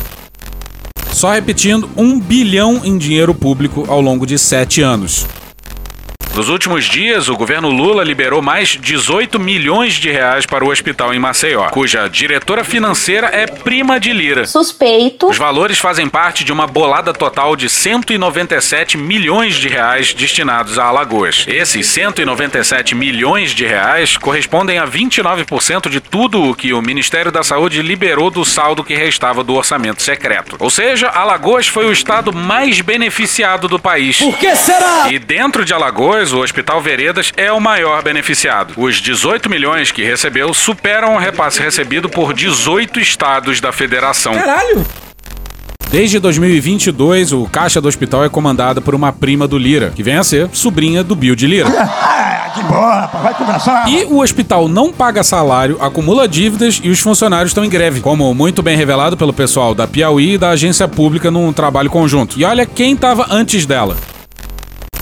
Só 1.12 1.32
repetindo, 1.32 1.88
um 1.96 2.20
bilhão 2.20 2.82
em 2.84 2.98
dinheiro 2.98 3.34
público 3.34 3.86
ao 3.88 4.02
longo 4.02 4.26
de 4.26 4.38
sete 4.38 4.82
anos. 4.82 5.26
Nos 6.34 6.48
últimos 6.48 6.86
dias, 6.86 7.28
o 7.28 7.36
governo 7.36 7.70
Lula 7.70 8.02
liberou 8.02 8.42
mais 8.42 8.70
18 8.70 9.38
milhões 9.38 9.94
de 9.94 10.10
reais 10.10 10.44
para 10.44 10.64
o 10.64 10.68
hospital 10.68 11.14
em 11.14 11.18
Maceió, 11.18 11.68
cuja 11.68 12.08
diretora 12.08 12.64
financeira 12.64 13.28
é 13.28 13.46
prima 13.46 14.00
de 14.00 14.12
Lira. 14.12 14.44
Suspeito. 14.44 15.28
Os 15.28 15.38
valores 15.38 15.78
fazem 15.78 16.08
parte 16.08 16.42
de 16.42 16.52
uma 16.52 16.66
bolada 16.66 17.12
total 17.12 17.54
de 17.54 17.68
197 17.68 18.98
milhões 18.98 19.54
de 19.54 19.68
reais 19.68 20.12
destinados 20.12 20.76
a 20.76 20.86
Alagoas. 20.86 21.44
Esses 21.46 21.86
197 21.86 22.96
milhões 22.96 23.52
de 23.52 23.64
reais 23.64 24.16
correspondem 24.16 24.78
a 24.78 24.88
29% 24.88 25.88
de 25.88 26.00
tudo 26.00 26.42
o 26.42 26.52
que 26.52 26.74
o 26.74 26.82
Ministério 26.82 27.30
da 27.30 27.44
Saúde 27.44 27.80
liberou 27.80 28.28
do 28.28 28.44
saldo 28.44 28.82
que 28.82 28.94
restava 28.94 29.44
do 29.44 29.54
orçamento 29.54 30.02
secreto. 30.02 30.56
Ou 30.58 30.68
seja, 30.68 31.10
Alagoas 31.10 31.68
foi 31.68 31.86
o 31.86 31.92
estado 31.92 32.32
mais 32.32 32.80
beneficiado 32.80 33.68
do 33.68 33.78
país. 33.78 34.18
Por 34.18 34.36
que 34.36 34.56
será? 34.56 35.12
E 35.12 35.18
dentro 35.20 35.64
de 35.64 35.72
Alagoas, 35.72 36.23
o 36.32 36.40
Hospital 36.40 36.80
Veredas 36.80 37.32
é 37.36 37.52
o 37.52 37.60
maior 37.60 38.02
beneficiado. 38.02 38.74
Os 38.76 38.96
18 38.96 39.48
milhões 39.50 39.90
que 39.90 40.02
recebeu 40.02 40.52
superam 40.54 41.14
o 41.14 41.18
repasse 41.18 41.60
recebido 41.60 42.08
por 42.08 42.32
18 42.32 43.00
estados 43.00 43.60
da 43.60 43.72
federação. 43.72 44.32
Caralho. 44.34 44.86
Desde 45.90 46.18
2022, 46.18 47.32
o 47.32 47.46
caixa 47.46 47.80
do 47.80 47.86
hospital 47.86 48.24
é 48.24 48.28
comandado 48.28 48.82
por 48.82 48.96
uma 48.96 49.12
prima 49.12 49.46
do 49.46 49.56
Lira, 49.56 49.92
que 49.94 50.02
vem 50.02 50.16
a 50.16 50.24
ser 50.24 50.48
sobrinha 50.52 51.04
do 51.04 51.14
Bill 51.14 51.36
de 51.36 51.46
Lira. 51.46 51.68
Ah, 52.46 52.50
que 52.54 52.62
boa, 52.62 53.00
rapaz. 53.00 53.22
Vai 53.24 53.34
conversar. 53.34 53.88
E 53.88 54.04
o 54.04 54.20
hospital 54.20 54.68
não 54.68 54.92
paga 54.92 55.24
salário, 55.24 55.76
acumula 55.80 56.28
dívidas 56.28 56.80
e 56.84 56.88
os 56.88 57.00
funcionários 57.00 57.50
estão 57.50 57.64
em 57.64 57.68
greve, 57.68 58.00
como 58.00 58.32
muito 58.32 58.62
bem 58.62 58.76
revelado 58.76 59.16
pelo 59.16 59.32
pessoal 59.32 59.74
da 59.74 59.88
Piauí 59.88 60.34
e 60.34 60.38
da 60.38 60.50
agência 60.50 60.86
pública 60.86 61.30
num 61.30 61.52
trabalho 61.52 61.90
conjunto. 61.90 62.38
E 62.38 62.44
olha 62.44 62.64
quem 62.64 62.94
estava 62.94 63.26
antes 63.30 63.66
dela. 63.66 63.96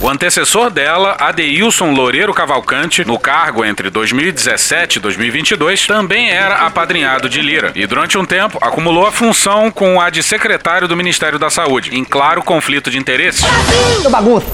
O 0.02 0.08
antecessor 0.08 0.68
dela, 0.68 1.16
Adeilson 1.16 1.92
Loureiro 1.92 2.34
Cavalcante, 2.34 3.04
no 3.04 3.16
cargo 3.16 3.64
entre 3.64 3.88
2017 3.88 4.96
e 4.96 5.00
2022, 5.00 5.86
também 5.86 6.28
era 6.28 6.66
apadrinhado 6.66 7.28
de 7.28 7.40
Lira 7.40 7.70
e 7.76 7.86
durante 7.86 8.18
um 8.18 8.24
tempo 8.24 8.58
acumulou 8.60 9.06
a 9.06 9.12
função 9.12 9.70
com 9.70 10.00
a 10.00 10.10
de 10.10 10.20
secretário 10.20 10.88
do 10.88 10.96
Ministério 10.96 11.38
da 11.38 11.48
Saúde, 11.48 11.96
em 11.96 12.02
claro 12.02 12.42
conflito 12.42 12.90
de 12.90 12.98
interesses. 12.98 13.44
bagunça. 14.10 14.46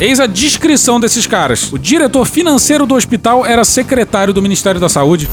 Eis 0.00 0.18
a 0.18 0.26
descrição 0.26 0.98
desses 0.98 1.28
caras. 1.28 1.72
O 1.72 1.78
diretor 1.78 2.26
financeiro 2.26 2.84
do 2.86 2.96
hospital 2.96 3.46
era 3.46 3.64
secretário 3.64 4.34
do 4.34 4.42
Ministério 4.42 4.80
da 4.80 4.88
Saúde. 4.88 5.30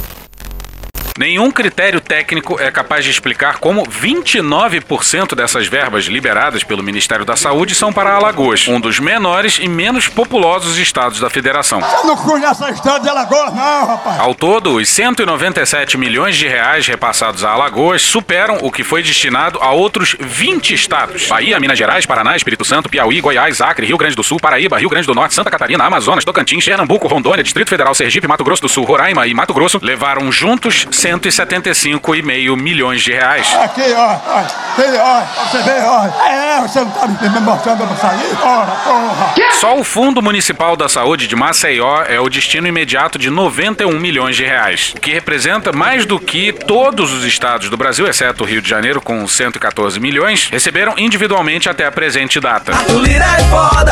Nenhum 1.22 1.52
critério 1.52 2.02
técnico 2.02 2.60
é 2.60 2.72
capaz 2.72 3.06
de 3.06 3.12
explicar 3.12 3.60
como 3.60 3.84
29% 3.84 5.36
dessas 5.36 5.68
verbas 5.68 6.06
liberadas 6.06 6.64
pelo 6.64 6.82
Ministério 6.82 7.24
da 7.24 7.36
Saúde 7.36 7.76
são 7.76 7.94
para 7.94 8.16
Alagoas, 8.16 8.68
um 8.68 8.80
dos 8.80 9.00
menores 9.00 9.60
e 9.62 9.68
menos 9.68 10.08
populosos 10.08 10.80
estados 10.80 11.20
da 11.20 11.30
federação. 11.30 11.80
Eu 11.80 12.06
não 12.06 12.18
conheço 12.18 12.66
a 12.66 12.72
história 12.72 13.02
de 13.02 13.08
Alagoas, 13.08 13.54
não, 13.54 13.86
rapaz. 13.86 14.20
Ao 14.20 14.34
todo, 14.34 14.78
os 14.78 14.90
197 14.90 15.96
milhões 15.96 16.36
de 16.36 16.48
reais 16.48 16.88
repassados 16.88 17.44
a 17.44 17.52
Alagoas 17.52 18.02
superam 18.02 18.58
o 18.64 18.72
que 18.72 18.84
foi 18.84 19.04
destinado 19.04 19.60
a 19.62 19.70
outros 19.70 20.16
20 20.20 20.74
estados: 20.74 21.28
Bahia, 21.28 21.60
Minas 21.60 21.78
Gerais, 21.78 22.04
Paraná, 22.04 22.36
Espírito 22.36 22.66
Santo, 22.66 22.90
Piauí, 22.90 23.22
Goiás, 23.22 23.62
Acre, 23.62 23.86
Rio 23.86 23.98
Grande 23.98 24.16
do 24.16 24.24
Sul, 24.24 24.40
Paraíba, 24.40 24.80
Rio 24.80 24.90
Grande 24.90 25.06
do 25.06 25.14
Norte, 25.14 25.36
Santa 25.36 25.52
Catarina, 25.52 25.84
Amazonas, 25.84 26.26
Tocantins, 26.26 26.66
Pernambuco, 26.66 27.08
Rondônia, 27.08 27.44
Distrito 27.44 27.70
Federal, 27.70 27.94
Sergipe, 27.94 28.28
Mato 28.28 28.44
Grosso 28.44 28.64
do 28.64 28.70
Sul, 28.70 28.86
Roraima 28.86 29.28
e 29.28 29.36
Mato 29.36 29.54
Grosso 29.54 29.80
levaram 29.84 30.32
juntos 30.32 30.88
175,5 31.18 32.56
milhões 32.58 33.02
de 33.02 33.12
reais. 33.12 33.48
Aqui, 33.56 33.82
ó, 33.94 34.18
ó, 34.28 34.40
aqui, 34.40 34.98
ó, 34.98 35.22
você 35.46 35.64
vê, 35.64 35.80
ó. 35.84 36.06
É, 36.28 36.62
você 36.62 36.80
não 36.80 36.92
tá 36.92 37.08
me 37.08 37.40
mostrando 37.42 37.88
pra 37.88 37.96
sair? 37.96 38.38
Ora, 38.42 38.72
porra. 38.84 39.34
Só 39.54 39.78
o 39.78 39.84
Fundo 39.84 40.22
Municipal 40.22 40.76
da 40.76 40.88
Saúde 40.88 41.28
de 41.28 41.36
Maceió 41.36 42.04
é 42.04 42.20
o 42.20 42.30
destino 42.30 42.68
imediato 42.68 43.18
de 43.18 43.30
91 43.30 44.00
milhões 44.00 44.36
de 44.36 44.44
reais, 44.44 44.94
o 44.96 45.00
que 45.00 45.12
representa 45.12 45.72
mais 45.72 46.06
do 46.06 46.20
que 46.20 46.52
todos 46.52 47.12
os 47.14 47.24
estados 47.24 47.70
do 47.70 47.78
Brasil, 47.78 48.08
exceto 48.08 48.44
o 48.44 48.48
Rio 48.48 48.62
de 48.62 48.70
Janeiro, 48.70 49.02
com 49.02 49.28
114 49.28 50.00
milhões, 50.00 50.50
receberam 50.52 50.94
individualmente 50.98 51.70
até 51.70 51.86
a 51.86 51.92
presente 51.92 52.40
data. 52.40 52.72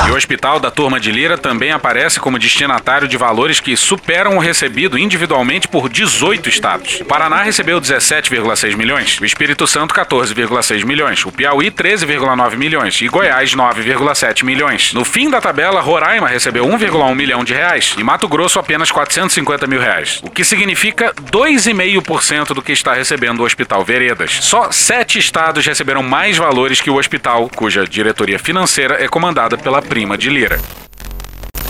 E 0.07 0.11
o 0.11 0.15
Hospital 0.15 0.59
da 0.59 0.71
Turma 0.71 0.99
de 0.99 1.11
Lira 1.11 1.37
também 1.37 1.71
aparece 1.71 2.19
como 2.19 2.39
destinatário 2.39 3.07
de 3.07 3.17
valores 3.17 3.59
que 3.59 3.75
superam 3.75 4.37
o 4.37 4.39
recebido 4.39 4.97
individualmente 4.97 5.67
por 5.67 5.89
18 5.89 6.49
estados. 6.49 6.98
Paraná 7.03 7.41
recebeu 7.41 7.79
17,6 7.79 8.75
milhões, 8.75 9.19
o 9.19 9.25
Espírito 9.25 9.65
Santo 9.67 9.93
14,6 9.93 10.85
milhões, 10.85 11.25
o 11.25 11.31
Piauí 11.31 11.71
13,9 11.71 12.55
milhões 12.57 13.01
e 13.01 13.07
Goiás 13.07 13.55
9,7 13.55 14.43
milhões. 14.43 14.93
No 14.93 15.05
fim 15.05 15.29
da 15.29 15.41
tabela, 15.41 15.81
Roraima 15.81 16.27
recebeu 16.27 16.65
1,1 16.65 17.15
milhão 17.15 17.43
de 17.43 17.53
reais 17.53 17.95
e 17.97 18.03
Mato 18.03 18.27
Grosso 18.27 18.59
apenas 18.59 18.91
450 18.91 19.67
mil 19.67 19.79
reais, 19.79 20.19
o 20.23 20.29
que 20.29 20.43
significa 20.43 21.13
2,5% 21.31 22.53
do 22.53 22.61
que 22.61 22.71
está 22.71 22.93
recebendo 22.93 23.39
o 23.39 23.45
Hospital 23.45 23.83
Veredas. 23.83 24.39
Só 24.41 24.71
sete 24.71 25.19
estados 25.19 25.65
receberam 25.65 26.03
mais 26.03 26.37
valores 26.37 26.81
que 26.81 26.89
o 26.89 26.97
hospital, 26.97 27.49
cuja 27.55 27.85
diretoria 27.85 28.39
financeira 28.39 29.03
é 29.03 29.07
comandada 29.07 29.57
pela 29.57 29.81
prima 29.81 30.17
de 30.17 30.29
Lira. 30.29 30.59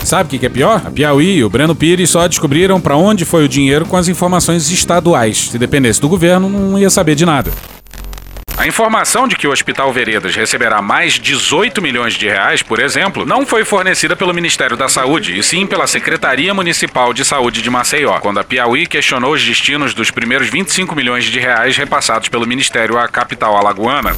Sabe 0.04 0.26
o 0.26 0.30
que, 0.30 0.38
que 0.38 0.46
é 0.46 0.48
pior? 0.48 0.82
A 0.84 0.90
Piauí 0.90 1.36
e 1.36 1.44
o 1.44 1.50
Breno 1.50 1.74
Pires 1.74 2.10
só 2.10 2.26
descobriram 2.26 2.80
para 2.80 2.96
onde 2.96 3.24
foi 3.24 3.44
o 3.44 3.48
dinheiro 3.48 3.86
com 3.86 3.96
as 3.96 4.08
informações 4.08 4.70
estaduais. 4.70 5.50
Se 5.50 5.58
dependesse 5.58 6.00
do 6.00 6.08
governo, 6.08 6.48
não 6.48 6.78
ia 6.78 6.90
saber 6.90 7.14
de 7.14 7.24
nada. 7.24 7.50
A 8.60 8.66
informação 8.66 9.26
de 9.26 9.36
que 9.36 9.46
o 9.46 9.52
Hospital 9.52 9.90
Veredas 9.90 10.36
receberá 10.36 10.82
mais 10.82 11.14
18 11.14 11.80
milhões 11.80 12.12
de 12.12 12.28
reais, 12.28 12.62
por 12.62 12.78
exemplo, 12.78 13.24
não 13.24 13.46
foi 13.46 13.64
fornecida 13.64 14.14
pelo 14.14 14.34
Ministério 14.34 14.76
da 14.76 14.86
Saúde, 14.86 15.38
e 15.38 15.42
sim 15.42 15.66
pela 15.66 15.86
Secretaria 15.86 16.52
Municipal 16.52 17.14
de 17.14 17.24
Saúde 17.24 17.62
de 17.62 17.70
Maceió, 17.70 18.20
quando 18.20 18.38
a 18.38 18.44
Piauí 18.44 18.86
questionou 18.86 19.32
os 19.32 19.42
destinos 19.42 19.94
dos 19.94 20.10
primeiros 20.10 20.50
25 20.50 20.94
milhões 20.94 21.24
de 21.24 21.40
reais 21.40 21.74
repassados 21.74 22.28
pelo 22.28 22.46
Ministério 22.46 22.98
à 22.98 23.08
capital 23.08 23.56
alagoana. 23.56 24.14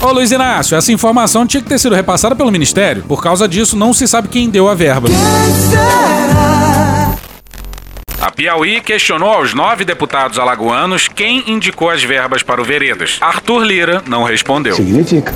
Ô 0.00 0.12
Luiz 0.12 0.30
Inácio, 0.30 0.76
essa 0.76 0.92
informação 0.92 1.44
tinha 1.44 1.60
que 1.60 1.68
ter 1.68 1.78
sido 1.78 1.94
repassada 1.94 2.36
pelo 2.36 2.52
Ministério. 2.52 3.02
Por 3.02 3.20
causa 3.20 3.48
disso, 3.48 3.76
não 3.76 3.92
se 3.92 4.06
sabe 4.06 4.28
quem 4.28 4.48
deu 4.48 4.68
a 4.68 4.74
verba. 4.74 5.08
A 8.20 8.30
Piauí 8.30 8.80
questionou 8.80 9.30
aos 9.30 9.54
nove 9.54 9.84
deputados 9.84 10.38
alagoanos 10.38 11.08
quem 11.08 11.50
indicou 11.50 11.90
as 11.90 12.02
verbas 12.04 12.44
para 12.44 12.60
o 12.60 12.64
Veredas. 12.64 13.16
Arthur 13.20 13.64
Lira 13.64 14.02
não 14.06 14.22
respondeu. 14.22 14.74
Significa. 14.74 15.34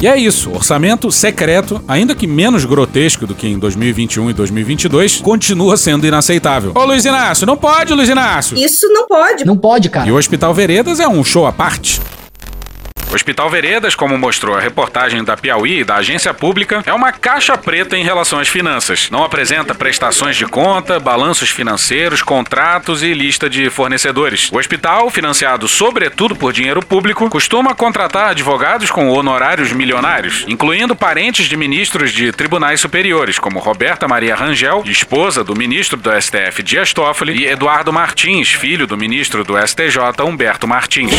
E 0.00 0.06
é 0.06 0.16
isso, 0.18 0.52
orçamento 0.52 1.10
secreto, 1.10 1.80
ainda 1.88 2.14
que 2.14 2.26
menos 2.26 2.64
grotesco 2.64 3.26
do 3.26 3.34
que 3.34 3.46
em 3.48 3.58
2021 3.58 4.28
e 4.28 4.32
2022, 4.34 5.20
continua 5.22 5.76
sendo 5.76 6.06
inaceitável. 6.06 6.72
Ô 6.74 6.84
Luiz 6.84 7.04
Inácio, 7.04 7.46
não 7.46 7.56
pode, 7.56 7.94
Luiz 7.94 8.08
Inácio! 8.08 8.58
Isso 8.58 8.86
não 8.92 9.06
pode. 9.06 9.46
Não 9.46 9.56
pode, 9.56 9.88
cara. 9.88 10.06
E 10.06 10.12
o 10.12 10.16
Hospital 10.16 10.52
Veredas 10.52 11.00
é 11.00 11.08
um 11.08 11.24
show 11.24 11.46
à 11.46 11.52
parte. 11.52 11.98
O 13.10 13.14
Hospital 13.14 13.48
Veredas, 13.48 13.94
como 13.94 14.18
mostrou 14.18 14.56
a 14.56 14.60
reportagem 14.60 15.22
da 15.22 15.36
Piauí 15.36 15.80
e 15.80 15.84
da 15.84 15.96
agência 15.96 16.34
pública, 16.34 16.82
é 16.84 16.92
uma 16.92 17.12
caixa 17.12 17.56
preta 17.56 17.96
em 17.96 18.02
relação 18.02 18.38
às 18.38 18.48
finanças. 18.48 19.08
Não 19.10 19.22
apresenta 19.22 19.74
prestações 19.74 20.36
de 20.36 20.44
conta, 20.44 20.98
balanços 20.98 21.48
financeiros, 21.48 22.20
contratos 22.20 23.02
e 23.02 23.14
lista 23.14 23.48
de 23.48 23.70
fornecedores. 23.70 24.50
O 24.52 24.58
hospital, 24.58 25.08
financiado 25.08 25.68
sobretudo 25.68 26.34
por 26.34 26.52
dinheiro 26.52 26.84
público, 26.84 27.30
costuma 27.30 27.74
contratar 27.74 28.30
advogados 28.30 28.90
com 28.90 29.08
honorários 29.08 29.72
milionários, 29.72 30.44
incluindo 30.48 30.96
parentes 30.96 31.46
de 31.46 31.56
ministros 31.56 32.12
de 32.12 32.32
tribunais 32.32 32.80
superiores, 32.80 33.38
como 33.38 33.60
Roberta 33.60 34.08
Maria 34.08 34.34
Rangel, 34.34 34.82
esposa 34.84 35.44
do 35.44 35.54
ministro 35.54 35.96
do 35.96 36.10
STF 36.20 36.62
Dias 36.62 36.92
Toffoli, 36.92 37.44
e 37.44 37.46
Eduardo 37.46 37.92
Martins, 37.92 38.48
filho 38.48 38.86
do 38.86 38.96
ministro 38.96 39.44
do 39.44 39.54
STJ 39.56 40.22
Humberto 40.24 40.66
Martins. 40.66 41.12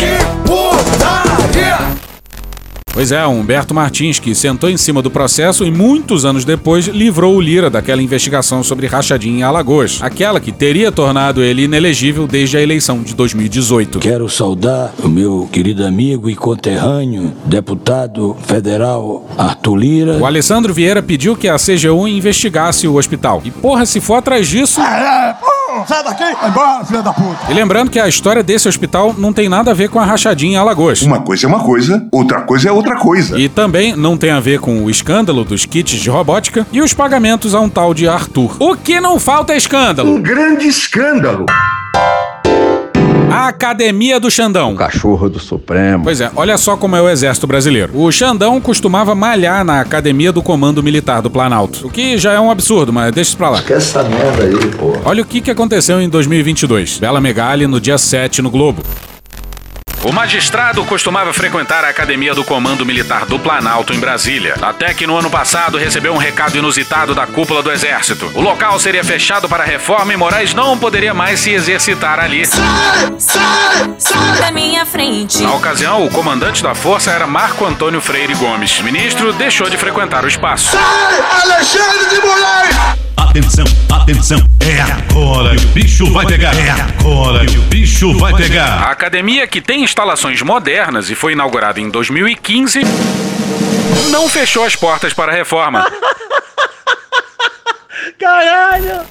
Pois 2.97 3.11
é, 3.11 3.27
Humberto 3.27 3.75
Martins, 3.75 4.17
que 4.19 4.33
sentou 4.33 4.71
em 4.71 4.75
cima 4.75 5.03
do 5.03 5.11
processo 5.11 5.63
e 5.63 5.69
muitos 5.69 6.25
anos 6.25 6.43
depois 6.43 6.87
livrou 6.87 7.35
o 7.35 7.39
Lira 7.39 7.69
daquela 7.69 8.01
investigação 8.01 8.63
sobre 8.63 8.87
rachadinha 8.87 9.37
em 9.37 9.43
Alagoas, 9.43 9.99
aquela 10.01 10.39
que 10.39 10.51
teria 10.51 10.91
tornado 10.91 11.43
ele 11.43 11.65
inelegível 11.65 12.25
desde 12.25 12.57
a 12.57 12.61
eleição 12.63 13.03
de 13.03 13.13
2018. 13.13 13.99
Quero 13.99 14.27
saudar 14.27 14.95
o 15.03 15.07
meu 15.07 15.47
querido 15.51 15.85
amigo 15.85 16.27
e 16.27 16.35
conterrâneo, 16.35 17.31
deputado 17.45 18.35
federal 18.47 19.29
Arthur 19.37 19.75
Lira. 19.75 20.17
O 20.17 20.25
Alessandro 20.25 20.73
Vieira 20.73 21.03
pediu 21.03 21.35
que 21.35 21.47
a 21.47 21.57
CGU 21.57 22.07
investigasse 22.07 22.87
o 22.87 22.95
hospital. 22.95 23.43
E 23.45 23.51
porra, 23.51 23.85
se 23.85 24.01
for 24.01 24.15
atrás 24.15 24.47
disso. 24.47 24.81
É, 24.81 25.29
é, 25.29 25.33
pô, 25.33 25.56
sai 25.87 26.03
daqui, 26.03 26.23
vai 26.23 26.49
embora, 26.49 26.85
filha 26.85 27.01
da 27.01 27.13
puta. 27.13 27.49
E 27.49 27.53
lembrando 27.53 27.89
que 27.89 27.99
a 27.99 28.07
história 28.07 28.43
desse 28.43 28.67
hospital 28.67 29.13
não 29.17 29.33
tem 29.33 29.49
nada 29.49 29.71
a 29.71 29.73
ver 29.73 29.89
com 29.89 29.99
a 29.99 30.05
rachadinha 30.05 30.53
em 30.53 30.57
Alagoas. 30.57 31.01
Uma 31.01 31.21
coisa 31.21 31.45
é 31.45 31.47
uma 31.47 31.63
coisa, 31.63 32.07
outra 32.11 32.41
coisa 32.41 32.69
é 32.69 32.71
outra 32.71 32.95
coisa. 32.97 33.39
E 33.39 33.49
também 33.49 33.95
não 33.95 34.17
tem 34.17 34.31
a 34.31 34.39
ver 34.39 34.59
com 34.59 34.83
o 34.83 34.89
escândalo 34.89 35.43
dos 35.43 35.65
kits 35.65 35.99
de 35.99 36.09
robótica 36.09 36.65
e 36.71 36.81
os 36.81 36.93
pagamentos 36.93 37.53
a 37.53 37.59
um 37.59 37.69
tal 37.69 37.93
de 37.93 38.07
Arthur. 38.07 38.55
O 38.59 38.75
que 38.75 38.99
não 38.99 39.19
falta 39.19 39.53
é 39.53 39.57
escândalo. 39.57 40.15
Um 40.15 40.21
grande 40.21 40.67
escândalo. 40.67 41.45
A 43.37 43.49
Academia 43.49 44.19
do 44.19 44.31
Xandão. 44.31 44.73
O 44.73 44.75
cachorro 44.75 45.29
do 45.29 45.39
Supremo. 45.39 46.03
Pois 46.03 46.19
é, 46.19 46.31
olha 46.35 46.57
só 46.57 46.75
como 46.75 46.95
é 46.95 47.01
o 47.03 47.07
exército 47.07 47.45
brasileiro. 47.45 47.91
O 47.95 48.11
Xandão 48.11 48.59
costumava 48.59 49.13
malhar 49.13 49.63
na 49.63 49.79
Academia 49.79 50.31
do 50.31 50.41
Comando 50.41 50.81
Militar 50.81 51.21
do 51.21 51.29
Planalto. 51.29 51.85
O 51.85 51.91
que 51.91 52.17
já 52.17 52.33
é 52.33 52.39
um 52.39 52.49
absurdo, 52.49 52.91
mas 52.91 53.13
deixa 53.13 53.29
isso 53.29 53.37
pra 53.37 53.51
lá. 53.51 53.59
Esquece 53.59 53.89
essa 53.89 54.03
merda 54.03 54.43
aí, 54.43 54.71
pô. 54.71 54.97
Olha 55.05 55.21
o 55.21 55.25
que, 55.25 55.39
que 55.39 55.51
aconteceu 55.51 56.01
em 56.01 56.09
2022. 56.09 56.97
Bela 56.97 57.21
Megali 57.21 57.67
no 57.67 57.79
dia 57.79 57.99
7 57.99 58.41
no 58.41 58.49
Globo. 58.49 58.81
O 60.03 60.11
magistrado 60.13 60.85
costumava 60.85 61.33
frequentar 61.33 61.83
a 61.83 61.89
Academia 61.89 62.33
do 62.33 62.43
Comando 62.43 62.85
Militar 62.85 63.25
do 63.25 63.39
Planalto 63.39 63.93
em 63.93 63.99
Brasília, 63.99 64.55
até 64.61 64.93
que 64.93 65.07
no 65.07 65.17
ano 65.17 65.29
passado 65.29 65.77
recebeu 65.77 66.13
um 66.13 66.17
recado 66.17 66.57
inusitado 66.57 67.15
da 67.15 67.25
cúpula 67.25 67.63
do 67.63 67.71
Exército. 67.71 68.31
O 68.33 68.41
local 68.41 68.79
seria 68.79 69.03
fechado 69.03 69.49
para 69.49 69.63
reforma 69.63 70.13
e 70.13 70.17
Moraes 70.17 70.53
não 70.53 70.77
poderia 70.77 71.13
mais 71.13 71.39
se 71.39 71.51
exercitar 71.51 72.19
ali. 72.19 72.45
Sai, 72.45 72.63
sai, 73.17 73.95
sai 73.97 74.39
da 74.39 74.51
minha 74.51 74.85
frente. 74.85 75.41
Na 75.41 75.53
ocasião, 75.53 76.05
o 76.05 76.09
comandante 76.09 76.61
da 76.61 76.75
força 76.75 77.11
era 77.11 77.27
Marco 77.27 77.65
Antônio 77.65 77.99
Freire 77.99 78.35
Gomes. 78.35 78.79
O 78.79 78.83
ministro 78.83 79.33
deixou 79.33 79.69
de 79.69 79.77
frequentar 79.77 80.23
o 80.23 80.27
espaço. 80.27 80.71
Sai, 80.71 81.41
Alexandre 81.43 82.09
de 82.09 82.21
Moraes! 82.21 83.06
Atenção, 83.17 83.65
atenção, 83.91 84.39
é 84.61 84.79
agora 84.79 85.55
que 85.55 85.65
o 85.65 85.69
bicho 85.69 86.13
vai 86.13 86.25
pegar. 86.27 86.55
É 86.55 86.69
agora 86.69 87.45
que 87.47 87.57
o 87.57 87.61
bicho 87.63 88.15
vai 88.17 88.31
pegar. 88.35 88.83
A 88.83 88.91
academia, 88.91 89.47
que 89.47 89.59
tem 89.59 89.83
instalações 89.83 90.41
modernas 90.43 91.09
e 91.09 91.15
foi 91.15 91.33
inaugurada 91.33 91.79
em 91.79 91.89
2015, 91.89 92.81
não 94.11 94.29
fechou 94.29 94.63
as 94.63 94.75
portas 94.75 95.13
para 95.13 95.31
a 95.31 95.35
reforma. 95.35 95.83
Caralho! 98.19 99.01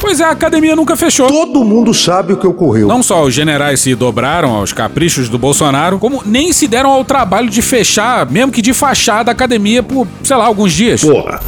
Pois 0.00 0.20
é, 0.20 0.24
a 0.24 0.30
academia 0.30 0.76
nunca 0.76 0.94
fechou. 0.94 1.26
Todo 1.28 1.64
mundo 1.64 1.94
sabe 1.94 2.34
o 2.34 2.36
que 2.36 2.46
ocorreu. 2.46 2.86
Não 2.86 3.02
só 3.02 3.22
os 3.22 3.32
generais 3.32 3.80
se 3.80 3.94
dobraram 3.94 4.54
aos 4.54 4.70
caprichos 4.70 5.30
do 5.30 5.38
Bolsonaro, 5.38 5.98
como 5.98 6.22
nem 6.26 6.52
se 6.52 6.68
deram 6.68 6.90
ao 6.90 7.02
trabalho 7.06 7.48
de 7.48 7.62
fechar, 7.62 8.30
mesmo 8.30 8.52
que 8.52 8.60
de 8.60 8.74
fachada, 8.74 9.30
a 9.30 9.32
academia 9.32 9.82
por, 9.82 10.06
sei 10.22 10.36
lá, 10.36 10.44
alguns 10.44 10.74
dias. 10.74 11.00
Porra. 11.00 11.40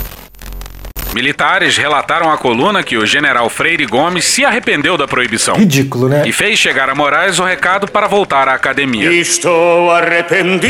Militares 1.17 1.79
relataram 1.79 2.31
à 2.31 2.37
coluna 2.37 2.83
que 2.83 2.95
o 2.99 3.07
general 3.07 3.49
Freire 3.49 3.87
Gomes 3.87 4.23
se 4.27 4.45
arrependeu 4.45 4.99
da 4.99 5.09
proibição. 5.09 5.57
Ridículo, 5.57 6.11
né? 6.11 6.25
E 6.27 6.31
fez 6.31 6.59
chegar 6.59 6.91
a 6.91 6.95
Moraes 6.95 7.39
o 7.39 7.43
recado 7.43 7.91
para 7.91 8.07
voltar 8.07 8.47
à 8.51 8.53
academia. 8.53 9.11
Estou 9.11 9.91
arrependido. 9.93 10.69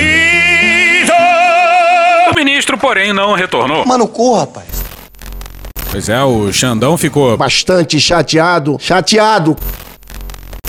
O 2.31 2.35
ministro, 2.37 2.79
porém, 2.79 3.13
não 3.13 3.33
retornou. 3.33 3.85
Mano, 3.85 4.07
corra, 4.07 4.43
rapaz. 4.43 4.69
Pois 5.91 6.09
é, 6.09 6.23
o 6.23 6.53
Xandão 6.53 6.97
ficou 6.97 7.37
Bastante 7.37 7.99
chateado, 7.99 8.77
chateado. 8.79 9.57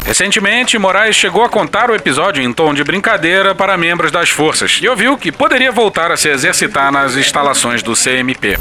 Recentemente, 0.03 0.75
Moraes 0.79 1.15
chegou 1.15 1.43
a 1.43 1.49
contar 1.49 1.91
o 1.91 1.95
episódio 1.95 2.41
em 2.41 2.51
tom 2.51 2.73
de 2.73 2.83
brincadeira 2.83 3.53
para 3.53 3.77
membros 3.77 4.11
das 4.11 4.31
forças 4.31 4.79
e 4.81 4.89
ouviu 4.89 5.15
que 5.19 5.31
poderia 5.31 5.71
voltar 5.71 6.11
a 6.11 6.17
se 6.17 6.29
exercitar 6.29 6.91
nas 6.91 7.15
instalações 7.15 7.83
do 7.83 7.93
CMP. 7.93 8.57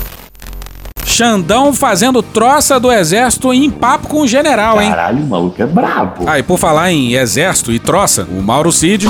Xandão 1.06 1.72
fazendo 1.72 2.20
troça 2.22 2.80
do 2.80 2.90
exército 2.90 3.54
em 3.54 3.70
papo 3.70 4.08
com 4.08 4.20
o 4.22 4.26
general, 4.28 4.82
hein? 4.82 4.90
Caralho, 4.90 5.22
o 5.22 5.26
maluco 5.26 5.62
é 5.62 5.66
brabo. 5.66 6.24
Ah, 6.26 6.38
e 6.38 6.42
por 6.42 6.58
falar 6.58 6.90
em 6.90 7.14
exército 7.14 7.72
e 7.72 7.78
troça, 7.78 8.26
o 8.30 8.42
Mauro 8.42 8.72
Cid 8.72 9.06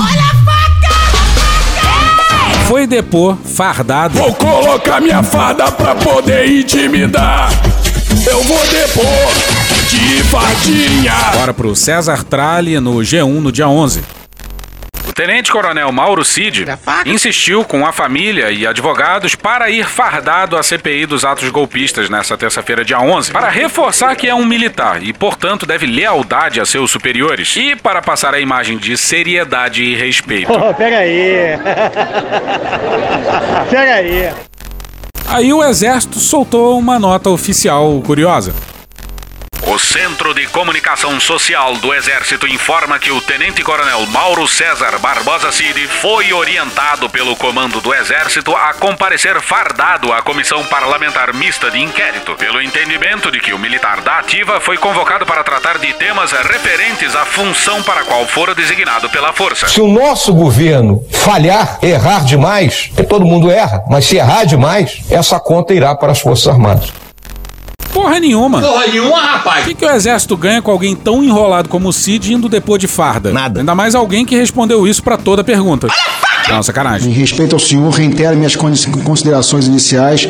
foi 2.67 2.85
depor 2.85 3.35
fardado. 3.43 4.17
Vou 4.17 4.33
colocar 4.35 5.01
minha 5.01 5.23
farda 5.23 5.71
pra 5.71 5.95
poder 5.95 6.47
intimidar. 6.59 7.49
Eu 8.29 8.43
vou 8.43 8.59
depor 8.67 9.33
de 9.89 10.23
fardinha. 10.25 11.13
Bora 11.33 11.53
pro 11.53 11.75
César 11.75 12.23
Tralli 12.23 12.79
no 12.79 12.95
G1 12.97 13.39
no 13.39 13.51
dia 13.51 13.67
11. 13.67 14.16
O 15.17 15.19
tenente-coronel 15.19 15.91
Mauro 15.91 16.23
Cid 16.23 16.67
insistiu 17.03 17.65
com 17.65 17.87
a 17.87 17.91
família 17.91 18.51
e 18.51 18.67
advogados 18.67 19.33
para 19.33 19.67
ir 19.67 19.83
fardado 19.83 20.55
à 20.55 20.61
CPI 20.61 21.07
dos 21.07 21.25
atos 21.25 21.49
golpistas 21.49 22.07
nesta 22.07 22.37
terça-feira, 22.37 22.85
dia 22.85 22.99
11, 22.99 23.31
para 23.31 23.49
reforçar 23.49 24.15
que 24.15 24.27
é 24.27 24.35
um 24.35 24.45
militar 24.45 25.01
e, 25.01 25.11
portanto, 25.11 25.65
deve 25.65 25.87
lealdade 25.87 26.61
a 26.61 26.67
seus 26.67 26.91
superiores 26.91 27.55
e 27.55 27.75
para 27.75 27.99
passar 27.99 28.35
a 28.35 28.39
imagem 28.39 28.77
de 28.77 28.95
seriedade 28.95 29.81
e 29.81 29.95
respeito. 29.95 30.53
Pô, 30.53 30.71
pega 30.75 30.99
aí. 30.99 31.57
pega 33.71 33.93
aí. 33.95 34.31
Aí 35.29 35.51
o 35.51 35.63
exército 35.63 36.19
soltou 36.19 36.77
uma 36.77 36.99
nota 36.99 37.31
oficial 37.31 37.99
curiosa. 38.05 38.53
O 39.63 39.77
Centro 39.79 40.33
de 40.33 40.45
Comunicação 40.47 41.19
Social 41.19 41.75
do 41.77 41.93
Exército 41.93 42.47
informa 42.47 42.99
que 42.99 43.11
o 43.11 43.19
Tenente-Coronel 43.19 44.05
Mauro 44.07 44.47
César 44.47 44.97
Barbosa 44.99 45.51
Cid 45.51 45.87
foi 45.87 46.31
orientado 46.31 47.09
pelo 47.09 47.35
comando 47.35 47.81
do 47.81 47.93
Exército 47.93 48.55
a 48.55 48.73
comparecer 48.73 49.41
fardado 49.41 50.13
à 50.13 50.21
Comissão 50.21 50.63
Parlamentar 50.65 51.33
Mista 51.33 51.69
de 51.69 51.79
Inquérito, 51.79 52.35
pelo 52.35 52.61
entendimento 52.61 53.31
de 53.31 53.39
que 53.39 53.53
o 53.53 53.59
militar 53.59 54.01
da 54.01 54.19
ativa 54.19 54.61
foi 54.61 54.77
convocado 54.77 55.25
para 55.25 55.43
tratar 55.43 55.79
de 55.79 55.91
temas 55.93 56.31
referentes 56.31 57.15
à 57.15 57.25
função 57.25 57.83
para 57.83 58.01
a 58.01 58.05
qual 58.05 58.25
fora 58.27 58.55
designado 58.55 59.09
pela 59.09 59.33
Força. 59.33 59.67
Se 59.67 59.81
o 59.81 59.87
nosso 59.87 60.33
governo 60.33 61.03
falhar, 61.11 61.79
errar 61.81 62.23
demais, 62.23 62.89
todo 63.09 63.25
mundo 63.25 63.51
erra, 63.51 63.83
mas 63.89 64.05
se 64.05 64.15
errar 64.15 64.45
demais, 64.45 65.01
essa 65.09 65.39
conta 65.39 65.73
irá 65.73 65.93
para 65.95 66.11
as 66.11 66.21
Forças 66.21 66.47
Armadas. 66.47 67.06
Porra 67.93 68.19
nenhuma. 68.19 68.61
Porra 68.61 68.87
nenhuma, 68.87 69.19
rapaz. 69.21 69.63
O 69.63 69.67
que, 69.69 69.73
que 69.75 69.85
o 69.85 69.89
exército 69.89 70.37
ganha 70.37 70.61
com 70.61 70.71
alguém 70.71 70.95
tão 70.95 71.23
enrolado 71.23 71.67
como 71.69 71.89
o 71.89 71.93
Cid 71.93 72.33
indo 72.33 72.47
depor 72.49 72.77
de 72.77 72.87
farda? 72.87 73.31
Nada. 73.31 73.59
Ainda 73.61 73.73
mais 73.75 73.95
alguém 73.95 74.25
que 74.25 74.35
respondeu 74.35 74.87
isso 74.87 75.01
pra 75.03 75.17
toda 75.17 75.43
pergunta. 75.43 75.87
Não, 76.49 76.63
sacanagem. 76.63 77.09
Em 77.11 77.13
respeito 77.13 77.53
ao 77.55 77.59
senhor, 77.59 77.89
reitero 77.89 78.37
minhas 78.37 78.55
con- 78.55 78.71
considerações 79.03 79.67
iniciais, 79.67 80.29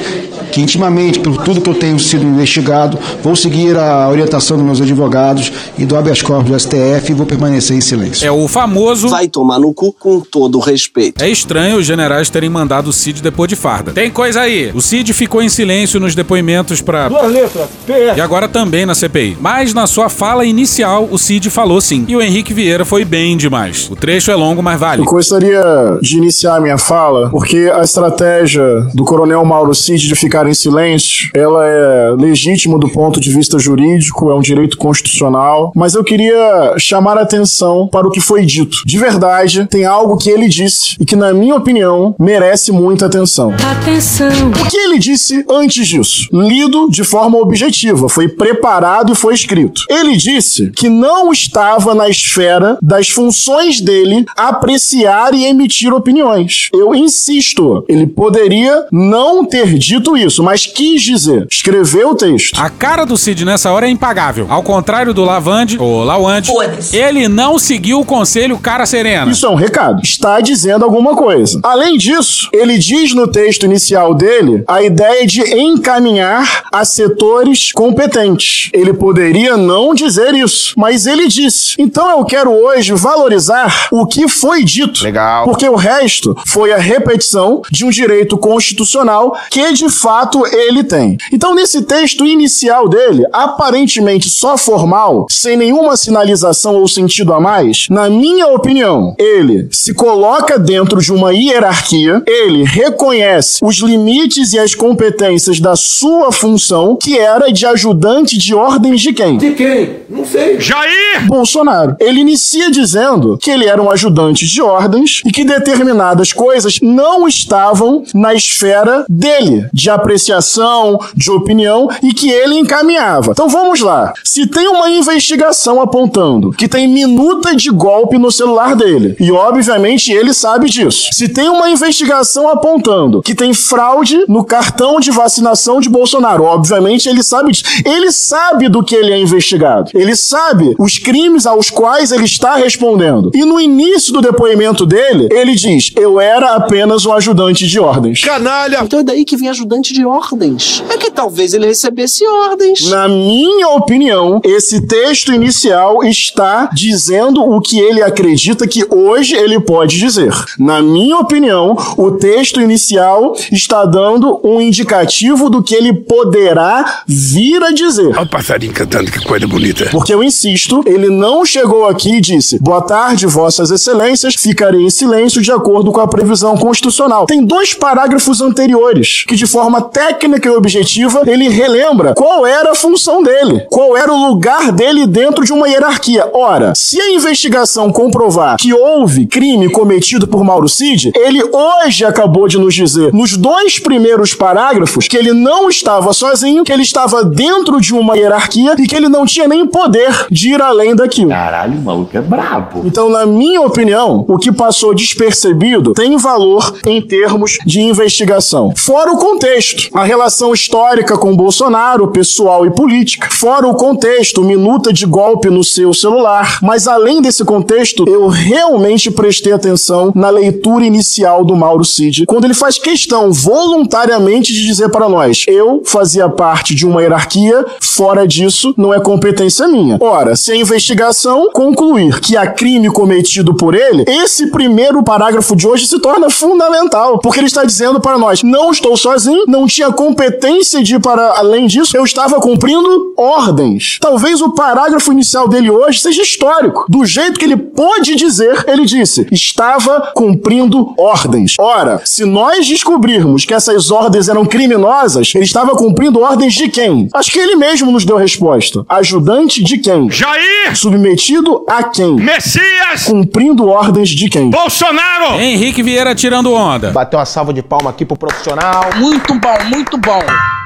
que 0.52 0.60
intimamente, 0.60 1.20
por 1.20 1.38
tudo 1.44 1.62
que 1.62 1.70
eu 1.70 1.76
tenho 1.76 2.00
sido 2.00 2.24
investigado, 2.26 2.98
vou 3.22 3.36
seguir 3.36 3.78
a 3.78 4.10
orientação 4.10 4.58
dos 4.58 4.66
meus 4.66 4.82
advogados 4.82 5.52
e 5.78 5.86
do 5.86 5.96
habeas 5.96 6.24
corpus 6.24 6.50
do 6.50 6.60
STF 6.60 7.12
e 7.12 7.14
vou 7.14 7.28
permanecer 7.28 7.78
em 7.78 7.82
silêncio. 7.82 8.26
É 8.26 8.32
o 8.32 8.48
famoso. 8.48 9.10
Vai 9.10 9.28
tomar 9.28 9.60
no 9.60 9.72
cu 9.76 9.94
com 9.94 10.20
todo 10.20 10.58
o 10.58 10.62
respeito. 10.62 11.24
É 11.24 11.30
estranho 11.30 11.78
os 11.78 11.86
generais 11.86 12.32
terem 12.32 12.50
mandado 12.50 12.88
o 12.90 12.94
Cid 12.94 13.22
depor 13.22 13.46
de 13.48 13.56
farda. 13.56 13.92
Tem 13.92 14.10
coisa 14.10 14.42
aí. 14.42 14.72
O 14.74 14.82
Cid 14.82 15.14
ficou 15.14 15.44
em 15.44 15.50
silêncio 15.50 16.00
nos 16.00 16.16
depoimentos 16.16 16.82
pra. 16.82 17.10
Duas 17.10 17.32
PS. 17.50 18.18
E 18.18 18.22
agora 18.22 18.48
também 18.48 18.86
na 18.86 18.96
CPI. 18.96 19.38
Mas 19.40 19.74
na 19.74 19.88
sua 19.88 20.10
fala 20.10 20.46
inicial, 20.46 21.08
o 21.12 21.18
Cid 21.18 21.50
falou 21.50 21.82
sim. 21.82 22.06
E 22.08 22.16
o 22.16 22.22
Henrique 22.22 22.54
Vieira 22.54 22.86
foi 22.86 23.04
bem 23.06 23.38
demais. 23.38 23.90
O 23.90 23.96
trecho 23.96 24.32
é 24.32 24.36
longo, 24.36 24.62
mas 24.62 24.80
vale. 24.80 25.02
Eu 25.02 25.06
gostaria 25.06 25.64
de 26.02 26.18
iniciar 26.18 26.58
a 26.58 26.60
minha 26.60 26.78
fala, 26.78 27.30
porque 27.30 27.72
a 27.74 27.82
estratégia 27.82 28.64
do 28.94 29.04
coronel 29.04 29.44
Mauro 29.46 29.74
Cid 29.74 30.08
de 30.08 30.16
ficar 30.16 30.48
em 30.48 30.54
silêncio, 30.54 31.30
ela 31.34 31.66
é 31.66 32.12
legítima 32.18 32.78
do 32.78 32.90
ponto 32.90 33.20
de 33.20 33.32
vista 33.32 33.60
jurídico, 33.60 34.30
é 34.30 34.36
um 34.36 34.42
direito 34.42 34.78
constitucional, 34.78 35.72
mas 35.76 35.96
eu 35.96 36.04
queria 36.04 36.76
chamar 36.78 37.18
a 37.18 37.22
atenção 37.22 37.88
para 37.92 38.08
o 38.08 38.12
que 38.12 38.20
foi 38.20 38.46
dito. 38.46 38.78
De 38.86 38.98
verdade, 38.98 39.68
tem 39.70 39.86
algo 39.86 40.18
que 40.18 40.30
ele 40.30 40.48
disse 40.48 40.96
e 41.00 41.06
que, 41.06 41.16
na 41.16 41.34
minha 41.34 41.56
opinião, 41.56 42.16
merece 42.20 42.72
muita 42.72 43.06
atenção. 43.06 43.54
Atenção. 43.80 44.28
O 44.50 44.70
que 44.70 44.78
ele 44.78 45.00
disse 45.00 45.46
antes 45.50 45.88
disso? 45.88 46.28
Lido 46.32 46.90
de 46.90 47.04
forma 47.04 47.37
objetiva, 47.42 48.10
foi 48.10 48.28
preparado 48.28 49.14
e 49.14 49.16
foi 49.16 49.34
escrito. 49.34 49.84
Ele 49.90 50.16
disse 50.16 50.72
que 50.72 50.90
não 50.90 51.32
estava 51.32 51.94
na 51.94 52.10
esfera 52.10 52.78
das 52.82 53.10
funções 53.10 53.82
dele 53.82 54.26
apreciar 54.36 55.34
e 55.34 55.46
emitir 55.46 55.94
opiniões. 55.94 56.70
Eu 56.74 56.94
insisto, 56.96 57.84
ele 57.88 58.08
poderia 58.08 58.86
não 58.92 59.46
ter 59.46 59.78
dito 59.78 60.18
isso, 60.18 60.44
mas 60.44 60.66
quis 60.66 61.02
dizer. 61.02 61.48
Escreveu 61.50 62.10
o 62.12 62.16
texto. 62.16 62.60
A 62.60 62.70
cara 62.70 63.06
do 63.06 63.18
Cid 63.18 63.46
nessa 63.46 63.72
hora 63.72 63.88
é 63.88 63.90
impagável. 63.90 64.48
Ao 64.50 64.64
contrário 64.64 65.14
do 65.14 65.24
Lavande, 65.24 65.78
ou 65.80 66.04
Lawande, 66.04 66.52
ele 66.94 67.28
não 67.28 67.60
seguiu 67.60 68.00
o 68.00 68.06
conselho 68.06 68.58
cara 68.58 68.86
serena. 68.86 69.32
Isso 69.32 69.46
é 69.46 69.50
um 69.50 69.56
recado. 69.56 70.02
Está 70.04 70.40
dizendo 70.42 70.84
alguma 70.84 71.16
coisa. 71.16 71.60
Além 71.64 71.98
disso, 71.98 72.50
ele 72.52 72.78
diz 72.78 73.14
no 73.14 73.28
texto 73.28 73.66
inicial 73.66 74.14
dele 74.14 74.64
a 74.68 74.82
ideia 74.82 75.26
de 75.26 75.42
encaminhar 75.42 76.64
a 76.72 76.84
setores 76.86 77.27
competentes. 77.74 78.70
Ele 78.74 78.94
poderia 78.94 79.58
não 79.58 79.94
dizer 79.94 80.34
isso, 80.34 80.74
mas 80.78 81.06
ele 81.06 81.28
disse. 81.28 81.76
Então 81.78 82.10
eu 82.10 82.26
quero 82.26 82.52
hoje 82.52 82.94
valorizar 82.94 83.88
o 83.92 84.06
que 84.06 84.28
foi 84.28 84.64
dito. 84.64 85.04
Legal. 85.04 85.46
Porque 85.46 85.68
o 85.68 85.76
resto 85.76 86.36
foi 86.46 86.72
a 86.72 86.78
repetição 86.78 87.62
de 87.72 87.86
um 87.86 87.90
direito 87.90 88.38
constitucional 88.38 89.38
que 89.50 89.74
de 89.74 89.90
fato 89.90 90.46
ele 90.46 90.84
tem. 90.84 91.18
Então 91.32 91.56
nesse 91.56 91.82
texto 91.82 92.26
inicial 92.26 92.88
dele, 92.88 93.26
aparentemente 93.32 94.30
só 94.30 94.58
formal, 94.58 95.26
sem 95.30 95.58
nenhuma 95.58 95.98
sinalização 95.98 96.76
ou 96.76 96.88
sentido 96.88 97.34
a 97.34 97.40
mais, 97.40 97.88
na 97.90 98.10
minha 98.10 98.48
opinião, 98.48 99.16
ele 99.18 99.68
se 99.72 99.94
coloca 99.94 100.60
dentro 100.60 101.02
de 101.02 101.12
uma 101.12 101.34
hierarquia, 101.34 102.22
ele 102.26 102.64
reconhece 102.64 103.60
os 103.64 103.78
limites 103.78 104.54
e 104.54 104.60
as 104.60 104.76
competências 104.76 105.60
da 105.60 105.76
sua 105.76 106.32
função, 106.32 106.96
que 106.96 107.17
era 107.18 107.52
de 107.52 107.66
ajudante 107.66 108.38
de 108.38 108.54
ordens 108.54 109.02
de 109.02 109.14
quem? 109.14 109.38
De 109.38 109.52
quem? 109.52 109.98
Não 110.10 110.26
sei. 110.26 110.60
Jair! 110.60 111.28
Bolsonaro. 111.28 111.96
Ele 112.00 112.22
inicia 112.22 112.72
dizendo 112.72 113.38
que 113.38 113.52
ele 113.52 113.66
era 113.66 113.82
um 113.82 113.90
ajudante 113.90 114.46
de 114.46 114.62
ordens 114.62 115.22
e 115.26 115.32
que 115.32 115.44
determinadas 115.44 116.32
coisas 116.32 116.80
não 116.82 117.28
estavam 117.28 118.04
na 118.14 118.34
esfera 118.34 119.06
dele, 119.10 119.68
de 119.74 119.90
apreciação, 119.90 121.00
de 121.16 121.30
opinião, 121.32 121.90
e 122.02 122.14
que 122.14 122.30
ele 122.30 122.56
encaminhava. 122.56 123.32
Então 123.32 123.50
vamos 123.50 123.82
lá. 123.82 124.14
Se 124.24 124.48
tem 124.48 124.68
uma 124.68 124.90
investigação 124.90 125.82
apontando 125.82 126.52
que 126.52 126.68
tem 126.68 126.88
minuta 126.88 127.56
de 127.56 127.70
golpe 127.70 128.18
no 128.18 128.32
celular 128.32 128.76
dele, 128.76 129.16
e 129.20 129.32
obviamente 129.32 130.12
ele 130.12 130.34
sabe 130.34 130.70
disso. 130.70 131.10
Se 131.12 131.28
tem 131.28 131.50
uma 131.50 131.70
investigação 131.70 132.50
apontando 132.50 133.22
que 133.22 133.36
tem 133.36 133.54
fraude 133.54 134.24
no 134.28 134.44
cartão 134.44 135.00
de 135.00 135.12
vacinação 135.12 135.80
de 135.80 135.90
Bolsonaro, 135.90 136.44
obviamente 136.44 137.07
ele 137.08 137.24
sabe 137.24 137.52
disso. 137.52 137.64
Ele 137.86 138.12
sabe 138.12 138.70
do 138.70 138.84
que 138.84 138.96
ele 138.96 139.12
é 139.12 139.20
investigado. 139.20 139.92
Ele 139.94 140.16
sabe 140.16 140.76
os 140.78 140.98
crimes 140.98 141.46
aos 141.46 141.70
quais 141.70 142.12
ele 142.12 142.26
está 142.26 142.56
respondendo. 142.56 143.32
E 143.34 143.46
no 143.46 143.60
início 143.60 144.14
do 144.14 144.22
depoimento 144.22 144.86
dele, 144.86 145.30
ele 145.32 145.56
diz: 145.56 145.92
Eu 145.96 146.20
era 146.20 146.56
apenas 146.56 147.06
um 147.06 147.14
ajudante 147.14 147.68
de 147.68 147.80
ordens. 147.80 148.22
Canalha! 148.22 148.80
Então 148.84 149.00
é 149.00 149.04
daí 149.04 149.26
que 149.26 149.38
vem 149.38 149.50
ajudante 149.50 149.94
de 149.94 150.06
ordens. 150.06 150.84
É 150.90 150.97
talvez 151.18 151.56
ele 151.56 151.66
recebesse 151.66 152.24
ordens. 152.28 152.92
Na 152.92 153.08
minha 153.08 153.70
opinião, 153.70 154.40
esse 154.44 154.82
texto 154.82 155.34
inicial 155.34 156.04
está 156.04 156.70
dizendo 156.72 157.42
o 157.42 157.60
que 157.60 157.80
ele 157.80 158.04
acredita 158.04 158.68
que 158.68 158.86
hoje 158.88 159.36
ele 159.36 159.60
pode 159.60 159.98
dizer. 159.98 160.32
Na 160.60 160.80
minha 160.80 161.18
opinião, 161.18 161.76
o 161.98 162.12
texto 162.12 162.62
inicial 162.62 163.36
está 163.52 163.84
dando 163.84 164.40
um 164.44 164.62
indicativo 164.62 165.50
do 165.50 165.64
que 165.64 165.74
ele 165.74 165.92
poderá 165.92 167.02
vir 167.08 167.64
a 167.64 167.72
dizer. 167.72 168.10
Olha 168.10 168.22
o 168.22 168.30
passarinho 168.30 168.74
cantando, 168.74 169.12
que 169.12 169.26
coisa 169.26 169.48
bonita. 169.48 169.90
Porque 169.90 170.14
eu 170.14 170.24
insisto, 170.24 170.84
ele 170.86 171.10
não 171.10 171.44
chegou 171.44 171.88
aqui 171.88 172.18
e 172.18 172.22
disse: 172.22 172.60
Boa 172.60 172.82
tarde, 172.82 173.26
Vossas 173.26 173.72
Excelências, 173.72 174.36
ficarei 174.36 174.84
em 174.84 174.92
silêncio 174.92 175.42
de 175.42 175.52
acordo 175.52 175.92
com 175.92 176.00
a 176.00 176.08
previsão 176.08 176.56
constitucional. 176.56 177.26
Tem 177.26 177.44
dois 177.44 177.74
parágrafos 177.74 178.40
anteriores 178.40 179.26
que, 179.28 179.36
de 179.36 179.48
forma 179.48 179.82
técnica 179.82 180.48
e 180.48 180.52
objetiva, 180.52 181.07
ele 181.26 181.50
relembra 181.50 182.14
qual 182.14 182.46
era 182.46 182.72
a 182.72 182.76
função 182.76 183.22
dele, 183.22 183.66
qual 183.70 183.96
era 183.96 184.12
o 184.14 184.28
lugar 184.28 184.72
dele 184.72 185.06
dentro 185.08 185.44
de 185.44 185.54
uma 185.54 185.68
hierarquia. 185.68 186.30
Ora, 186.34 186.74
se 186.76 187.00
a 187.00 187.12
investigação 187.12 187.92
comprovar 187.92 188.58
que 188.58 188.74
houve 188.74 189.26
crime 189.26 189.70
cometido 189.70 190.28
por 190.28 190.44
Mauro 190.44 190.70
Cid, 190.70 191.12
ele 191.16 191.42
hoje 191.44 192.06
acabou 192.06 192.48
de 192.48 192.58
nos 192.58 192.74
dizer, 192.74 193.14
nos 193.14 193.38
dois 193.38 193.80
primeiros 193.80 194.34
parágrafos, 194.34 195.08
que 195.08 195.18
ele 195.18 195.34
não 195.34 195.70
estava 195.70 196.14
sozinho, 196.14 196.64
que 196.64 196.72
ele 196.72 196.84
estava 196.84 197.24
dentro 197.24 197.80
de 197.80 197.94
uma 197.94 198.18
hierarquia 198.18 198.76
e 198.78 198.88
que 198.88 198.96
ele 198.96 199.10
não 199.10 199.26
tinha 199.26 199.48
nem 199.48 199.66
poder 199.66 200.28
de 200.30 200.50
ir 200.50 200.62
além 200.62 200.96
daquilo. 200.96 201.30
Caralho, 201.30 201.78
o 201.78 201.82
maluco 201.82 202.18
é 202.18 202.22
brabo. 202.22 202.84
Então, 202.86 203.10
na 203.10 203.26
minha 203.26 203.62
opinião, 203.62 204.26
o 204.28 204.38
que 204.38 204.52
passou 204.52 204.94
despercebido 204.94 205.94
tem 205.94 206.18
valor 206.18 206.78
em 206.86 207.02
termos 207.02 207.58
de 207.66 207.82
investigação. 207.82 208.74
Fora 208.76 209.12
o 209.12 209.18
contexto, 209.18 209.90
a 209.94 210.04
relação 210.04 210.54
histórica 210.54 210.97
com 211.04 211.36
Bolsonaro, 211.36 212.08
pessoal 212.08 212.66
e 212.66 212.72
política. 212.72 213.30
Fora 213.30 213.68
o 213.68 213.76
contexto, 213.76 214.44
minuta 214.44 214.92
de 214.92 215.06
golpe 215.06 215.50
no 215.50 215.64
seu 215.64 215.94
celular. 215.94 216.60
Mas 216.62 216.88
além 216.88 217.22
desse 217.22 217.44
contexto, 217.46 218.06
eu 218.08 218.28
realmente 218.28 219.12
prestei 219.12 219.54
atenção 219.54 220.12
na 220.16 220.30
leitura 220.30 220.86
inicial 220.86 221.46
do 221.46 221.56
Mauro 221.56 221.86
Cid, 221.86 222.26
quando 222.26 222.46
ele 222.46 222.54
faz 222.54 222.78
questão 222.78 223.32
voluntariamente 223.32 224.54
de 224.54 224.66
dizer 224.66 224.90
para 224.90 225.08
nós: 225.08 225.44
eu 225.48 225.82
fazia 225.86 226.28
parte 226.30 226.74
de 226.74 226.86
uma 226.86 227.02
hierarquia, 227.02 227.66
fora 227.80 228.28
disso 228.28 228.74
não 228.78 228.94
é 228.94 229.00
competência 229.00 229.68
minha. 229.68 229.98
Ora, 230.00 230.36
se 230.36 230.52
a 230.52 230.56
investigação 230.56 231.50
concluir 231.52 232.20
que 232.20 232.36
há 232.36 232.48
crime 232.48 232.90
cometido 232.90 233.54
por 233.54 233.76
ele, 233.76 234.04
esse 234.08 234.48
primeiro 234.48 235.04
parágrafo 235.04 235.56
de 235.56 235.68
hoje 235.68 235.88
se 235.88 236.00
torna 236.00 236.30
fundamental, 236.30 237.20
porque 237.20 237.40
ele 237.40 237.48
está 237.48 237.64
dizendo 237.64 238.00
para 238.00 238.18
nós: 238.18 238.42
não 238.42 238.72
estou 238.72 238.98
sozinho, 238.98 239.44
não 239.48 239.68
tinha 239.68 239.92
competência 239.92 240.84
de 240.88 241.00
para 241.00 241.38
além 241.38 241.68
disso, 241.68 241.96
eu 241.96 242.04
estava 242.04 242.40
cumprindo 242.40 243.14
ordens. 243.18 243.98
Talvez 244.02 244.42
o 244.42 244.52
parágrafo 244.52 245.12
inicial 245.12 245.48
dele 245.48 245.70
hoje 245.70 246.00
seja 246.00 246.22
histórico. 246.22 246.86
Do 246.90 247.06
jeito 247.06 247.40
que 247.40 247.46
ele 247.46 247.58
pôde 247.58 248.16
dizer, 248.16 248.64
ele 248.68 248.86
disse: 248.86 249.28
estava 249.32 250.12
cumprindo 250.16 250.94
ordens. 250.98 251.56
Ora, 251.60 252.02
se 252.06 252.26
nós 252.26 252.68
descobrirmos 252.68 253.46
que 253.46 253.54
essas 253.54 253.92
ordens 253.92 254.30
eram 254.30 254.46
criminosas, 254.46 255.32
ele 255.36 255.44
estava 255.46 255.76
cumprindo 255.76 256.22
ordens 256.22 256.54
de 256.54 256.70
quem? 256.70 257.10
Acho 257.14 257.32
que 257.32 257.40
ele 257.40 257.56
mesmo 257.56 257.92
nos 257.92 258.06
deu 258.06 258.18
a 258.18 258.22
resposta. 258.22 258.86
Ajudante 258.88 259.64
de 259.64 259.78
quem? 259.78 260.10
Jair! 260.10 260.76
Submetido 260.76 261.66
a 261.70 261.84
quem? 261.84 262.16
Messias! 262.16 263.04
Cumprindo 263.06 263.68
ordens 263.68 264.10
de 264.10 264.30
quem? 264.30 264.50
Bolsonaro! 264.50 265.40
Henrique 265.40 265.84
Vieira 265.84 266.16
tirando 266.16 266.54
onda. 266.54 266.92
Bateu 266.92 267.20
uma 267.20 267.26
salva 267.26 267.54
de 267.54 267.62
palma 267.62 267.90
aqui 267.90 268.06
pro 268.06 268.18
profissional. 268.18 268.90
Muito 268.98 269.34
bom, 269.36 269.58
muito 269.70 269.98
bom. 269.98 270.57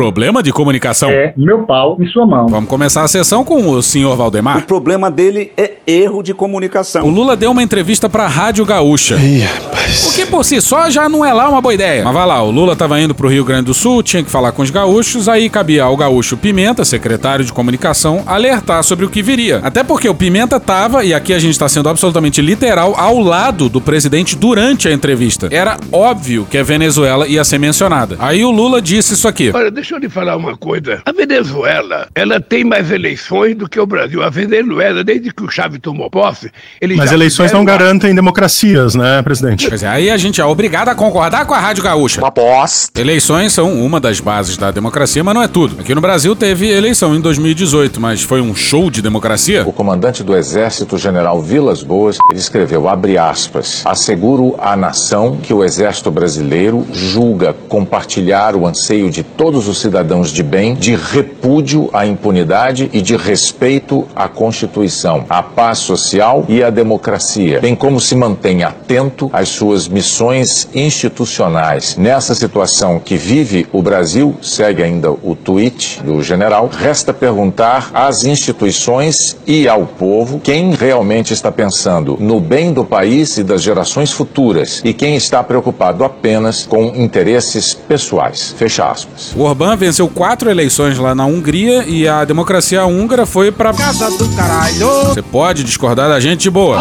Problema 0.00 0.42
de 0.42 0.50
comunicação. 0.50 1.10
É 1.10 1.34
meu 1.36 1.64
pau 1.64 1.98
em 2.00 2.06
sua 2.06 2.24
mão. 2.24 2.46
Vamos 2.48 2.70
começar 2.70 3.02
a 3.02 3.08
sessão 3.08 3.44
com 3.44 3.68
o 3.68 3.82
senhor 3.82 4.16
Valdemar. 4.16 4.56
O 4.56 4.62
problema 4.62 5.10
dele 5.10 5.52
é 5.58 5.72
erro 5.86 6.22
de 6.22 6.32
comunicação. 6.32 7.04
O 7.04 7.10
Lula 7.10 7.36
deu 7.36 7.50
uma 7.50 7.62
entrevista 7.62 8.08
pra 8.08 8.26
Rádio 8.26 8.64
Gaúcha. 8.64 9.16
Ih, 9.16 9.40
rapaz. 9.40 10.06
O 10.06 10.14
que 10.14 10.24
por 10.24 10.42
si 10.42 10.58
só 10.62 10.88
já 10.88 11.06
não 11.06 11.22
é 11.22 11.34
lá 11.34 11.50
uma 11.50 11.60
boa 11.60 11.74
ideia. 11.74 12.02
Mas 12.02 12.14
vai 12.14 12.26
lá, 12.26 12.42
o 12.42 12.50
Lula 12.50 12.74
tava 12.74 12.98
indo 12.98 13.14
pro 13.14 13.28
Rio 13.28 13.44
Grande 13.44 13.66
do 13.66 13.74
Sul, 13.74 14.02
tinha 14.02 14.22
que 14.22 14.30
falar 14.30 14.52
com 14.52 14.62
os 14.62 14.70
gaúchos, 14.70 15.28
aí 15.28 15.50
cabia 15.50 15.84
ao 15.84 15.94
gaúcho 15.98 16.34
Pimenta, 16.34 16.82
secretário 16.82 17.44
de 17.44 17.52
comunicação, 17.52 18.22
alertar 18.24 18.82
sobre 18.82 19.04
o 19.04 19.10
que 19.10 19.20
viria. 19.20 19.60
Até 19.62 19.84
porque 19.84 20.08
o 20.08 20.14
Pimenta 20.14 20.58
tava, 20.58 21.04
e 21.04 21.12
aqui 21.12 21.34
a 21.34 21.38
gente 21.38 21.58
tá 21.58 21.68
sendo 21.68 21.90
absolutamente 21.90 22.40
literal, 22.40 22.94
ao 22.96 23.18
lado 23.18 23.68
do 23.68 23.82
presidente 23.82 24.34
durante 24.34 24.88
a 24.88 24.92
entrevista. 24.92 25.48
Era 25.50 25.76
óbvio 25.92 26.46
que 26.50 26.56
a 26.56 26.62
Venezuela 26.62 27.28
ia 27.28 27.44
ser 27.44 27.58
mencionada. 27.58 28.16
Aí 28.18 28.42
o 28.42 28.50
Lula 28.50 28.80
disse 28.80 29.12
isso 29.12 29.28
aqui. 29.28 29.50
Olha, 29.52 29.70
deixa 29.70 29.89
eu 29.94 29.98
lhe 29.98 30.08
falar 30.08 30.36
uma 30.36 30.56
coisa. 30.56 31.02
A 31.04 31.12
Venezuela, 31.12 32.08
ela 32.14 32.40
tem 32.40 32.64
mais 32.64 32.90
eleições 32.90 33.56
do 33.56 33.68
que 33.68 33.78
o 33.78 33.86
Brasil. 33.86 34.22
A 34.22 34.30
Venezuela, 34.30 35.02
desde 35.02 35.32
que 35.32 35.42
o 35.42 35.50
Chávez 35.50 35.80
tomou 35.80 36.10
posse, 36.10 36.50
ele 36.80 36.96
Mas 36.96 37.10
já 37.10 37.16
eleições 37.16 37.52
não 37.52 37.64
garantem 37.64 38.14
democracias, 38.14 38.94
né, 38.94 39.22
presidente? 39.22 39.68
Pois 39.68 39.82
é, 39.82 39.88
aí 39.88 40.10
a 40.10 40.16
gente 40.16 40.40
é 40.40 40.44
obrigado 40.44 40.88
a 40.88 40.94
concordar 40.94 41.46
com 41.46 41.54
a 41.54 41.58
Rádio 41.58 41.82
Gaúcha. 41.82 42.20
Uma 42.20 42.30
bosta. 42.30 43.00
Eleições 43.00 43.52
são 43.52 43.72
uma 43.84 44.00
das 44.00 44.20
bases 44.20 44.56
da 44.56 44.70
democracia, 44.70 45.22
mas 45.24 45.34
não 45.34 45.42
é 45.42 45.48
tudo. 45.48 45.80
Aqui 45.80 45.94
no 45.94 46.00
Brasil 46.00 46.34
teve 46.36 46.68
eleição 46.68 47.14
em 47.14 47.20
2018, 47.20 48.00
mas 48.00 48.22
foi 48.22 48.40
um 48.40 48.54
show 48.54 48.90
de 48.90 49.02
democracia? 49.02 49.64
O 49.66 49.72
comandante 49.72 50.22
do 50.22 50.36
Exército, 50.36 50.96
general 50.96 51.40
Vilas 51.42 51.82
Boas, 51.82 52.18
ele 52.30 52.38
escreveu, 52.38 52.88
abre 52.88 53.18
aspas, 53.18 53.82
asseguro 53.84 54.54
à 54.58 54.76
nação 54.76 55.36
que 55.36 55.52
o 55.52 55.64
Exército 55.64 56.10
brasileiro 56.10 56.86
julga 56.92 57.54
compartilhar 57.68 58.54
o 58.54 58.66
anseio 58.66 59.10
de 59.10 59.22
todos 59.22 59.68
os 59.68 59.79
cidadãos 59.80 60.30
de 60.30 60.42
bem, 60.42 60.74
de 60.74 60.94
repúdio 60.94 61.90
à 61.92 62.06
impunidade 62.06 62.90
e 62.92 63.00
de 63.00 63.16
respeito 63.16 64.06
à 64.14 64.28
Constituição, 64.28 65.24
à 65.28 65.42
paz 65.42 65.78
social 65.78 66.44
e 66.48 66.62
à 66.62 66.70
democracia, 66.70 67.60
bem 67.60 67.74
como 67.74 68.00
se 68.00 68.14
mantém 68.14 68.62
atento 68.62 69.30
às 69.32 69.48
suas 69.48 69.88
missões 69.88 70.68
institucionais. 70.74 71.96
Nessa 71.96 72.34
situação 72.34 73.00
que 73.00 73.16
vive 73.16 73.66
o 73.72 73.82
Brasil, 73.82 74.36
segue 74.42 74.82
ainda 74.82 75.10
o 75.10 75.34
tweet 75.34 76.02
do 76.02 76.22
general, 76.22 76.68
resta 76.72 77.12
perguntar 77.12 77.90
às 77.92 78.24
instituições 78.24 79.36
e 79.46 79.68
ao 79.68 79.86
povo 79.86 80.40
quem 80.40 80.74
realmente 80.74 81.32
está 81.32 81.50
pensando 81.50 82.16
no 82.20 82.40
bem 82.40 82.72
do 82.72 82.84
país 82.84 83.38
e 83.38 83.44
das 83.44 83.62
gerações 83.62 84.12
futuras 84.12 84.80
e 84.84 84.92
quem 84.92 85.16
está 85.16 85.42
preocupado 85.42 86.04
apenas 86.04 86.66
com 86.66 86.86
interesses 86.96 87.74
pessoais. 87.74 88.54
Fecha 88.56 88.90
aspas. 88.90 89.32
O 89.36 89.46
Orbán 89.70 89.76
venceu 89.76 90.08
quatro 90.08 90.50
eleições 90.50 90.98
lá 90.98 91.14
na 91.14 91.24
Hungria 91.26 91.84
e 91.86 92.08
a 92.08 92.24
democracia 92.24 92.84
húngara 92.84 93.24
foi 93.24 93.52
pra. 93.52 93.72
Casa 93.72 94.10
do 94.18 94.28
caralho! 94.30 94.88
Você 95.04 95.22
pode 95.22 95.62
discordar 95.62 96.08
da 96.08 96.18
gente 96.18 96.40
de 96.40 96.50
boa. 96.50 96.78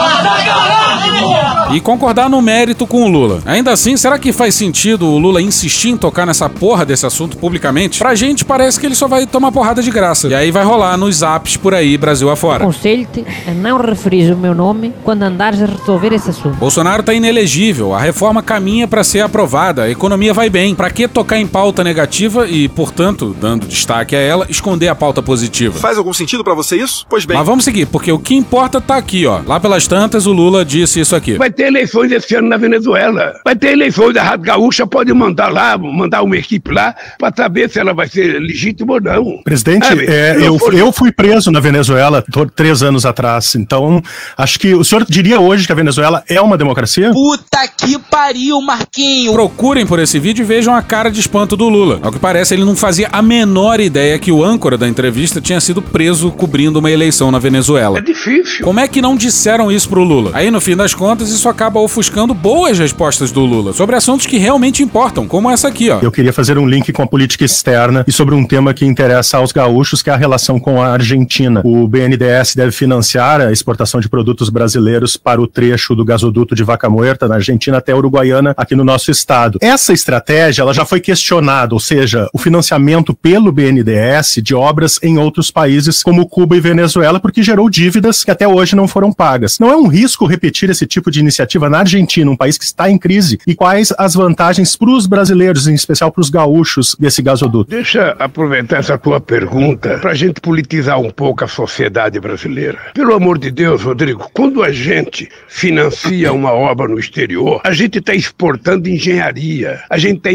E 1.72 1.80
concordar 1.80 2.30
no 2.30 2.42
mérito 2.42 2.88
com 2.88 3.04
o 3.04 3.08
Lula. 3.08 3.42
Ainda 3.46 3.72
assim, 3.72 3.96
será 3.96 4.18
que 4.18 4.34
faz 4.34 4.56
sentido 4.56 5.06
o 5.06 5.18
Lula 5.18 5.42
insistir 5.42 5.90
em 5.90 5.98
tocar 5.98 6.26
nessa 6.26 6.50
porra 6.50 6.86
desse 6.86 7.06
assunto 7.06 7.38
publicamente? 7.38 8.00
Pra 8.00 8.16
gente 8.16 8.44
parece 8.44 8.80
que 8.80 8.86
ele 8.86 8.96
só 8.96 9.08
vai 9.08 9.26
tomar 9.26 9.52
porrada 9.52 9.82
de 9.82 9.92
graça. 9.92 10.28
E 10.28 10.36
aí 10.36 10.52
vai 10.52 10.64
rolar 10.64 10.98
nos 10.98 11.22
apps 11.22 11.58
por 11.58 11.74
aí, 11.74 11.98
Brasil 11.98 12.30
afora. 12.30 12.64
Aconselho-te 12.64 13.26
a 13.48 13.52
não 13.52 13.78
referir 13.78 14.34
o 14.34 14.38
meu 14.38 14.56
nome 14.56 14.94
quando 15.04 15.24
andares 15.24 15.62
a 15.62 15.66
resolver 15.66 16.14
esse 16.14 16.30
assunto. 16.30 16.56
Bolsonaro 16.58 17.04
tá 17.04 17.14
inelegível, 17.14 17.94
a 17.94 18.00
reforma 18.00 18.42
caminha 18.42 18.88
pra 18.88 19.04
ser 19.04 19.22
aprovada, 19.22 19.84
a 19.84 19.90
economia 19.90 20.34
vai 20.34 20.50
bem. 20.50 20.74
Pra 20.74 20.90
que 20.90 21.08
tocar 21.08 21.38
em 21.38 21.48
pauta 21.48 21.84
negativa 21.84 22.48
e, 22.48 22.68
portanto, 22.68 23.36
dando 23.40 23.68
destaque 23.68 24.16
a 24.16 24.20
ela, 24.20 24.46
esconder 24.50 24.88
a 24.88 24.96
pauta 24.96 25.22
positiva? 25.22 25.80
Faz 25.80 25.98
algum 25.98 26.14
sentido 26.14 26.44
pra 26.44 26.54
você 26.54 26.78
isso? 26.78 27.06
Pois 27.10 27.26
bem. 27.26 27.38
Mas 27.38 27.46
vamos 27.46 27.64
seguir, 27.64 27.86
porque 27.86 28.12
o 28.12 28.20
que 28.20 28.36
importa 28.36 28.82
tá 28.82 28.96
aqui, 28.96 29.26
ó. 29.26 29.42
Lá 29.46 29.60
pelas 29.60 29.88
tantas, 29.88 30.26
o 30.26 30.32
Lula 30.32 30.66
disse 30.66 31.00
isso 31.00 31.16
aqui. 31.16 31.38
Vai 31.38 31.50
ter 31.60 31.66
eleições 31.68 32.10
esse 32.12 32.34
ano 32.36 32.48
na 32.48 32.56
Venezuela. 32.56 33.34
Vai 33.44 33.54
ter 33.54 33.74
eleições 33.74 34.14
da 34.14 34.24
Rádio 34.24 34.46
Gaúcha, 34.46 34.88
pode 34.88 35.14
mandar 35.14 35.50
lá, 35.52 35.78
mandar 35.78 36.24
uma 36.24 36.38
equipe 36.38 36.72
lá, 36.72 36.96
pra 37.18 37.34
saber 37.36 37.70
se 37.70 37.78
ela 37.78 37.94
vai 37.94 38.08
ser 38.08 38.40
legítima 38.40 38.94
ou 38.94 39.02
não. 39.02 39.42
Presidente, 39.44 39.86
é, 40.08 40.38
eu, 40.40 40.58
for- 40.58 40.74
eu 40.74 40.90
fui 40.94 41.12
preso 41.12 41.52
na 41.52 41.60
Venezuela 41.60 42.24
três 42.56 42.82
anos 42.82 43.06
atrás, 43.06 43.56
então 43.56 44.02
acho 44.38 44.58
que 44.58 44.74
o 44.74 44.84
senhor 44.86 45.06
diria 45.10 45.40
hoje 45.42 45.66
que 45.66 45.72
a 45.74 45.76
Venezuela 45.76 46.24
é 46.30 46.40
uma 46.40 46.58
democracia? 46.58 47.12
Puta 47.12 47.68
que 47.78 48.00
pariu, 48.00 48.62
Marquinho. 48.62 49.34
Procurem 49.34 49.86
por 49.86 50.00
esse 50.00 50.18
vídeo 50.18 50.44
e 50.44 50.46
vejam 50.46 50.74
a 50.74 50.82
cara 50.82 51.10
de 51.12 51.20
espanto 51.20 51.58
do 51.58 51.68
Lula. 51.68 52.00
Ao 52.02 52.12
que 52.12 52.20
parece, 52.20 52.54
ele 52.54 52.64
não 52.64 52.76
fazia 52.76 53.10
a 53.12 53.22
menor 53.22 53.82
ideia 53.82 54.18
que 54.18 54.32
o 54.32 54.42
âncora 54.44 54.78
da 54.78 54.88
entrevista 54.88 55.42
tinha 55.42 55.60
sido 55.60 55.82
preso 55.82 56.32
cobrindo 56.32 56.80
uma 56.80 56.90
eleição 56.90 57.30
na 57.32 57.40
Venezuela. 57.40 57.98
É 57.98 58.02
difícil. 58.02 58.64
Como 58.64 58.80
é 58.80 58.88
que 58.88 59.02
não 59.02 59.18
disseram 59.18 59.70
isso 59.70 59.90
pro 59.90 60.04
Lula? 60.04 60.32
Aí, 60.34 60.50
no 60.50 60.62
fim 60.62 60.76
das 60.78 60.94
contas, 60.94 61.30
isso 61.30 61.49
acaba 61.50 61.80
ofuscando 61.80 62.34
boas 62.34 62.80
respostas 62.80 63.32
do 63.32 63.42
Lula 63.42 63.74
sobre 63.74 63.96
assuntos 63.96 64.26
que 64.26 64.38
realmente 64.38 64.84
importam, 64.84 65.28
como 65.28 65.50
essa 65.50 65.68
aqui, 65.68 65.90
ó. 65.90 66.00
Eu 66.02 66.12
queria 66.12 66.32
fazer 66.32 66.58
um 66.58 66.68
link 66.68 66.92
com 66.92 67.02
a 67.02 67.08
política 67.08 67.44
externa 67.44 68.06
e 68.08 68.12
sobre 68.12 68.36
um 68.36 68.46
tema 68.46 68.74
que 68.74 68.86
interessa 68.86 69.38
aos 69.38 69.52
gaúchos, 69.52 70.02
que 70.02 70.10
é 70.10 70.14
a 70.14 70.18
relação 70.18 70.60
com 70.60 70.82
a 70.82 70.88
Argentina. 70.88 71.62
O 71.66 71.88
BNDES 71.88 72.56
deve 72.56 72.72
financiar 72.72 73.42
a 73.42 73.52
exportação 73.52 74.00
de 74.00 74.08
produtos 74.08 74.50
brasileiros 74.50 75.18
para 75.18 75.42
o 75.42 75.48
trecho 75.48 75.96
do 75.96 76.06
gasoduto 76.06 76.56
de 76.56 76.64
Vaca 76.64 76.90
Muerta, 76.90 77.28
na 77.28 77.36
Argentina, 77.36 77.78
até 77.78 77.94
Uruguaiana, 77.94 78.54
aqui 78.56 78.76
no 78.76 78.84
nosso 78.84 79.12
estado. 79.12 79.60
Essa 79.62 79.92
estratégia 79.92 80.62
ela 80.62 80.74
já 80.74 80.86
foi 80.86 81.00
questionada, 81.00 81.74
ou 81.74 81.80
seja, 81.80 82.30
o 82.34 82.38
financiamento 82.38 83.14
pelo 83.14 83.52
BNDES 83.52 84.40
de 84.42 84.56
obras 84.56 85.00
em 85.02 85.18
outros 85.18 85.52
países 85.52 86.04
como 86.04 86.28
Cuba 86.28 86.56
e 86.56 86.60
Venezuela, 86.60 87.20
porque 87.20 87.44
gerou 87.44 87.70
dívidas 87.70 88.24
que 88.24 88.32
até 88.32 88.48
hoje 88.48 88.76
não 88.76 88.88
foram 88.88 89.12
pagas. 89.12 89.60
Não 89.60 89.70
é 89.70 89.76
um 89.76 89.88
risco 89.88 90.26
repetir 90.26 90.70
esse 90.70 90.86
tipo 90.86 91.12
de 91.12 91.20
iniciativa 91.20 91.39
na 91.70 91.80
Argentina, 91.80 92.30
um 92.30 92.36
país 92.36 92.58
que 92.58 92.66
está 92.66 92.90
em 92.90 92.98
crise? 92.98 93.40
E 93.46 93.56
quais 93.56 93.94
as 93.98 94.14
vantagens 94.14 94.76
para 94.76 94.90
os 94.90 95.06
brasileiros, 95.06 95.68
em 95.68 95.74
especial 95.74 96.12
para 96.12 96.22
os 96.22 96.30
gaúchos, 96.30 96.96
desse 97.00 97.22
gasoduto? 97.22 97.70
Deixa 97.70 98.16
aproveitar 98.20 98.78
essa 98.78 98.98
tua 98.98 99.20
pergunta 99.20 99.98
para 100.00 100.12
a 100.12 100.16
gente 100.16 100.42
politizar 100.42 101.00
um 101.00 101.10
pouco 101.10 101.44
a 101.44 101.48
sociedade 101.48 102.20
brasileira. 102.20 102.78
Pelo 102.94 103.14
amor 103.14 103.38
de 103.38 103.52
Deus, 103.52 103.84
Rodrigo, 103.84 104.30
quando 104.34 104.64
a 104.64 104.72
gente 104.72 105.30
financia 105.48 106.34
uma 106.34 106.52
obra 106.52 106.88
no 106.88 107.00
exterior, 107.00 107.62
a 107.64 107.72
gente 107.72 108.00
está 108.00 108.14
exportando 108.14 108.90
engenharia, 108.90 109.82
a 109.90 109.98
gente 109.98 110.18
está 110.18 110.32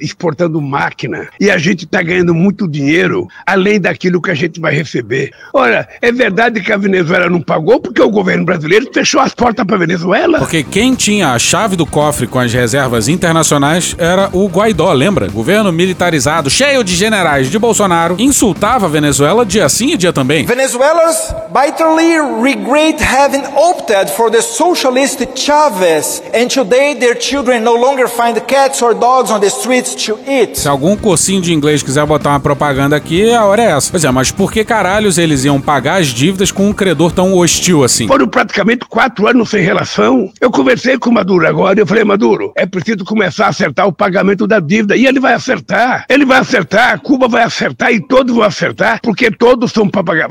exportando 0.00 0.60
máquina 0.60 1.28
e 1.40 1.50
a 1.50 1.58
gente 1.58 1.84
está 1.84 2.02
ganhando 2.02 2.34
muito 2.34 2.68
dinheiro 2.68 3.26
além 3.46 3.80
daquilo 3.80 4.20
que 4.20 4.30
a 4.30 4.34
gente 4.34 4.60
vai 4.60 4.74
receber. 4.74 5.30
Ora, 5.52 5.88
é 6.00 6.12
verdade 6.12 6.60
que 6.60 6.72
a 6.72 6.76
Venezuela 6.76 7.28
não 7.28 7.40
pagou 7.40 7.80
porque 7.80 8.02
o 8.02 8.10
governo 8.10 8.44
brasileiro 8.44 8.88
fechou 8.92 9.20
as 9.20 9.34
portas 9.34 9.64
para 9.64 9.76
a 9.76 9.78
Venezuela? 9.78 10.43
Porque 10.44 10.62
quem 10.62 10.94
tinha 10.94 11.32
a 11.32 11.38
chave 11.38 11.74
do 11.74 11.86
cofre 11.86 12.26
com 12.26 12.38
as 12.38 12.52
reservas 12.52 13.08
internacionais 13.08 13.96
era 13.96 14.28
o 14.30 14.46
Guaidó, 14.46 14.92
lembra? 14.92 15.26
Governo 15.28 15.72
militarizado, 15.72 16.50
cheio 16.50 16.84
de 16.84 16.94
generais 16.94 17.50
de 17.50 17.58
Bolsonaro, 17.58 18.16
insultava 18.18 18.84
a 18.84 18.88
Venezuela 18.90 19.46
dia 19.46 19.66
sim 19.70 19.92
e 19.92 19.96
dia 19.96 20.12
também. 20.12 20.44
Venezuelans 20.44 21.34
bitterly 21.48 22.18
regret 22.42 23.02
having 23.02 23.42
opted 23.56 24.10
for 24.10 24.30
the 24.30 24.42
socialist 24.42 25.24
Chavez, 25.34 26.22
and 26.34 26.48
today 26.48 26.94
their 26.94 27.18
children 27.18 27.60
no 27.60 27.74
longer 27.74 28.06
find 28.06 28.38
cats 28.46 28.82
or 28.82 28.94
dogs 28.94 29.32
on 29.32 29.40
the 29.40 29.46
streets 29.46 29.94
to 29.94 30.18
eat. 30.28 30.58
Se 30.58 30.68
algum 30.68 30.94
cursinho 30.94 31.40
de 31.40 31.54
inglês 31.54 31.82
quiser 31.82 32.04
botar 32.04 32.28
uma 32.28 32.40
propaganda 32.40 32.94
aqui, 32.94 33.32
a 33.32 33.46
hora 33.46 33.62
é 33.62 33.70
essa. 33.70 33.90
Pois 33.90 34.04
é, 34.04 34.10
mas 34.10 34.30
por 34.30 34.52
que 34.52 34.62
caralhos 34.62 35.16
eles 35.16 35.46
iam 35.46 35.58
pagar 35.58 36.02
as 36.02 36.08
dívidas 36.08 36.52
com 36.52 36.68
um 36.68 36.72
credor 36.74 37.12
tão 37.12 37.32
hostil 37.32 37.82
assim? 37.82 38.06
Foram 38.06 38.28
praticamente 38.28 38.84
quatro 38.86 39.26
anos 39.26 39.48
sem 39.48 39.62
relação. 39.62 40.33
Eu 40.40 40.50
conversei 40.50 40.98
com 40.98 41.10
o 41.10 41.12
Maduro 41.12 41.46
agora 41.46 41.78
e 41.78 41.82
eu 41.82 41.86
falei, 41.86 42.04
Maduro, 42.04 42.52
é 42.56 42.66
preciso 42.66 43.04
começar 43.04 43.46
a 43.46 43.48
acertar 43.48 43.86
o 43.86 43.92
pagamento 43.92 44.46
da 44.46 44.60
dívida. 44.60 44.96
E 44.96 45.06
ele 45.06 45.20
vai 45.20 45.34
acertar. 45.34 46.04
Ele 46.08 46.24
vai 46.24 46.38
acertar, 46.38 47.00
Cuba 47.00 47.28
vai 47.28 47.42
acertar 47.42 47.92
e 47.92 48.00
todos 48.00 48.34
vão 48.34 48.44
acertar, 48.44 49.00
porque 49.02 49.30
todos 49.30 49.72
são, 49.72 49.90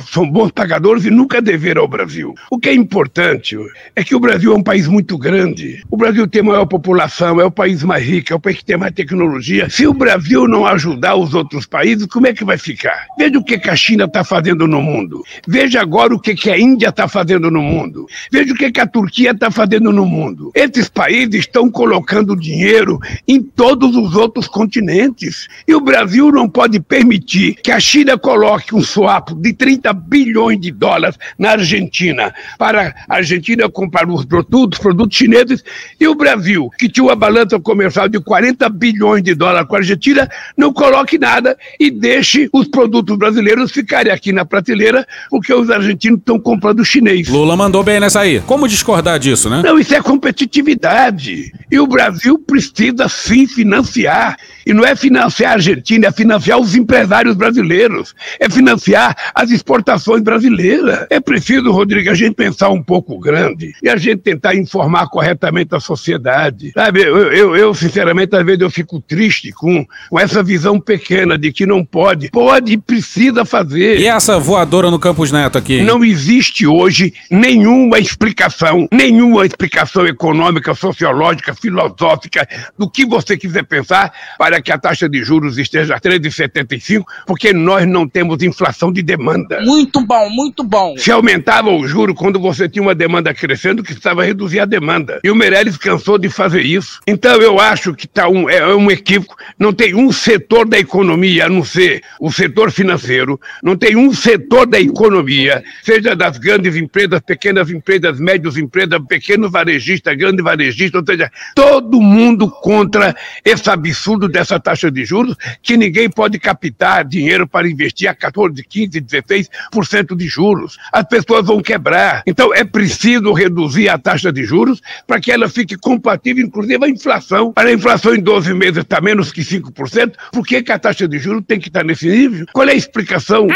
são 0.10 0.30
bons 0.30 0.51
pagadores 0.51 1.06
e 1.06 1.10
nunca 1.10 1.41
deveram 1.41 1.82
ao 1.82 1.88
Brasil. 1.88 2.34
O 2.51 2.60
que 2.60 2.70
é 2.70 2.74
importante 2.74 3.58
é 3.95 4.04
que 4.04 4.16
o 4.16 4.20
Brasil 4.20 4.54
é 4.54 4.56
um 4.56 4.64
país 4.64 4.88
muito 4.88 5.18
grande. 5.18 5.82
O 5.89 5.97
Brasil 5.97 6.28
tem 6.28 6.41
maior 6.41 6.66
população, 6.66 7.39
é 7.39 7.45
o 7.45 7.51
país 7.51 7.84
mais 7.84 8.04
rico, 8.04 8.34
é 8.34 8.36
o 8.36 8.39
país 8.39 8.58
que 8.58 8.66
tem 8.66 8.78
mais 8.78 8.93
tecnologia. 8.93 9.70
Se 9.70 9.88
o 9.88 9.93
Brasil 9.93 10.47
não 10.47 10.66
ajudar 10.66 11.16
os 11.16 11.34
outros 11.34 11.66
países, 11.66 12.06
como 12.08 12.28
é 12.28 12.34
que 12.34 12.43
vai 12.43 12.58
ficar? 12.58 13.06
Veja 13.18 13.38
o 13.38 13.43
que, 13.43 13.60
a 13.70 13.76
China 13.76 14.06
está 14.06 14.24
fazendo 14.24 14.68
no 14.68 14.82
mundo. 14.82 15.24
Veja 15.47 15.82
agora 15.82 16.14
o 16.14 16.20
que, 16.20 16.36
que 16.36 16.49
a 16.49 16.60
Índia 16.60 16.89
está 16.89 17.08
fazendo 17.08 17.49
no 17.49 17.62
mundo. 17.62 18.06
Veja 18.32 18.54
o 18.54 18.56
que, 18.56 18.72
que 18.72 18.80
a 18.80 18.88
Turquia 18.88 19.32
está 19.32 19.49
fazendo 19.49 19.93
no 19.94 20.06
mundo. 20.06 20.52
Esses 20.54 20.89
países 20.89 21.41
estão 21.41 21.70
colocando 21.70 22.36
dinheiro 22.36 23.00
em 23.28 23.41
todos 23.41 23.96
os 23.96 24.16
outros 24.16 24.48
continentes. 24.48 25.48
E 25.68 25.74
o 25.74 25.80
Brasil 25.82 26.32
não 26.32 26.50
pode 26.50 26.80
permitir 26.80 27.56
que 27.56 27.72
a 27.72 27.80
China 27.80 28.18
coloque 28.18 28.76
um 28.76 28.82
swap 28.82 29.30
de 29.36 29.54
30 29.54 29.94
bilhões 29.94 30.60
de 30.60 30.72
dólares 30.72 31.18
na 31.38 31.52
Argentina 31.52 32.34
para 32.58 32.94
a 33.08 33.16
Argentina 33.16 33.70
comprar 33.70 34.10
os 34.10 34.26
produtos, 34.26 34.80
produtos 34.80 35.18
chineses 35.18 35.64
e 36.00 36.08
o 36.08 36.16
Brasil, 36.16 36.70
que 36.78 36.89
tinha 36.89 37.06
uma 37.06 37.16
balança 37.16 37.60
comercial 37.60 38.10
de 38.10 38.20
40 38.20 38.68
bilhões 38.70 39.24
de 39.24 39.36
dólares 39.36 39.68
com 39.68 39.76
a 39.76 39.80
Argentina, 39.80 40.30
não 40.58 40.74
coloque 40.74 41.18
nada 41.18 41.58
e 41.80 41.89
deixe 41.89 42.50
os 42.52 42.68
produtos 42.68 43.18
brasileiros 43.18 43.72
ficarem 43.72 44.12
aqui 44.12 44.32
na 44.32 44.46
prateleira 44.46 45.06
porque 45.30 45.54
os 45.54 45.70
argentinos 45.70 46.20
estão 46.20 46.39
comprando 46.39 46.84
chinês. 46.84 47.28
Lula 47.28 47.56
mandou 47.56 47.84
bem 47.84 48.00
nessa 48.00 48.22
aí. 48.22 48.39
Como 48.41 48.68
discordar 48.68 49.20
disso, 49.20 49.50
né? 49.50 49.62
Não, 49.64 49.72
isso 49.80 49.93
é 49.95 50.01
competitividade. 50.01 51.51
E 51.71 51.80
o 51.80 51.88
Brasil 51.88 52.38
precisa 52.38 53.07
sim 53.07 53.47
financiar. 53.47 54.38
E 54.65 54.74
não 54.74 54.86
é 54.86 54.95
financiar 54.95 55.51
a 55.51 55.55
Argentina, 55.55 56.07
é 56.07 56.11
financiar 56.11 56.59
os 56.59 56.76
empresários 56.76 57.36
brasileiros, 57.36 58.15
é 58.39 58.49
financiar 58.49 59.15
as 59.36 59.51
exportações 59.51 60.21
brasileiras. 60.21 61.05
É 61.09 61.19
preciso, 61.19 61.71
Rodrigo, 61.71 62.09
a 62.09 62.13
gente 62.13 62.36
pensar 62.36 62.69
um 62.69 62.82
pouco 62.82 63.19
grande 63.19 63.74
e 63.84 63.89
a 63.89 63.97
gente 63.97 64.21
tentar 64.21 64.55
informar 64.55 65.07
corretamente 65.07 65.76
a 65.76 65.80
sociedade. 65.80 66.71
Sabe, 66.74 67.01
eu, 67.01 67.32
eu, 67.34 67.55
eu 67.55 67.74
sinceramente, 67.74 68.36
às 68.36 68.45
vezes 68.45 68.61
eu 68.61 68.69
fico 68.69 69.01
triste 69.01 69.51
com, 69.51 69.86
com 70.09 70.19
essa 70.19 70.41
visão 70.41 70.80
pequena 70.80 71.38
de 71.38 71.51
que 71.51 71.65
não 71.65 71.84
pode. 71.84 72.30
Pode 72.30 72.74
e 72.74 72.78
precisa 72.78 73.43
fazer. 73.43 73.99
E 73.99 74.07
essa 74.07 74.39
voadora 74.39 74.89
no 74.89 74.99
Campos 74.99 75.32
Neto 75.32 75.57
aqui? 75.57 75.76
Hein? 75.76 75.84
Não 75.84 76.03
existe 76.03 76.65
hoje 76.65 77.13
nenhuma 77.30 77.99
explicação, 77.99 78.88
nenhuma 78.91 79.45
explicação 79.45 79.62
econômica, 80.07 80.74
sociológica, 80.74 81.53
filosófica, 81.53 82.47
do 82.78 82.89
que 82.89 83.05
você 83.05 83.38
quiser 83.38 83.64
pensar 83.64 84.14
para 84.38 84.61
que 84.61 84.72
a 84.72 84.78
taxa 84.78 85.07
de 85.07 85.24
juros 85.24 85.57
esteja 85.57 85.95
a 85.95 85.99
3,75, 85.99 87.03
porque 87.26 87.53
nós 87.53 87.88
não 87.88 88.07
temos 88.07 88.41
inflação 88.41 88.91
de 88.91 89.01
demanda. 89.01 89.61
Muito 89.61 90.05
bom, 90.05 90.30
muito 90.30 90.64
bom. 90.64 90.95
Se 90.97 91.11
aumentava 91.11 91.70
o 91.70 91.88
juro 91.88 92.14
quando 92.14 92.39
você 92.39 92.68
tinha 92.68 92.82
uma 92.82 92.95
demanda 92.95 93.34
crescendo, 93.34 93.84
que 93.84 93.93
precisava 93.93 94.24
reduzir 94.24 94.59
a 94.59 94.66
demanda. 94.66 95.20
E 95.24 95.30
o 95.30 95.36
Meirelles 95.36 95.78
cansou 95.78 96.18
de 96.18 96.30
fazer 96.30 96.61
isso. 96.61 96.99
Então 97.07 97.41
eu 97.41 97.59
acho 97.59 97.93
que 97.93 98.07
tá 98.07 98.28
um, 98.28 98.49
é 98.49 98.76
um 98.76 98.89
equívoco. 98.91 99.36
Não 99.57 99.74
tem 99.74 99.95
um 99.95 100.11
setor 100.11 100.68
da 100.68 100.80
economia, 100.80 101.45
a 101.45 101.49
não 101.49 101.64
ser 101.64 102.03
o 102.20 102.32
setor 102.32 102.72
financeiro, 102.72 103.39
não 103.61 103.76
tem 103.76 103.95
um 103.95 104.14
setor 104.14 104.66
da 104.66 104.80
economia, 104.80 105.64
seja 105.84 106.16
das 106.16 106.38
grandes 106.38 106.76
empresas, 106.76 107.20
pequenas 107.22 107.70
empresas, 107.70 108.20
médias 108.20 108.57
empresas, 108.57 108.99
pequenos 109.07 109.53
varejistas, 109.54 110.18
grandes 110.18 110.43
varejistas, 110.43 110.99
ou 110.99 111.06
seja, 111.06 111.32
todo 111.56 112.01
mundo 112.01 112.49
contra 112.49 113.16
esse 113.45 113.70
absurdo 113.70 114.28
dessa 114.28 114.60
taxa 114.60 114.91
de 114.91 115.06
juros, 115.06 115.38
que 115.62 115.78
ninguém 115.78 116.10
pode 116.10 116.38
captar 116.38 117.06
dinheiro 117.06 117.47
para 117.47 117.70
investir 117.70 118.10
a 118.10 118.14
14, 118.14 118.62
15, 118.62 118.99
16% 118.99 120.16
de 120.16 120.28
juros. 120.28 120.78
As 120.91 121.04
pessoas 121.04 121.45
vão 121.45 121.62
quebrar. 121.62 122.24
Então 122.28 122.54
é 122.54 122.64
preciso 122.64 123.32
reduzir 123.32 123.88
a 123.88 123.97
taxa 123.97 124.34
de 124.34 124.43
juros 124.43 124.82
para 125.08 125.22
que 125.22 125.32
ela 125.32 125.47
fique 125.47 125.78
compatível, 125.78 126.45
inclusive, 126.45 126.84
à 126.84 126.89
inflação. 126.89 127.54
Para 127.54 127.70
a 127.70 127.74
inflação 127.74 128.14
em 128.14 128.20
12 128.20 128.54
meses 128.54 128.78
está 128.78 128.99
menos 128.99 129.32
que 129.32 129.41
5%, 129.41 130.14
por 130.32 130.45
que, 130.45 130.62
que 130.62 130.72
a 130.72 130.80
taxa 130.80 131.08
de 131.08 131.20
juros 131.20 131.43
tem 131.47 131.60
que 131.60 131.68
estar 131.70 131.84
nesse 131.84 132.10
nível? 132.10 132.45
Qual 132.51 132.68
é 132.68 132.72
a 132.72 132.76
explicação? 132.76 133.47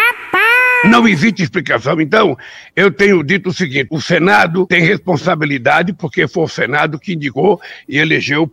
Não 0.86 1.08
existe 1.08 1.44
explicação. 1.44 2.00
Então, 2.00 2.38
eu 2.76 2.92
tenho 2.92 3.24
dito 3.24 3.50
o 3.50 3.54
seguinte: 3.54 3.88
o 3.92 4.02
Senado 4.02 4.66
tem 4.68 4.82
responsabilidade, 4.82 5.94
porque 5.94 6.28
foi 6.28 6.44
o 6.44 6.48
Senado 6.48 7.00
que 7.00 7.14
indicou 7.14 7.60
e 7.88 7.98
elegeu, 7.98 8.50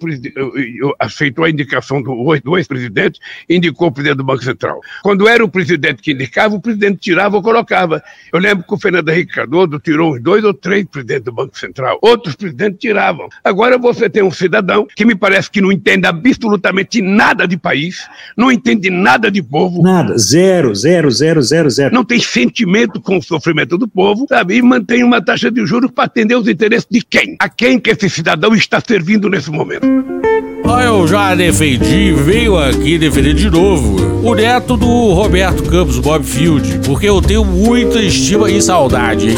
aceitou 0.98 1.44
a 1.44 1.50
indicação 1.50 2.02
do 2.02 2.56
ex-presidente 2.56 3.20
indicou 3.48 3.88
o 3.88 3.92
presidente 3.92 4.18
do 4.18 4.24
Banco 4.24 4.42
Central. 4.42 4.80
Quando 5.02 5.28
era 5.28 5.44
o 5.44 5.48
presidente 5.48 6.02
que 6.02 6.12
indicava, 6.12 6.54
o 6.54 6.60
presidente 6.60 6.98
tirava 6.98 7.36
ou 7.36 7.42
colocava. 7.42 8.02
Eu 8.32 8.40
lembro 8.40 8.64
que 8.64 8.74
o 8.74 8.78
Fernando 8.78 9.08
Henrique 9.08 9.34
Cardoso 9.34 9.78
tirou 9.78 10.14
uns 10.14 10.22
dois 10.22 10.44
ou 10.44 10.54
três 10.54 10.84
presidentes 10.86 11.24
do 11.24 11.32
Banco 11.32 11.58
Central. 11.58 11.98
Outros 12.02 12.34
presidentes 12.34 12.78
tiravam. 12.80 13.28
Agora 13.42 13.78
você 13.78 14.08
tem 14.08 14.22
um 14.22 14.30
cidadão 14.30 14.86
que 14.94 15.04
me 15.04 15.14
parece 15.14 15.50
que 15.50 15.60
não 15.60 15.72
entende 15.72 16.06
absolutamente 16.06 17.00
nada 17.00 17.46
de 17.46 17.56
país, 17.56 18.06
não 18.36 18.50
entende 18.50 18.90
nada 18.90 19.30
de 19.30 19.42
povo. 19.42 19.82
Nada, 19.82 20.16
zero, 20.18 20.74
zero, 20.74 21.10
zero, 21.10 21.42
zero, 21.42 21.70
zero. 21.70 21.94
Não 21.94 22.04
tem 22.04 22.13
sentimento 22.20 23.00
com 23.00 23.18
o 23.18 23.22
sofrimento 23.22 23.78
do 23.78 23.88
povo, 23.88 24.26
sabe? 24.28 24.56
E 24.56 24.62
mantém 24.62 25.02
uma 25.02 25.22
taxa 25.22 25.50
de 25.50 25.64
juros 25.66 25.90
para 25.90 26.04
atender 26.04 26.36
os 26.36 26.48
interesses 26.48 26.86
de 26.90 27.00
quem? 27.02 27.36
A 27.38 27.48
quem 27.48 27.78
que 27.78 27.90
esse 27.90 28.08
cidadão 28.08 28.54
está 28.54 28.80
servindo 28.80 29.28
nesse 29.28 29.50
momento? 29.50 29.86
Eu 30.82 31.06
já 31.06 31.34
defendi, 31.34 32.12
veio 32.12 32.58
aqui 32.58 32.96
defender 32.98 33.34
de 33.34 33.50
novo 33.50 33.96
o 34.26 34.34
neto 34.34 34.76
do 34.76 35.12
Roberto 35.12 35.62
Campos, 35.64 35.98
Bob 35.98 36.24
Field, 36.24 36.80
porque 36.86 37.08
eu 37.08 37.20
tenho 37.20 37.44
muita 37.44 38.00
estima 38.00 38.50
e 38.50 38.60
saudade. 38.62 39.34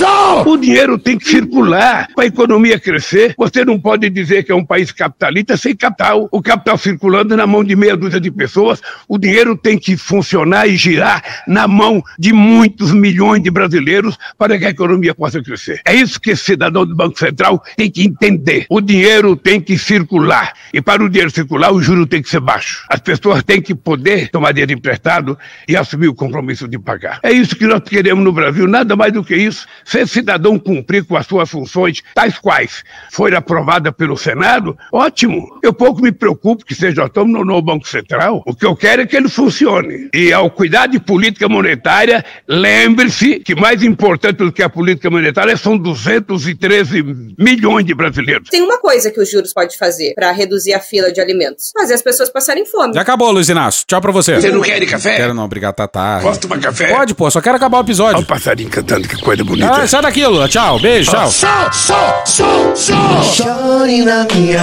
Hein? 0.00 0.42
O 0.46 0.56
dinheiro 0.56 0.98
tem 0.98 1.18
que 1.18 1.28
circular 1.28 2.08
para 2.14 2.24
a 2.24 2.26
economia 2.26 2.78
crescer. 2.78 3.34
Você 3.36 3.64
não 3.64 3.78
pode 3.78 4.08
dizer 4.10 4.42
que 4.42 4.52
é 4.52 4.54
um 4.54 4.64
país 4.64 4.90
capitalista 4.90 5.56
sem 5.56 5.74
capital. 5.74 6.28
O 6.30 6.42
capital 6.42 6.76
circulando 6.78 7.36
na 7.36 7.46
mão 7.46 7.62
de 7.62 7.76
meia 7.76 7.96
dúzia 7.96 8.20
de 8.20 8.30
pessoas. 8.30 8.80
O 9.08 9.18
dinheiro 9.18 9.56
tem 9.56 9.78
que 9.78 9.96
funcionar 9.96 10.66
e 10.66 10.76
girar 10.76 11.42
na 11.46 11.68
mão 11.68 12.02
de 12.18 12.32
muitos 12.32 12.92
milhões 12.92 13.42
de 13.42 13.50
brasileiros 13.50 14.18
para 14.36 14.58
que 14.58 14.64
a 14.64 14.70
economia 14.70 15.14
possa 15.14 15.42
crescer. 15.42 15.80
É 15.84 15.94
isso 15.94 16.20
que 16.20 16.30
esse 16.30 16.44
cidadão 16.44 16.86
do 16.86 16.94
Banco 16.94 17.18
Central 17.18 17.62
tem 17.76 17.90
que 17.90 18.02
entender. 18.02 18.66
O 18.68 18.80
dinheiro 18.80 19.36
tem 19.36 19.60
que 19.60 19.78
circular. 19.78 20.52
E 20.72 20.80
para 20.80 21.02
o 21.04 21.08
dinheiro 21.08 21.30
circular, 21.30 21.72
o 21.72 21.82
juro 21.82 22.06
tem 22.06 22.22
que 22.22 22.28
ser 22.28 22.40
baixo. 22.40 22.84
As 22.88 23.00
pessoas 23.00 23.42
têm 23.42 23.60
que 23.60 23.74
poder 23.74 24.30
tomar 24.30 24.52
dinheiro 24.52 24.72
emprestado 24.72 25.38
e 25.68 25.76
assumir 25.76 26.08
o 26.08 26.14
compromisso 26.14 26.66
de 26.66 26.78
pagar. 26.78 27.20
É 27.22 27.30
isso 27.30 27.54
que 27.54 27.66
nós 27.66 27.80
queremos 27.80 28.24
no 28.24 28.32
Brasil, 28.32 28.66
nada 28.66 28.96
mais 28.96 29.12
do 29.12 29.22
que 29.22 29.36
isso. 29.36 29.66
Se 29.84 30.00
esse 30.00 30.12
cidadão 30.12 30.58
cumprir 30.58 31.04
com 31.04 31.16
as 31.16 31.26
suas 31.26 31.50
funções, 31.50 32.02
tais 32.14 32.38
quais 32.38 32.84
foi 33.10 33.34
aprovada 33.34 33.92
pelo 33.92 34.16
Senado, 34.16 34.76
ótimo. 34.92 35.58
Eu 35.62 35.72
pouco 35.72 36.02
me 36.02 36.12
preocupo 36.12 36.64
que 36.64 36.74
seja 36.74 37.02
autônomo 37.02 37.44
no 37.44 37.62
Banco 37.62 37.86
Central. 37.88 38.42
O 38.46 38.54
que 38.54 38.66
eu 38.66 38.76
quero 38.76 39.02
é 39.02 39.06
que 39.06 39.16
ele 39.16 39.28
funcione. 39.28 40.08
E 40.14 40.32
ao 40.32 40.50
cuidar 40.50 40.86
de 40.86 40.98
política 41.00 41.48
monetária, 41.48 42.24
lembre-se 42.48 43.40
que 43.40 43.54
mais 43.54 43.82
importante 43.82 44.36
do 44.36 44.52
que 44.52 44.62
a 44.62 44.68
política 44.68 45.10
monetária 45.10 45.56
são 45.56 45.76
213 45.76 47.02
milhões 47.38 47.84
de 47.84 47.94
brasileiros. 47.94 48.48
Tem 48.48 48.62
uma 48.62 48.78
coisa 48.78 49.10
que 49.10 49.20
os 49.20 49.30
juros 49.30 49.52
pode 49.52 49.76
fazer 49.76 50.14
para 50.14 50.30
reduzir 50.32 50.74
a 50.74 50.80
fila 50.80 51.12
de 51.12 51.20
alimentos: 51.20 51.72
fazer 51.72 51.94
as 51.94 52.02
pessoas 52.02 52.30
passarem 52.30 52.64
fome. 52.66 52.94
Já 52.94 53.00
acabou, 53.02 53.30
Luiz 53.30 53.48
Inácio. 53.48 53.84
Tchau 53.86 54.00
pra 54.00 54.12
você. 54.12 54.36
Você 54.40 54.50
não 54.50 54.60
quer 54.60 54.80
de 54.80 54.86
café? 54.86 55.16
Quero 55.16 55.34
não, 55.34 55.44
obrigado, 55.44 55.74
Tatá. 55.74 56.20
Posso 56.22 56.40
tomar 56.40 56.60
café? 56.60 56.88
Pode, 56.94 57.14
pô, 57.14 57.30
só 57.30 57.40
quero 57.40 57.56
acabar 57.56 57.78
o 57.78 57.80
episódio. 57.82 58.16
Olha 58.16 58.24
o 58.24 58.26
passarinho 58.26 58.70
cantando, 58.70 59.08
que 59.08 59.20
coisa 59.20 59.42
bonita. 59.44 59.71
Ah, 59.74 59.86
sai 59.86 60.02
daqui, 60.02 60.26
Lula. 60.26 60.46
Tchau, 60.48 60.78
beijo, 60.78 61.10
tchau. 61.10 61.30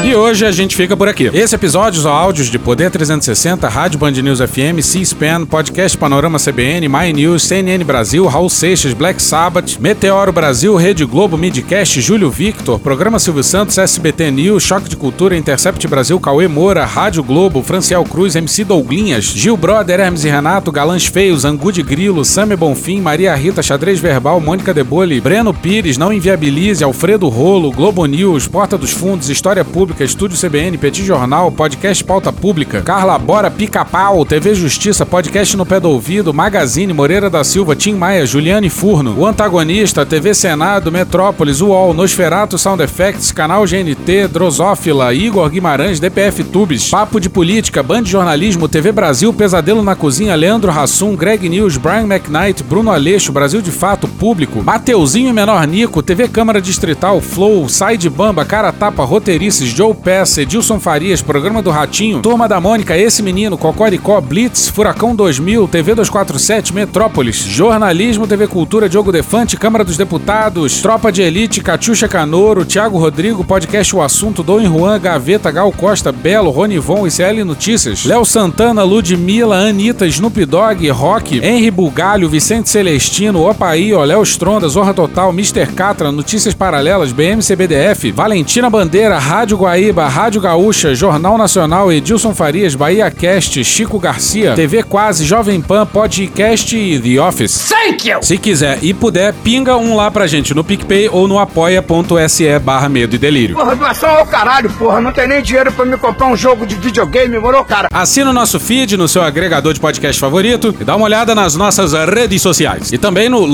E 0.06 0.16
hoje 0.16 0.46
a 0.46 0.52
gente 0.52 0.76
fica 0.76 0.96
por 0.96 1.08
aqui. 1.08 1.32
Esse 1.34 1.56
episódio, 1.56 2.00
os 2.00 2.06
áudios 2.06 2.48
de 2.48 2.60
Poder 2.60 2.92
360, 2.92 3.68
Rádio 3.68 3.98
Band 3.98 4.12
News 4.12 4.40
FM, 4.40 4.80
C-SPAN, 4.84 5.48
Podcast 5.48 5.98
Panorama 5.98 6.38
CBN, 6.38 6.88
My 6.88 7.12
News, 7.12 7.42
CNN 7.42 7.84
Brasil, 7.84 8.24
Raul 8.28 8.52
Seixas, 8.52 8.94
Black 8.94 9.20
Sabbath, 9.20 9.80
Meteoro 9.80 10.32
Brasil, 10.32 10.76
Rede 10.76 11.04
Globo, 11.06 11.40
Midcast, 11.40 12.00
Júlio 12.02 12.30
Victor, 12.30 12.78
Programa 12.80 13.18
Silvio 13.18 13.44
Santos, 13.44 13.80
SBT 13.80 14.30
News, 14.30 14.62
Choque 14.62 14.90
de 14.90 14.96
Cultura, 14.96 15.36
Intercept 15.36 15.88
Brasil, 15.88 16.20
Cauê 16.20 16.48
Moura, 16.48 16.86
Rádio 16.86 17.24
Globo, 17.24 17.64
Franciel 17.64 18.04
Cruz, 18.04 18.36
MC 18.36 18.64
Douglinhas, 18.64 19.26
Gil 19.26 19.58
Brother, 19.58 20.00
Hermes 20.00 20.24
e 20.24 20.30
Renato, 20.30 20.72
Galãs 20.72 21.08
Feios, 21.08 21.46
Angu 21.46 21.72
de 21.72 21.82
Grilo, 21.82 22.24
Sami 22.24 22.56
Bonfim, 22.56 23.02
Maria 23.02 23.34
Rita, 23.34 23.64
Xadrez 23.64 24.00
Verbal, 24.00 24.40
Mônica 24.40 24.72
Debole, 24.72 24.99
Breno 25.00 25.22
Breno 25.22 25.54
Pires, 25.54 25.98
Não 25.98 26.12
Inviabilize, 26.12 26.84
Alfredo 26.84 27.30
Rolo, 27.30 27.72
Globo 27.72 28.06
News, 28.06 28.46
Porta 28.46 28.78
dos 28.78 28.92
Fundos, 28.92 29.30
História 29.30 29.64
Pública, 29.64 30.04
Estúdio 30.04 30.38
CBN, 30.38 30.78
Petit 30.78 31.06
Jornal, 31.06 31.50
Podcast 31.52 32.04
Pauta 32.04 32.34
Pública, 32.34 32.82
Carla 32.82 33.18
Bora, 33.18 33.50
Pica-Pau, 33.50 34.26
TV 34.26 34.54
Justiça, 34.54 35.06
Podcast 35.06 35.56
no 35.56 35.66
Pé 35.66 35.80
do 35.80 35.90
Ouvido, 35.90 36.34
Magazine, 36.34 36.92
Moreira 36.92 37.30
da 37.30 37.42
Silva, 37.46 37.74
Tim 37.74 37.94
Maia, 37.94 38.26
Juliane 38.26 38.70
Furno, 38.70 39.18
O 39.18 39.26
Antagonista, 39.26 40.06
TV 40.06 40.34
Senado, 40.34 40.92
Metrópolis, 40.92 41.62
UOL, 41.62 41.94
Nosferato 41.94 42.58
Sound 42.58 42.84
Effects, 42.84 43.32
Canal 43.32 43.66
GNT, 43.66 44.28
Drosófila, 44.28 45.14
Igor 45.14 45.50
Guimarães, 45.50 46.02
DPF 46.02 46.44
Tubes, 46.44 46.90
Papo 46.90 47.20
de 47.20 47.30
Política, 47.30 47.82
Band 47.82 48.04
de 48.04 48.12
Jornalismo, 48.12 48.68
TV 48.68 48.92
Brasil, 48.92 49.34
Pesadelo 49.34 49.82
na 49.82 49.96
Cozinha, 49.96 50.36
Leandro 50.36 50.70
Hassum, 50.70 51.16
Greg 51.16 51.48
News, 51.48 51.78
Brian 51.78 52.08
McKnight, 52.08 52.62
Bruno 52.64 52.92
Aleixo, 52.92 53.32
Brasil 53.32 53.62
de 53.62 53.72
Fato, 53.72 54.06
Público, 54.06 54.62
Mateuzinho 54.90 55.32
Menor 55.36 55.68
Nico, 55.68 56.02
TV 56.02 56.28
Câmara 56.28 56.60
Distrital, 56.60 57.22
Flow, 57.22 57.70
Side 57.70 58.10
Bamba, 58.10 58.44
Cara 58.44 58.72
Tapa, 58.72 59.04
Roteirices, 59.06 59.70
Joe 59.70 59.94
Pass, 59.94 60.40
Edilson 60.40 60.80
Farias, 60.80 61.22
Programa 61.22 61.62
do 61.62 61.70
Ratinho, 61.70 62.24
Turma 62.24 62.48
da 62.48 62.60
Mônica, 62.60 62.98
Esse 62.98 63.22
Menino, 63.22 63.56
Cocoricó, 63.56 64.20
Blitz, 64.20 64.68
Furacão 64.68 65.16
2000, 65.16 65.68
TV 65.68 65.94
247, 65.94 66.74
Metrópolis, 66.74 67.36
Jornalismo, 67.36 68.26
TV 68.26 68.48
Cultura, 68.48 68.90
Diogo 68.90 69.12
Defante, 69.12 69.58
Câmara 69.58 69.84
dos 69.84 69.96
Deputados, 69.96 70.82
Tropa 70.82 71.12
de 71.12 71.22
Elite, 71.22 71.62
Catiuxa 71.62 72.08
Canoro, 72.08 72.66
Thiago 72.66 72.98
Rodrigo, 72.98 73.44
Podcast 73.44 73.96
O 73.96 74.02
Assunto, 74.02 74.42
Dom 74.42 74.68
Juan, 74.68 75.00
Gaveta, 75.00 75.52
Gal 75.52 75.72
Costa, 75.72 76.12
Belo, 76.12 76.50
Ronivon, 76.50 77.06
ICL 77.06 77.46
Notícias, 77.46 78.06
Léo 78.06 78.26
Santana, 78.26 78.82
Ludmilla, 78.82 79.68
Anitta, 79.68 80.08
Snoop 80.08 80.44
Dogg, 80.48 80.90
Rock, 80.90 81.40
Henry 81.44 81.70
Bugalho, 81.70 82.28
Vicente 82.28 82.70
Celestino, 82.70 83.48
Opaí, 83.48 83.92
Léo 83.94 84.24
Stronda, 84.24 84.68
Zorra 84.80 84.94
Total, 84.94 85.30
Mr. 85.32 85.68
Catra, 85.76 86.10
Notícias 86.10 86.54
Paralelas, 86.54 87.12
BMCBDF, 87.12 88.14
Valentina 88.14 88.70
Bandeira, 88.70 89.20
Rádio 89.20 89.58
Guaíba, 89.58 90.08
Rádio 90.08 90.40
Gaúcha, 90.40 90.96
Jornal 90.96 91.38
Nacional, 91.38 91.92
Edilson 91.92 92.34
Farias, 92.34 92.76
Bahia 92.76 93.12
Cast, 93.12 93.62
Chico 93.62 94.00
Garcia, 94.00 94.54
TV 94.54 94.82
Quase, 94.84 95.26
Jovem 95.26 95.60
Pan, 95.60 95.86
Podcast 95.86 96.78
e 96.78 96.98
The 96.98 97.22
Office. 97.22 97.68
Thank 97.68 98.10
you! 98.10 98.24
Se 98.24 98.38
quiser 98.38 98.80
e 98.82 98.94
puder, 98.94 99.34
pinga 99.44 99.76
um 99.76 99.98
lá 99.98 100.10
pra 100.10 100.28
gente 100.28 100.54
no 100.54 100.64
PicPay 100.64 101.10
ou 101.10 101.28
no 101.28 101.40
apoia.se 101.40 102.58
barra 102.60 102.88
medo 102.88 103.18
e 103.18 103.20
delírio. 103.20 103.58
Porra, 103.58 103.76
doação 103.76 104.10
ao 104.10 104.26
caralho, 104.26 104.70
porra. 104.70 105.02
Não 105.02 105.12
tem 105.12 105.28
nem 105.28 105.42
dinheiro 105.42 105.74
pra 105.74 105.84
me 105.84 105.98
comprar 105.98 106.28
um 106.28 106.38
jogo 106.38 106.66
de 106.66 106.76
videogame, 106.76 107.38
moro, 107.38 107.66
cara? 107.66 107.90
Assina 107.92 108.30
o 108.30 108.34
nosso 108.34 108.58
feed 108.62 108.96
no 108.96 109.10
seu 109.10 109.24
agregador 109.24 109.74
de 109.74 109.80
podcast 109.82 110.18
favorito 110.18 110.74
e 110.80 110.86
dá 110.86 110.96
uma 110.96 111.04
olhada 111.04 111.36
nas 111.36 111.54
nossas 111.56 111.92
redes 111.92 112.42
sociais. 112.42 112.94
E 112.94 112.98
também 112.98 113.28
no 113.28 113.46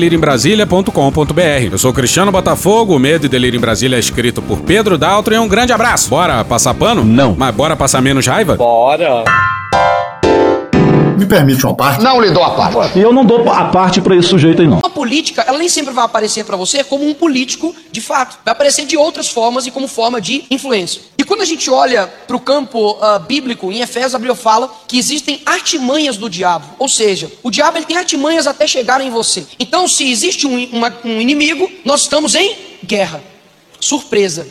loja.medoedelirioembrasilha.com.br. 0.00 1.72
Eu 1.72 1.78
sou 1.78 1.92
Cristiano 1.92 2.32
Botafogo, 2.32 2.96
o 2.96 2.98
Medo 2.98 3.26
e 3.26 3.28
Delírio 3.28 3.58
em 3.58 3.60
Brasília 3.60 3.96
é 3.96 4.00
escrito 4.00 4.40
por 4.40 4.60
Pedro 4.60 4.96
Daltro 4.96 5.34
e 5.34 5.38
um 5.38 5.48
grande 5.48 5.72
abraço. 5.72 6.08
Bora 6.08 6.44
passar 6.44 6.74
pano? 6.74 7.04
Não. 7.04 7.34
Mas 7.36 7.54
bora 7.54 7.76
passar 7.76 8.00
menos 8.00 8.26
raiva? 8.26 8.56
Bora. 8.56 9.24
Me 11.20 11.26
permite 11.26 11.66
uma 11.66 11.74
parte? 11.74 12.02
Não 12.02 12.18
lhe 12.18 12.30
dou 12.30 12.42
a 12.42 12.52
parte. 12.52 12.98
E 12.98 13.02
eu 13.02 13.12
não 13.12 13.26
dou 13.26 13.46
a 13.50 13.66
parte 13.66 14.00
pra 14.00 14.16
esse 14.16 14.28
sujeito 14.28 14.62
aí, 14.62 14.66
não. 14.66 14.78
A 14.78 14.88
política, 14.88 15.42
ela 15.46 15.58
nem 15.58 15.68
sempre 15.68 15.92
vai 15.92 16.02
aparecer 16.02 16.46
para 16.46 16.56
você 16.56 16.82
como 16.82 17.06
um 17.06 17.12
político 17.12 17.76
de 17.92 18.00
fato. 18.00 18.38
Vai 18.42 18.52
aparecer 18.52 18.86
de 18.86 18.96
outras 18.96 19.28
formas 19.28 19.66
e 19.66 19.70
como 19.70 19.86
forma 19.86 20.18
de 20.18 20.46
influência. 20.50 21.02
E 21.18 21.22
quando 21.22 21.42
a 21.42 21.44
gente 21.44 21.70
olha 21.70 22.06
para 22.26 22.34
o 22.34 22.40
campo 22.40 22.92
uh, 22.92 23.18
bíblico, 23.20 23.70
em 23.70 23.80
Efésios, 23.82 24.14
Abril 24.14 24.34
fala 24.34 24.72
que 24.88 24.98
existem 24.98 25.42
artimanhas 25.44 26.16
do 26.16 26.30
diabo. 26.30 26.64
Ou 26.78 26.88
seja, 26.88 27.30
o 27.42 27.50
diabo 27.50 27.76
ele 27.76 27.84
tem 27.84 27.98
artimanhas 27.98 28.46
até 28.46 28.66
chegar 28.66 29.02
em 29.02 29.10
você. 29.10 29.46
Então, 29.58 29.86
se 29.86 30.10
existe 30.10 30.46
um, 30.46 30.70
uma, 30.72 30.90
um 31.04 31.20
inimigo, 31.20 31.70
nós 31.84 32.00
estamos 32.00 32.34
em 32.34 32.56
guerra. 32.82 33.22
Surpresa. 33.78 34.46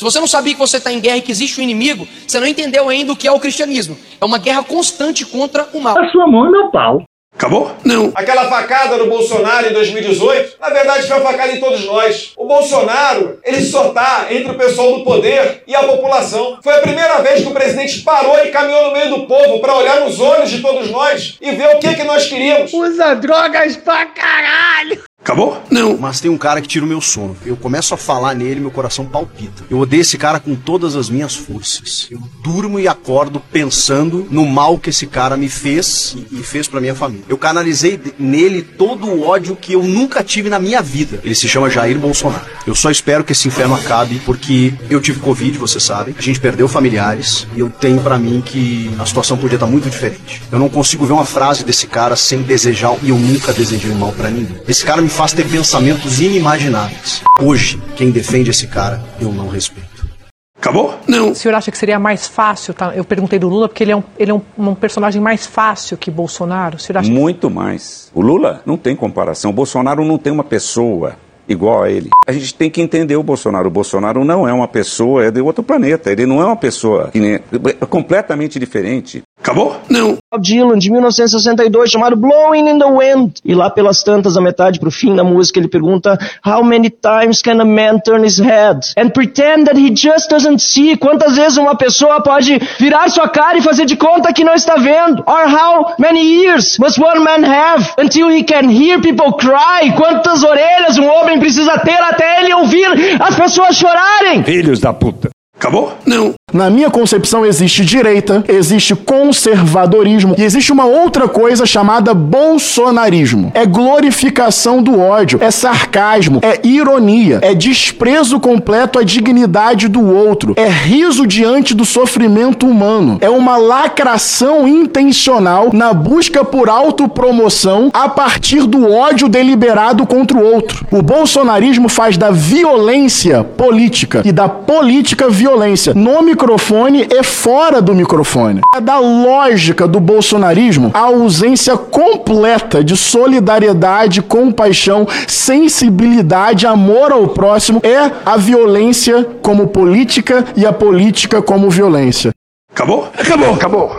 Se 0.00 0.04
você 0.04 0.18
não 0.18 0.26
sabia 0.26 0.54
que 0.54 0.58
você 0.58 0.78
está 0.78 0.90
em 0.90 0.98
guerra 0.98 1.18
e 1.18 1.20
que 1.20 1.30
existe 1.30 1.60
um 1.60 1.62
inimigo, 1.62 2.08
você 2.26 2.40
não 2.40 2.46
entendeu 2.46 2.88
ainda 2.88 3.12
o 3.12 3.16
que 3.16 3.28
é 3.28 3.30
o 3.30 3.38
cristianismo. 3.38 3.98
É 4.18 4.24
uma 4.24 4.38
guerra 4.38 4.62
constante 4.62 5.26
contra 5.26 5.68
o 5.74 5.78
mal. 5.78 5.98
A 5.98 6.08
sua 6.08 6.26
mão 6.26 6.46
e 6.46 6.50
meu 6.50 6.70
pau. 6.70 7.02
Acabou? 7.34 7.76
Não. 7.84 8.10
Aquela 8.14 8.48
facada 8.48 8.96
no 8.96 9.08
Bolsonaro 9.08 9.68
em 9.68 9.74
2018, 9.74 10.56
na 10.58 10.70
verdade 10.70 11.06
foi 11.06 11.18
uma 11.18 11.30
facada 11.30 11.52
em 11.52 11.60
todos 11.60 11.84
nós. 11.84 12.32
O 12.34 12.46
Bolsonaro, 12.46 13.40
ele 13.44 13.60
só 13.62 13.90
tá 13.90 14.28
entre 14.30 14.52
o 14.52 14.56
pessoal 14.56 14.96
do 14.96 15.04
poder 15.04 15.64
e 15.66 15.74
a 15.74 15.82
população. 15.82 16.58
Foi 16.64 16.76
a 16.76 16.80
primeira 16.80 17.20
vez 17.20 17.42
que 17.42 17.48
o 17.48 17.52
presidente 17.52 18.00
parou 18.00 18.38
e 18.38 18.48
caminhou 18.48 18.84
no 18.84 18.92
meio 18.92 19.10
do 19.10 19.26
povo 19.26 19.60
para 19.60 19.76
olhar 19.76 20.00
nos 20.00 20.18
olhos 20.18 20.48
de 20.48 20.62
todos 20.62 20.90
nós 20.90 21.36
e 21.42 21.50
ver 21.52 21.76
o 21.76 21.78
que 21.78 21.94
que 21.94 22.04
nós 22.04 22.26
queríamos. 22.26 22.72
Usa 22.72 23.14
drogas 23.16 23.76
pra 23.76 24.06
caralho. 24.06 25.09
Acabou? 25.22 25.62
Não. 25.70 25.98
Mas 25.98 26.18
tem 26.18 26.30
um 26.30 26.38
cara 26.38 26.60
que 26.62 26.66
tira 26.66 26.84
o 26.84 26.88
meu 26.88 27.00
sono. 27.00 27.36
Eu 27.44 27.54
começo 27.56 27.92
a 27.92 27.96
falar 27.96 28.34
nele, 28.34 28.58
meu 28.58 28.70
coração 28.70 29.04
palpita. 29.04 29.64
Eu 29.70 29.78
odeio 29.78 30.00
esse 30.00 30.16
cara 30.16 30.40
com 30.40 30.54
todas 30.54 30.96
as 30.96 31.10
minhas 31.10 31.36
forças. 31.36 32.08
Eu 32.10 32.20
durmo 32.42 32.80
e 32.80 32.88
acordo 32.88 33.38
pensando 33.52 34.26
no 34.30 34.46
mal 34.46 34.78
que 34.78 34.88
esse 34.88 35.06
cara 35.06 35.36
me 35.36 35.48
fez 35.48 36.16
e 36.32 36.38
fez 36.38 36.66
pra 36.66 36.80
minha 36.80 36.94
família. 36.94 37.24
Eu 37.28 37.36
canalizei 37.36 38.00
nele 38.18 38.62
todo 38.62 39.06
o 39.06 39.22
ódio 39.22 39.54
que 39.54 39.74
eu 39.74 39.82
nunca 39.82 40.24
tive 40.24 40.48
na 40.48 40.58
minha 40.58 40.80
vida. 40.80 41.20
Ele 41.22 41.34
se 41.34 41.46
chama 41.48 41.68
Jair 41.68 41.98
Bolsonaro. 41.98 42.46
Eu 42.66 42.74
só 42.74 42.90
espero 42.90 43.22
que 43.22 43.32
esse 43.32 43.46
inferno 43.46 43.74
acabe 43.74 44.20
porque 44.24 44.72
eu 44.88 45.00
tive 45.02 45.20
Covid, 45.20 45.58
você 45.58 45.78
sabe. 45.78 46.14
A 46.18 46.22
gente 46.22 46.40
perdeu 46.40 46.66
familiares 46.66 47.46
e 47.54 47.60
eu 47.60 47.68
tenho 47.68 48.00
pra 48.00 48.18
mim 48.18 48.40
que 48.44 48.90
a 48.98 49.04
situação 49.04 49.36
podia 49.36 49.56
estar 49.56 49.66
muito 49.66 49.90
diferente. 49.90 50.42
Eu 50.50 50.58
não 50.58 50.70
consigo 50.70 51.04
ver 51.04 51.12
uma 51.12 51.26
frase 51.26 51.62
desse 51.62 51.86
cara 51.86 52.16
sem 52.16 52.40
desejar 52.40 52.96
e 53.02 53.10
eu 53.10 53.18
nunca 53.18 53.52
desejei 53.52 53.92
mal 53.94 54.12
pra 54.12 54.30
ninguém. 54.30 54.60
Esse 54.66 54.84
cara 54.84 55.02
me 55.02 55.09
faz 55.10 55.32
ter 55.32 55.46
pensamentos 55.48 56.20
inimagináveis. 56.20 57.22
Hoje, 57.40 57.80
quem 57.96 58.10
defende 58.10 58.50
esse 58.50 58.66
cara, 58.66 59.02
eu 59.20 59.32
não 59.32 59.48
respeito. 59.48 60.08
Acabou? 60.56 60.94
Não. 61.08 61.30
O 61.30 61.34
senhor 61.34 61.54
acha 61.54 61.70
que 61.70 61.78
seria 61.78 61.98
mais 61.98 62.26
fácil, 62.26 62.74
tá? 62.74 62.94
Eu 62.94 63.02
perguntei 63.02 63.38
do 63.38 63.48
Lula 63.48 63.66
porque 63.66 63.82
ele 63.82 63.92
é 63.92 63.96
um, 63.96 64.02
ele 64.18 64.30
é 64.30 64.34
um, 64.34 64.42
um 64.58 64.74
personagem 64.74 65.20
mais 65.20 65.46
fácil 65.46 65.96
que 65.96 66.10
Bolsonaro. 66.10 66.76
O 66.76 66.78
senhor 66.78 66.98
acha 66.98 67.10
Muito 67.10 67.48
mais. 67.48 68.10
O 68.14 68.20
Lula 68.20 68.62
não 68.66 68.76
tem 68.76 68.94
comparação. 68.94 69.50
O 69.50 69.54
Bolsonaro 69.54 70.04
não 70.04 70.18
tem 70.18 70.30
uma 70.30 70.44
pessoa 70.44 71.16
igual 71.48 71.82
a 71.82 71.90
ele. 71.90 72.10
A 72.26 72.32
gente 72.32 72.54
tem 72.54 72.70
que 72.70 72.80
entender 72.80 73.16
o 73.16 73.22
Bolsonaro. 73.22 73.68
O 73.68 73.70
Bolsonaro 73.70 74.24
não 74.24 74.46
é 74.46 74.52
uma 74.52 74.68
pessoa, 74.68 75.24
é 75.24 75.30
de 75.30 75.40
outro 75.40 75.64
planeta. 75.64 76.12
Ele 76.12 76.26
não 76.26 76.40
é 76.40 76.44
uma 76.44 76.56
pessoa 76.56 77.08
que 77.10 77.18
nem, 77.18 77.34
é 77.34 77.86
completamente 77.86 78.58
diferente. 78.58 79.22
Acabou? 79.42 79.80
Não. 79.88 80.18
Dylan, 80.38 80.78
de 80.78 80.90
1962, 80.90 81.90
chamado 81.90 82.14
Blowing 82.14 82.68
in 82.68 82.78
the 82.78 82.84
Wind. 82.84 83.32
E 83.42 83.54
lá 83.54 83.70
pelas 83.70 84.02
tantas, 84.02 84.36
a 84.36 84.40
metade 84.40 84.78
pro 84.78 84.90
fim 84.90 85.14
da 85.14 85.24
música, 85.24 85.58
ele 85.58 85.66
pergunta 85.66 86.18
How 86.46 86.62
many 86.62 86.90
times 86.90 87.42
can 87.42 87.60
a 87.60 87.64
man 87.64 88.00
turn 88.00 88.24
his 88.24 88.38
head 88.38 88.80
and 88.96 89.10
pretend 89.10 89.64
that 89.64 89.78
he 89.78 89.90
just 89.90 90.28
doesn't 90.28 90.60
see? 90.60 90.94
Quantas 90.96 91.36
vezes 91.36 91.56
uma 91.56 91.74
pessoa 91.74 92.22
pode 92.22 92.60
virar 92.78 93.08
sua 93.08 93.28
cara 93.28 93.56
e 93.58 93.62
fazer 93.62 93.86
de 93.86 93.96
conta 93.96 94.32
que 94.32 94.44
não 94.44 94.54
está 94.54 94.76
vendo? 94.76 95.24
Or 95.26 95.48
how 95.48 95.94
many 95.98 96.44
ears 96.44 96.78
must 96.78 97.00
one 97.00 97.20
man 97.20 97.42
have 97.42 97.94
until 97.98 98.28
he 98.28 98.44
can 98.44 98.68
hear 98.68 99.00
people 99.00 99.32
cry? 99.32 99.90
Quantas 99.96 100.42
orelhas 100.42 100.98
um 100.98 101.08
homem 101.08 101.40
precisa 101.40 101.78
ter 101.78 102.00
até 102.02 102.42
ele 102.42 102.52
ouvir 102.54 102.86
as 103.18 103.34
pessoas 103.34 103.74
chorarem? 103.74 104.44
Filhos 104.44 104.80
da 104.80 104.92
puta. 104.92 105.30
Acabou? 105.60 105.92
Não. 106.06 106.32
Na 106.54 106.70
minha 106.70 106.90
concepção 106.90 107.44
existe 107.44 107.84
direita, 107.84 108.42
existe 108.48 108.96
conservadorismo 108.96 110.34
e 110.36 110.42
existe 110.42 110.72
uma 110.72 110.86
outra 110.86 111.28
coisa 111.28 111.66
chamada 111.66 112.14
bolsonarismo. 112.14 113.52
É 113.54 113.66
glorificação 113.66 114.82
do 114.82 114.98
ódio, 114.98 115.38
é 115.40 115.50
sarcasmo, 115.50 116.40
é 116.42 116.66
ironia, 116.66 117.40
é 117.42 117.54
desprezo 117.54 118.40
completo 118.40 118.98
à 118.98 119.04
dignidade 119.04 119.86
do 119.86 120.02
outro, 120.02 120.54
é 120.56 120.66
riso 120.66 121.26
diante 121.26 121.74
do 121.74 121.84
sofrimento 121.84 122.66
humano, 122.66 123.18
é 123.20 123.28
uma 123.28 123.58
lacração 123.58 124.66
intencional 124.66 125.70
na 125.74 125.92
busca 125.92 126.42
por 126.42 126.70
autopromoção 126.70 127.90
a 127.92 128.08
partir 128.08 128.66
do 128.66 128.90
ódio 128.90 129.28
deliberado 129.28 130.06
contra 130.06 130.38
o 130.38 130.42
outro. 130.42 130.86
O 130.90 131.02
bolsonarismo 131.02 131.88
faz 131.88 132.16
da 132.16 132.30
violência 132.30 133.44
política 133.44 134.22
e 134.24 134.32
da 134.32 134.48
política 134.48 135.28
violência. 135.50 135.94
No 135.94 136.22
microfone 136.22 137.06
e 137.10 137.22
fora 137.24 137.82
do 137.82 137.94
microfone. 137.94 138.60
É 138.74 138.80
da 138.80 138.98
lógica 138.98 139.86
do 139.86 139.98
bolsonarismo 139.98 140.90
a 140.94 141.00
ausência 141.00 141.76
completa 141.76 142.84
de 142.84 142.96
solidariedade, 142.96 144.22
compaixão, 144.22 145.06
sensibilidade, 145.26 146.66
amor 146.66 147.12
ao 147.12 147.28
próximo 147.28 147.80
é 147.82 148.12
a 148.24 148.36
violência 148.36 149.24
como 149.42 149.68
política 149.68 150.44
e 150.56 150.64
a 150.64 150.72
política 150.72 151.42
como 151.42 151.68
violência. 151.68 152.30
Acabou? 152.72 153.10
Acabou. 153.18 153.54
Acabou. 153.54 153.90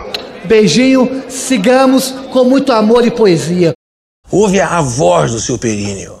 Beijinho, 0.44 1.22
sigamos 1.28 2.10
com 2.32 2.44
muito 2.44 2.72
amor 2.72 3.06
e 3.06 3.10
poesia. 3.10 3.72
Ouve 4.30 4.60
a 4.60 4.80
voz 4.80 5.32
do 5.32 5.40
seu 5.40 5.58
períneo. 5.58 6.14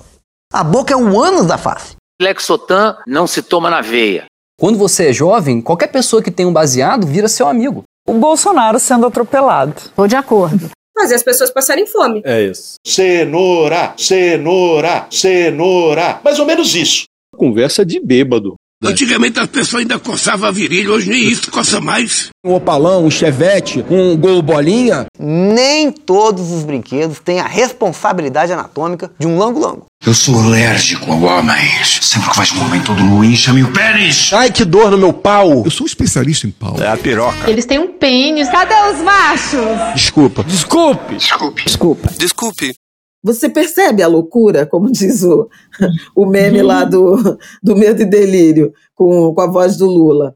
A 0.52 0.62
boca 0.62 0.92
é 0.92 0.96
um 0.96 1.18
ânus 1.18 1.46
da 1.46 1.56
face. 1.56 1.96
Lexotan 2.20 2.96
não 3.06 3.26
se 3.26 3.42
toma 3.42 3.70
na 3.70 3.80
veia. 3.80 4.26
Quando 4.62 4.78
você 4.78 5.08
é 5.08 5.12
jovem, 5.12 5.60
qualquer 5.60 5.88
pessoa 5.88 6.22
que 6.22 6.30
tem 6.30 6.46
um 6.46 6.52
baseado 6.52 7.04
vira 7.04 7.26
seu 7.26 7.48
amigo. 7.48 7.82
O 8.08 8.12
Bolsonaro 8.12 8.78
sendo 8.78 9.04
atropelado. 9.04 9.74
Tô 9.96 10.06
de 10.06 10.14
acordo. 10.14 10.70
Fazer 10.96 11.16
as 11.16 11.22
pessoas 11.24 11.50
passarem 11.50 11.84
fome. 11.84 12.22
É 12.24 12.42
isso. 12.42 12.74
Cenoura, 12.86 13.92
cenoura, 13.96 15.08
cenoura. 15.10 16.20
Mais 16.22 16.38
ou 16.38 16.46
menos 16.46 16.76
isso. 16.76 17.06
Conversa 17.36 17.84
de 17.84 17.98
bêbado. 17.98 18.54
Antigamente 18.84 19.40
as 19.40 19.48
pessoas 19.48 19.82
ainda 19.82 19.98
coçavam 19.98 20.48
a 20.48 20.52
virilha, 20.52 20.92
hoje 20.92 21.10
nem 21.10 21.24
isso 21.24 21.50
coça 21.50 21.80
mais. 21.80 22.28
Um 22.44 22.54
opalão, 22.54 23.04
um 23.04 23.10
chevette, 23.10 23.84
um 23.90 24.16
gol 24.16 24.42
bolinha. 24.42 25.06
Nem 25.18 25.90
todos 25.90 26.52
os 26.52 26.62
brinquedos 26.62 27.18
têm 27.18 27.40
a 27.40 27.46
responsabilidade 27.48 28.52
anatômica 28.52 29.10
de 29.18 29.26
um 29.26 29.38
lango-lango. 29.38 29.86
Eu 30.04 30.14
sou 30.14 30.36
alérgico 30.36 31.12
a 31.12 31.14
homens. 31.14 32.00
Sempre 32.02 32.28
que 32.30 32.36
vais 32.36 32.50
com 32.50 32.58
um 32.58 32.64
homem 32.64 32.82
todo 32.82 33.00
nu, 33.04 33.22
incha-me 33.22 33.62
o 33.62 33.72
pênis. 33.72 34.32
Ai, 34.32 34.50
que 34.50 34.64
dor 34.64 34.90
no 34.90 34.98
meu 34.98 35.12
pau. 35.12 35.62
Eu 35.64 35.70
sou 35.70 35.84
um 35.84 35.86
especialista 35.86 36.44
em 36.44 36.50
pau. 36.50 36.76
É 36.80 36.88
a 36.88 36.96
piroca. 36.96 37.48
Eles 37.48 37.64
têm 37.64 37.78
um 37.78 37.92
pênis. 37.92 38.48
Cadê 38.48 38.74
os 38.92 39.00
machos? 39.00 39.94
Desculpa. 39.94 40.42
Desculpe. 40.42 41.14
Desculpe. 41.14 41.64
Desculpa. 41.64 42.10
Desculpe. 42.18 42.74
Você 43.22 43.48
percebe 43.48 44.02
a 44.02 44.08
loucura, 44.08 44.66
como 44.66 44.90
diz 44.90 45.22
o, 45.22 45.48
o 46.16 46.26
meme 46.26 46.62
lá 46.62 46.82
do, 46.82 47.38
do 47.62 47.76
Medo 47.76 48.02
e 48.02 48.04
Delírio, 48.04 48.72
com, 48.96 49.32
com 49.32 49.40
a 49.40 49.46
voz 49.46 49.76
do 49.76 49.86
Lula. 49.86 50.34